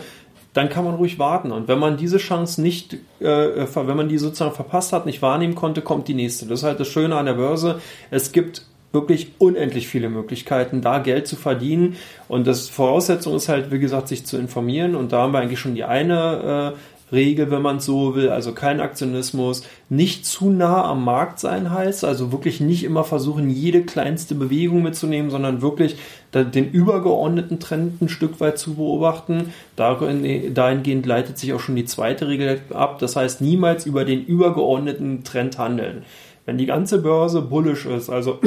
dann 0.53 0.69
kann 0.69 0.83
man 0.83 0.95
ruhig 0.95 1.17
warten. 1.17 1.51
Und 1.51 1.67
wenn 1.67 1.79
man 1.79 1.97
diese 1.97 2.17
Chance 2.17 2.61
nicht, 2.61 2.93
äh, 3.19 3.65
wenn 3.75 3.97
man 3.97 4.09
die 4.09 4.17
sozusagen 4.17 4.53
verpasst 4.53 4.91
hat, 4.91 5.05
nicht 5.05 5.21
wahrnehmen 5.21 5.55
konnte, 5.55 5.81
kommt 5.81 6.07
die 6.07 6.13
nächste. 6.13 6.45
Das 6.45 6.59
ist 6.59 6.65
halt 6.65 6.79
das 6.79 6.87
Schöne 6.87 7.15
an 7.15 7.25
der 7.25 7.33
Börse. 7.33 7.79
Es 8.09 8.31
gibt 8.31 8.65
wirklich 8.91 9.33
unendlich 9.37 9.87
viele 9.87 10.09
Möglichkeiten, 10.09 10.81
da 10.81 10.99
Geld 10.99 11.27
zu 11.27 11.37
verdienen. 11.37 11.95
Und 12.27 12.47
das 12.47 12.67
Voraussetzung 12.67 13.35
ist 13.35 13.47
halt, 13.47 13.71
wie 13.71 13.79
gesagt, 13.79 14.09
sich 14.09 14.25
zu 14.25 14.37
informieren. 14.37 14.95
Und 14.95 15.13
da 15.13 15.21
haben 15.21 15.31
wir 15.31 15.39
eigentlich 15.39 15.59
schon 15.59 15.75
die 15.75 15.85
eine 15.85 16.73
äh, 16.75 16.79
Regel, 17.11 17.51
wenn 17.51 17.61
man 17.61 17.77
es 17.77 17.85
so 17.85 18.15
will, 18.15 18.29
also 18.29 18.53
kein 18.53 18.79
Aktionismus, 18.79 19.63
nicht 19.89 20.25
zu 20.25 20.49
nah 20.49 20.85
am 20.85 21.03
Markt 21.03 21.39
sein 21.39 21.71
heißt, 21.71 22.05
also 22.05 22.31
wirklich 22.31 22.61
nicht 22.61 22.83
immer 22.83 23.03
versuchen, 23.03 23.49
jede 23.49 23.83
kleinste 23.83 24.35
Bewegung 24.35 24.83
mitzunehmen, 24.83 25.29
sondern 25.29 25.61
wirklich 25.61 25.97
den 26.33 26.71
übergeordneten 26.71 27.59
Trend 27.59 28.01
ein 28.01 28.09
Stück 28.09 28.39
weit 28.39 28.57
zu 28.57 28.75
beobachten. 28.75 29.53
Dahingehend 29.75 31.05
leitet 31.05 31.37
sich 31.37 31.53
auch 31.53 31.59
schon 31.59 31.75
die 31.75 31.85
zweite 31.85 32.27
Regel 32.27 32.61
ab, 32.73 32.99
das 32.99 33.15
heißt 33.15 33.41
niemals 33.41 33.85
über 33.85 34.05
den 34.05 34.25
übergeordneten 34.25 35.23
Trend 35.23 35.57
handeln. 35.57 36.03
Wenn 36.45 36.57
die 36.57 36.65
ganze 36.65 36.99
Börse 36.99 37.41
bullish 37.41 37.85
ist, 37.85 38.09
also 38.09 38.39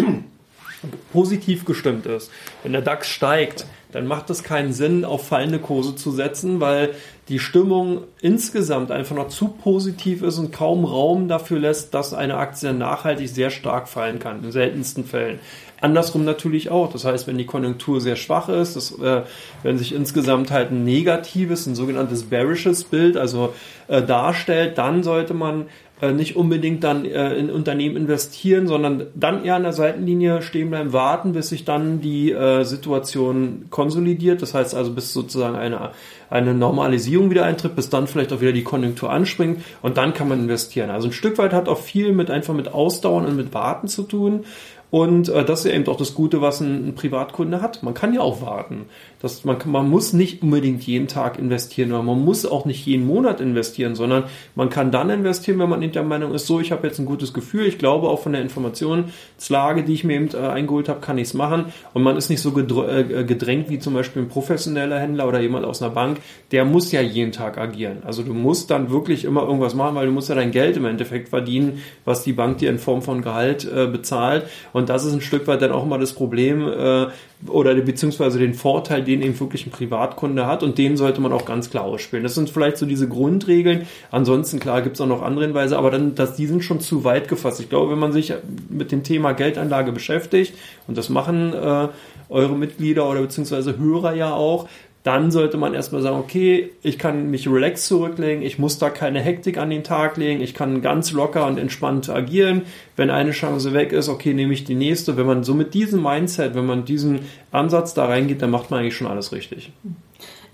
positiv 1.12 1.64
gestimmt 1.64 2.07
ist, 2.07 2.31
wenn 2.62 2.72
der 2.72 2.83
DAX 2.83 3.09
steigt, 3.09 3.66
dann 3.92 4.07
macht 4.09 4.29
es 4.31 4.42
keinen 4.42 4.72
Sinn, 4.72 5.05
auf 5.05 5.29
fallende 5.29 5.61
Kurse 5.61 5.94
zu 5.94 6.11
setzen, 6.11 6.61
weil 6.61 6.90
die 7.28 7.38
Stimmung 7.38 8.02
insgesamt 8.20 8.90
einfach 8.90 9.16
noch 9.16 9.28
zu 9.28 9.48
positiv 9.48 10.22
ist 10.22 10.38
und 10.38 10.52
kaum 10.52 10.84
Raum 10.84 11.26
dafür 11.26 11.58
lässt, 11.58 11.94
dass 11.94 12.12
eine 12.12 12.37
Aktie 12.37 12.72
nachhaltig 12.74 13.28
sehr 13.28 13.50
stark 13.50 13.88
fallen 13.88 14.18
kann, 14.18 14.44
in 14.44 14.52
seltensten 14.52 15.04
Fällen. 15.04 15.38
Andersrum 15.80 16.24
natürlich 16.24 16.70
auch. 16.70 16.90
Das 16.92 17.04
heißt, 17.04 17.26
wenn 17.26 17.37
die 17.37 17.46
Konjunktur 17.46 18.00
sehr 18.00 18.16
schwach 18.16 18.48
ist, 18.48 18.76
das, 18.76 18.98
äh, 18.98 19.22
wenn 19.62 19.78
sich 19.78 19.94
insgesamt 19.94 20.50
halt 20.50 20.70
ein 20.70 20.84
negatives, 20.84 21.66
ein 21.66 21.74
sogenanntes 21.74 22.24
bearishes 22.24 22.84
Bild, 22.84 23.16
also 23.16 23.54
äh, 23.88 24.02
darstellt, 24.02 24.78
dann 24.78 25.02
sollte 25.02 25.34
man 25.34 25.66
äh, 26.00 26.12
nicht 26.12 26.37
unbedingt 26.37 26.82
dann 26.84 27.04
äh, 27.04 27.34
in 27.34 27.50
Unternehmen 27.50 27.96
investieren, 27.96 28.66
sondern 28.66 29.06
dann 29.14 29.44
eher 29.44 29.56
an 29.56 29.62
der 29.62 29.72
Seitenlinie 29.72 30.42
stehen 30.42 30.70
bleiben, 30.70 30.92
warten, 30.92 31.32
bis 31.32 31.50
sich 31.50 31.64
dann 31.64 32.00
die 32.00 32.32
äh, 32.32 32.64
Situation 32.64 33.66
konsolidiert. 33.70 34.42
Das 34.42 34.54
heißt 34.54 34.74
also, 34.74 34.92
bis 34.92 35.12
sozusagen 35.12 35.54
eine, 35.54 35.90
eine 36.30 36.54
Normalisierung 36.54 37.30
wieder 37.30 37.44
eintritt, 37.44 37.76
bis 37.76 37.90
dann 37.90 38.06
vielleicht 38.06 38.32
auch 38.32 38.40
wieder 38.40 38.52
die 38.52 38.64
Konjunktur 38.64 39.10
anspringt 39.10 39.62
und 39.82 39.96
dann 39.96 40.14
kann 40.14 40.28
man 40.28 40.40
investieren. 40.40 40.90
Also 40.90 41.08
ein 41.08 41.12
Stück 41.12 41.38
weit 41.38 41.52
hat 41.52 41.68
auch 41.68 41.78
viel 41.78 42.12
mit 42.12 42.30
einfach 42.30 42.54
mit 42.54 42.72
Ausdauern 42.72 43.26
und 43.26 43.37
mit 43.37 43.54
Warten 43.54 43.88
zu 43.88 44.02
tun. 44.02 44.44
Und 44.90 45.28
äh, 45.28 45.44
das 45.44 45.60
ist 45.60 45.72
ja 45.72 45.76
eben 45.76 45.88
auch 45.88 45.96
das 45.96 46.14
Gute, 46.14 46.40
was 46.40 46.60
ein, 46.60 46.88
ein 46.88 46.94
Privatkunde 46.94 47.60
hat. 47.60 47.82
Man 47.82 47.94
kann 47.94 48.14
ja 48.14 48.20
auch 48.20 48.42
warten. 48.42 48.87
Das, 49.24 49.42
man, 49.42 49.56
man 49.64 49.88
muss 49.88 50.12
nicht 50.12 50.42
unbedingt 50.42 50.82
jeden 50.82 51.08
Tag 51.08 51.38
investieren 51.38 51.92
oder 51.92 52.02
man 52.02 52.22
muss 52.22 52.44
auch 52.44 52.66
nicht 52.66 52.84
jeden 52.84 53.06
Monat 53.06 53.40
investieren, 53.40 53.94
sondern 53.94 54.24
man 54.54 54.68
kann 54.68 54.90
dann 54.90 55.08
investieren, 55.08 55.58
wenn 55.60 55.70
man 55.70 55.80
in 55.80 55.92
der 55.92 56.02
Meinung 56.02 56.34
ist, 56.34 56.46
so, 56.46 56.60
ich 56.60 56.72
habe 56.72 56.87
jetzt 56.87 56.98
ein 56.98 57.06
gutes 57.06 57.32
Gefühl, 57.32 57.64
ich 57.64 57.78
glaube 57.78 58.10
auch 58.10 58.20
von 58.20 58.32
der 58.32 58.42
Informationslage, 58.42 59.82
die 59.82 59.94
ich 59.94 60.04
mir 60.04 60.16
eben 60.16 60.28
äh, 60.34 60.46
eingeholt 60.46 60.90
habe, 60.90 61.00
kann 61.00 61.16
ich 61.16 61.28
es 61.28 61.32
machen 61.32 61.72
und 61.94 62.02
man 62.02 62.18
ist 62.18 62.28
nicht 62.28 62.42
so 62.42 62.50
äh, 62.50 63.24
gedrängt 63.24 63.70
wie 63.70 63.78
zum 63.78 63.94
Beispiel 63.94 64.20
ein 64.20 64.28
professioneller 64.28 65.00
Händler 65.00 65.26
oder 65.26 65.40
jemand 65.40 65.64
aus 65.64 65.80
einer 65.80 65.94
Bank, 65.94 66.18
der 66.50 66.66
muss 66.66 66.92
ja 66.92 67.00
jeden 67.00 67.32
Tag 67.32 67.56
agieren. 67.56 68.02
Also 68.04 68.24
du 68.24 68.34
musst 68.34 68.70
dann 68.70 68.90
wirklich 68.90 69.24
immer 69.24 69.44
irgendwas 69.44 69.74
machen, 69.74 69.94
weil 69.94 70.04
du 70.04 70.12
musst 70.12 70.28
ja 70.28 70.34
dein 70.34 70.50
Geld 70.50 70.76
im 70.76 70.84
Endeffekt 70.84 71.30
verdienen, 71.30 71.82
was 72.04 72.24
die 72.24 72.34
Bank 72.34 72.58
dir 72.58 72.68
in 72.68 72.78
Form 72.78 73.00
von 73.00 73.22
Gehalt 73.22 73.64
äh, 73.64 73.87
bezahlt 73.87 74.44
und 74.74 74.90
das 74.90 75.06
ist 75.06 75.14
ein 75.14 75.22
Stück 75.22 75.46
weit 75.46 75.62
dann 75.62 75.72
auch 75.72 75.84
immer 75.84 75.96
das 75.96 76.12
Problem, 76.12 76.68
äh, 76.68 77.06
oder 77.48 77.74
beziehungsweise 77.74 78.38
den 78.38 78.54
Vorteil, 78.54 79.02
den 79.02 79.22
eben 79.22 79.38
wirklich 79.38 79.66
ein 79.66 79.70
Privatkunde 79.70 80.46
hat 80.46 80.62
und 80.62 80.78
den 80.78 80.96
sollte 80.96 81.20
man 81.20 81.33
auch 81.33 81.44
ganz 81.44 81.70
klar 81.70 81.85
ausspielen. 81.85 82.22
Das 82.22 82.35
sind 82.35 82.50
vielleicht 82.50 82.78
so 82.78 82.87
diese 82.87 83.09
Grundregeln. 83.09 83.87
Ansonsten, 84.11 84.61
klar, 84.61 84.83
gibt 84.83 84.96
es 84.96 85.00
auch 85.00 85.07
noch 85.07 85.22
andere 85.22 85.44
Hinweise, 85.44 85.76
aber 85.76 85.90
dann, 85.90 86.14
dass 86.14 86.37
die 86.37 86.46
sind 86.46 86.64
schon 86.64 86.80
zu 86.80 87.04
weit 87.04 87.28
gefasst. 87.28 87.61
Ich 87.61 87.68
glaube, 87.68 87.92
wenn 87.92 87.98
man 87.98 88.12
sich 88.12 88.33
mit 88.68 88.92
dem 88.92 89.02
Thema 89.02 89.33
Geldanlage 89.33 89.92
beschäftigt, 89.92 90.54
und 90.87 90.96
das 90.96 91.09
machen 91.09 91.52
äh, 91.52 91.88
eure 92.28 92.57
Mitglieder 92.57 93.09
oder 93.09 93.20
beziehungsweise 93.20 93.78
Hörer 93.78 94.14
ja 94.14 94.33
auch, 94.33 94.68
dann 95.04 95.30
sollte 95.30 95.58
man 95.58 95.74
erstmal 95.74 96.00
sagen, 96.00 96.16
okay, 96.16 96.70
ich 96.82 96.98
kann 96.98 97.30
mich 97.30 97.46
relaxed 97.46 97.86
zurücklegen, 97.86 98.42
ich 98.42 98.58
muss 98.58 98.78
da 98.78 98.88
keine 98.88 99.20
Hektik 99.20 99.58
an 99.58 99.68
den 99.68 99.84
Tag 99.84 100.16
legen, 100.16 100.40
ich 100.40 100.54
kann 100.54 100.80
ganz 100.80 101.12
locker 101.12 101.46
und 101.46 101.58
entspannt 101.58 102.08
agieren. 102.08 102.62
Wenn 102.96 103.10
eine 103.10 103.32
Chance 103.32 103.74
weg 103.74 103.92
ist, 103.92 104.08
okay, 104.08 104.32
nehme 104.32 104.54
ich 104.54 104.64
die 104.64 104.74
nächste. 104.74 105.18
Wenn 105.18 105.26
man 105.26 105.44
so 105.44 105.52
mit 105.52 105.74
diesem 105.74 106.02
Mindset, 106.02 106.54
wenn 106.54 106.64
man 106.64 106.86
diesen 106.86 107.20
Ansatz 107.52 107.92
da 107.92 108.06
reingeht, 108.06 108.40
dann 108.40 108.50
macht 108.50 108.70
man 108.70 108.80
eigentlich 108.80 108.96
schon 108.96 109.06
alles 109.06 109.30
richtig. 109.30 109.72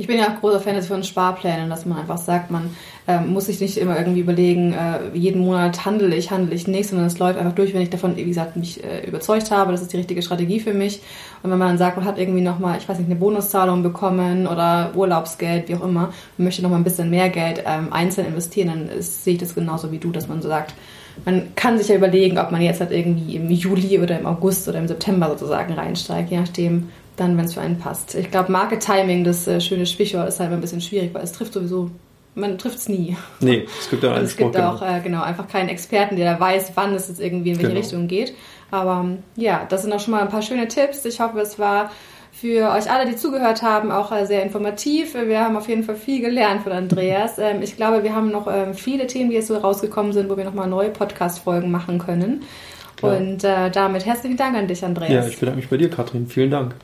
Ich 0.01 0.07
bin 0.07 0.19
ja 0.19 0.29
auch 0.29 0.41
großer 0.41 0.61
Fan 0.61 0.81
von 0.81 1.05
Sparplänen, 1.05 1.69
dass 1.69 1.85
man 1.85 1.99
einfach 1.99 2.17
sagt, 2.17 2.51
man 2.51 2.75
äh, 3.07 3.21
muss 3.21 3.47
sich 3.47 3.61
nicht 3.61 3.77
immer 3.77 3.99
irgendwie 3.99 4.21
überlegen, 4.21 4.73
äh, 4.73 5.15
jeden 5.15 5.43
Monat 5.43 5.85
handle 5.85 6.17
ich, 6.17 6.31
handle 6.31 6.55
ich 6.55 6.67
nicht, 6.67 6.89
sondern 6.89 7.07
es 7.07 7.19
läuft 7.19 7.39
einfach 7.39 7.55
durch, 7.55 7.75
wenn 7.75 7.83
ich 7.83 7.91
davon, 7.91 8.17
wie 8.17 8.25
gesagt, 8.25 8.57
mich 8.57 8.83
äh, 8.83 9.07
überzeugt 9.07 9.51
habe, 9.51 9.73
das 9.73 9.83
ist 9.83 9.93
die 9.93 9.99
richtige 9.99 10.23
Strategie 10.23 10.59
für 10.59 10.73
mich. 10.73 11.03
Und 11.43 11.51
wenn 11.51 11.59
man 11.59 11.69
dann 11.69 11.79
sagt, 11.79 11.99
man 11.99 12.07
hat 12.07 12.17
irgendwie 12.17 12.41
nochmal, 12.41 12.79
ich 12.79 12.89
weiß 12.89 12.97
nicht, 12.97 13.11
eine 13.11 13.21
Bonuszahlung 13.21 13.83
bekommen 13.83 14.47
oder 14.47 14.93
Urlaubsgeld, 14.95 15.69
wie 15.69 15.75
auch 15.75 15.85
immer, 15.85 16.15
und 16.39 16.45
möchte 16.47 16.63
nochmal 16.63 16.81
ein 16.81 16.85
bisschen 16.85 17.11
mehr 17.11 17.29
Geld 17.29 17.63
ähm, 17.67 17.93
einzeln 17.93 18.27
investieren, 18.27 18.69
dann 18.69 18.89
ist, 18.89 19.25
sehe 19.25 19.35
ich 19.35 19.41
das 19.41 19.55
genauso 19.55 19.93
wie 19.93 19.99
du, 19.99 20.13
dass 20.13 20.29
man 20.29 20.41
so 20.41 20.49
sagt, 20.49 20.73
man 21.27 21.55
kann 21.57 21.77
sich 21.77 21.89
ja 21.89 21.97
überlegen, 21.97 22.39
ob 22.39 22.53
man 22.53 22.63
jetzt 22.63 22.81
halt 22.81 22.93
irgendwie 22.93 23.37
im 23.37 23.51
Juli 23.51 23.99
oder 23.99 24.19
im 24.19 24.25
August 24.25 24.67
oder 24.67 24.79
im 24.79 24.89
September 24.89 25.29
sozusagen 25.29 25.75
reinsteigt, 25.75 26.31
je 26.31 26.41
nachdem, 26.41 26.89
dann, 27.21 27.37
wenn 27.37 27.45
es 27.45 27.55
für 27.55 27.61
einen 27.61 27.79
passt. 27.79 28.15
Ich 28.15 28.31
glaube, 28.31 28.51
Market 28.51 28.81
Timing, 28.81 29.25
das 29.25 29.47
äh, 29.47 29.61
schöne 29.61 29.87
Sprichwort, 29.87 30.29
ist 30.29 30.41
halt 30.41 30.53
ein 30.53 30.61
bisschen 30.61 30.81
schwierig, 30.81 31.13
weil 31.13 31.23
es 31.23 31.33
trifft 31.33 31.53
sowieso, 31.53 31.91
man 32.35 32.59
trifft 32.59 32.79
es 32.79 32.89
nie. 32.89 33.17
Nee, 33.41 33.67
es 33.79 33.91
gibt 33.91 34.03
ja 34.03 34.13
einen 34.13 34.25
Es 34.25 34.37
gibt 34.37 34.57
auch, 34.57 34.83
äh, 34.83 35.01
genau, 35.03 35.23
einfach 35.23 35.47
keinen 35.47 35.69
Experten, 35.69 36.17
der 36.17 36.35
da 36.35 36.41
weiß, 36.41 36.73
wann 36.75 36.95
es 36.95 37.09
jetzt 37.09 37.21
irgendwie 37.21 37.51
in 37.51 37.57
welche 37.57 37.69
genau. 37.69 37.81
Richtung 37.81 38.09
geht. 38.09 38.35
Aber 38.71 39.05
ja, 39.37 39.67
das 39.69 39.83
sind 39.83 39.93
auch 39.93 40.01
schon 40.01 40.13
mal 40.13 40.23
ein 40.23 40.29
paar 40.29 40.43
schöne 40.43 40.69
Tipps. 40.69 41.05
Ich 41.05 41.21
hoffe, 41.21 41.39
es 41.41 41.59
war 41.59 41.91
für 42.33 42.71
euch 42.71 42.91
alle, 42.91 43.05
die 43.07 43.17
zugehört 43.17 43.63
haben, 43.63 43.91
auch 43.91 44.13
äh, 44.13 44.25
sehr 44.25 44.43
informativ. 44.43 45.15
Wir 45.15 45.41
haben 45.41 45.57
auf 45.57 45.69
jeden 45.69 45.83
Fall 45.83 45.97
viel 45.97 46.21
gelernt 46.21 46.63
von 46.63 46.73
Andreas. 46.73 47.39
Ähm, 47.41 47.63
ich 47.63 47.77
glaube, 47.77 48.03
wir 48.03 48.15
haben 48.15 48.31
noch 48.31 48.47
ähm, 48.53 48.75
viele 48.75 49.07
Themen, 49.07 49.31
die 49.31 49.37
jetzt 49.37 49.49
so 49.49 49.57
rausgekommen 49.57 50.13
sind, 50.13 50.29
wo 50.29 50.37
wir 50.37 50.45
nochmal 50.45 50.69
neue 50.69 50.91
Podcast-Folgen 50.91 51.71
machen 51.71 51.99
können. 51.99 52.43
Klar. 52.97 53.17
Und 53.17 53.45
äh, 53.45 53.71
damit 53.71 54.05
herzlichen 54.05 54.37
Dank 54.37 54.57
an 54.57 54.67
dich, 54.67 54.85
Andreas. 54.85 55.11
Ja, 55.11 55.27
ich 55.27 55.39
bedanke 55.39 55.61
mich 55.61 55.69
bei 55.69 55.79
dir, 55.79 55.89
Katrin. 55.89 56.27
Vielen 56.27 56.51
Dank. 56.51 56.75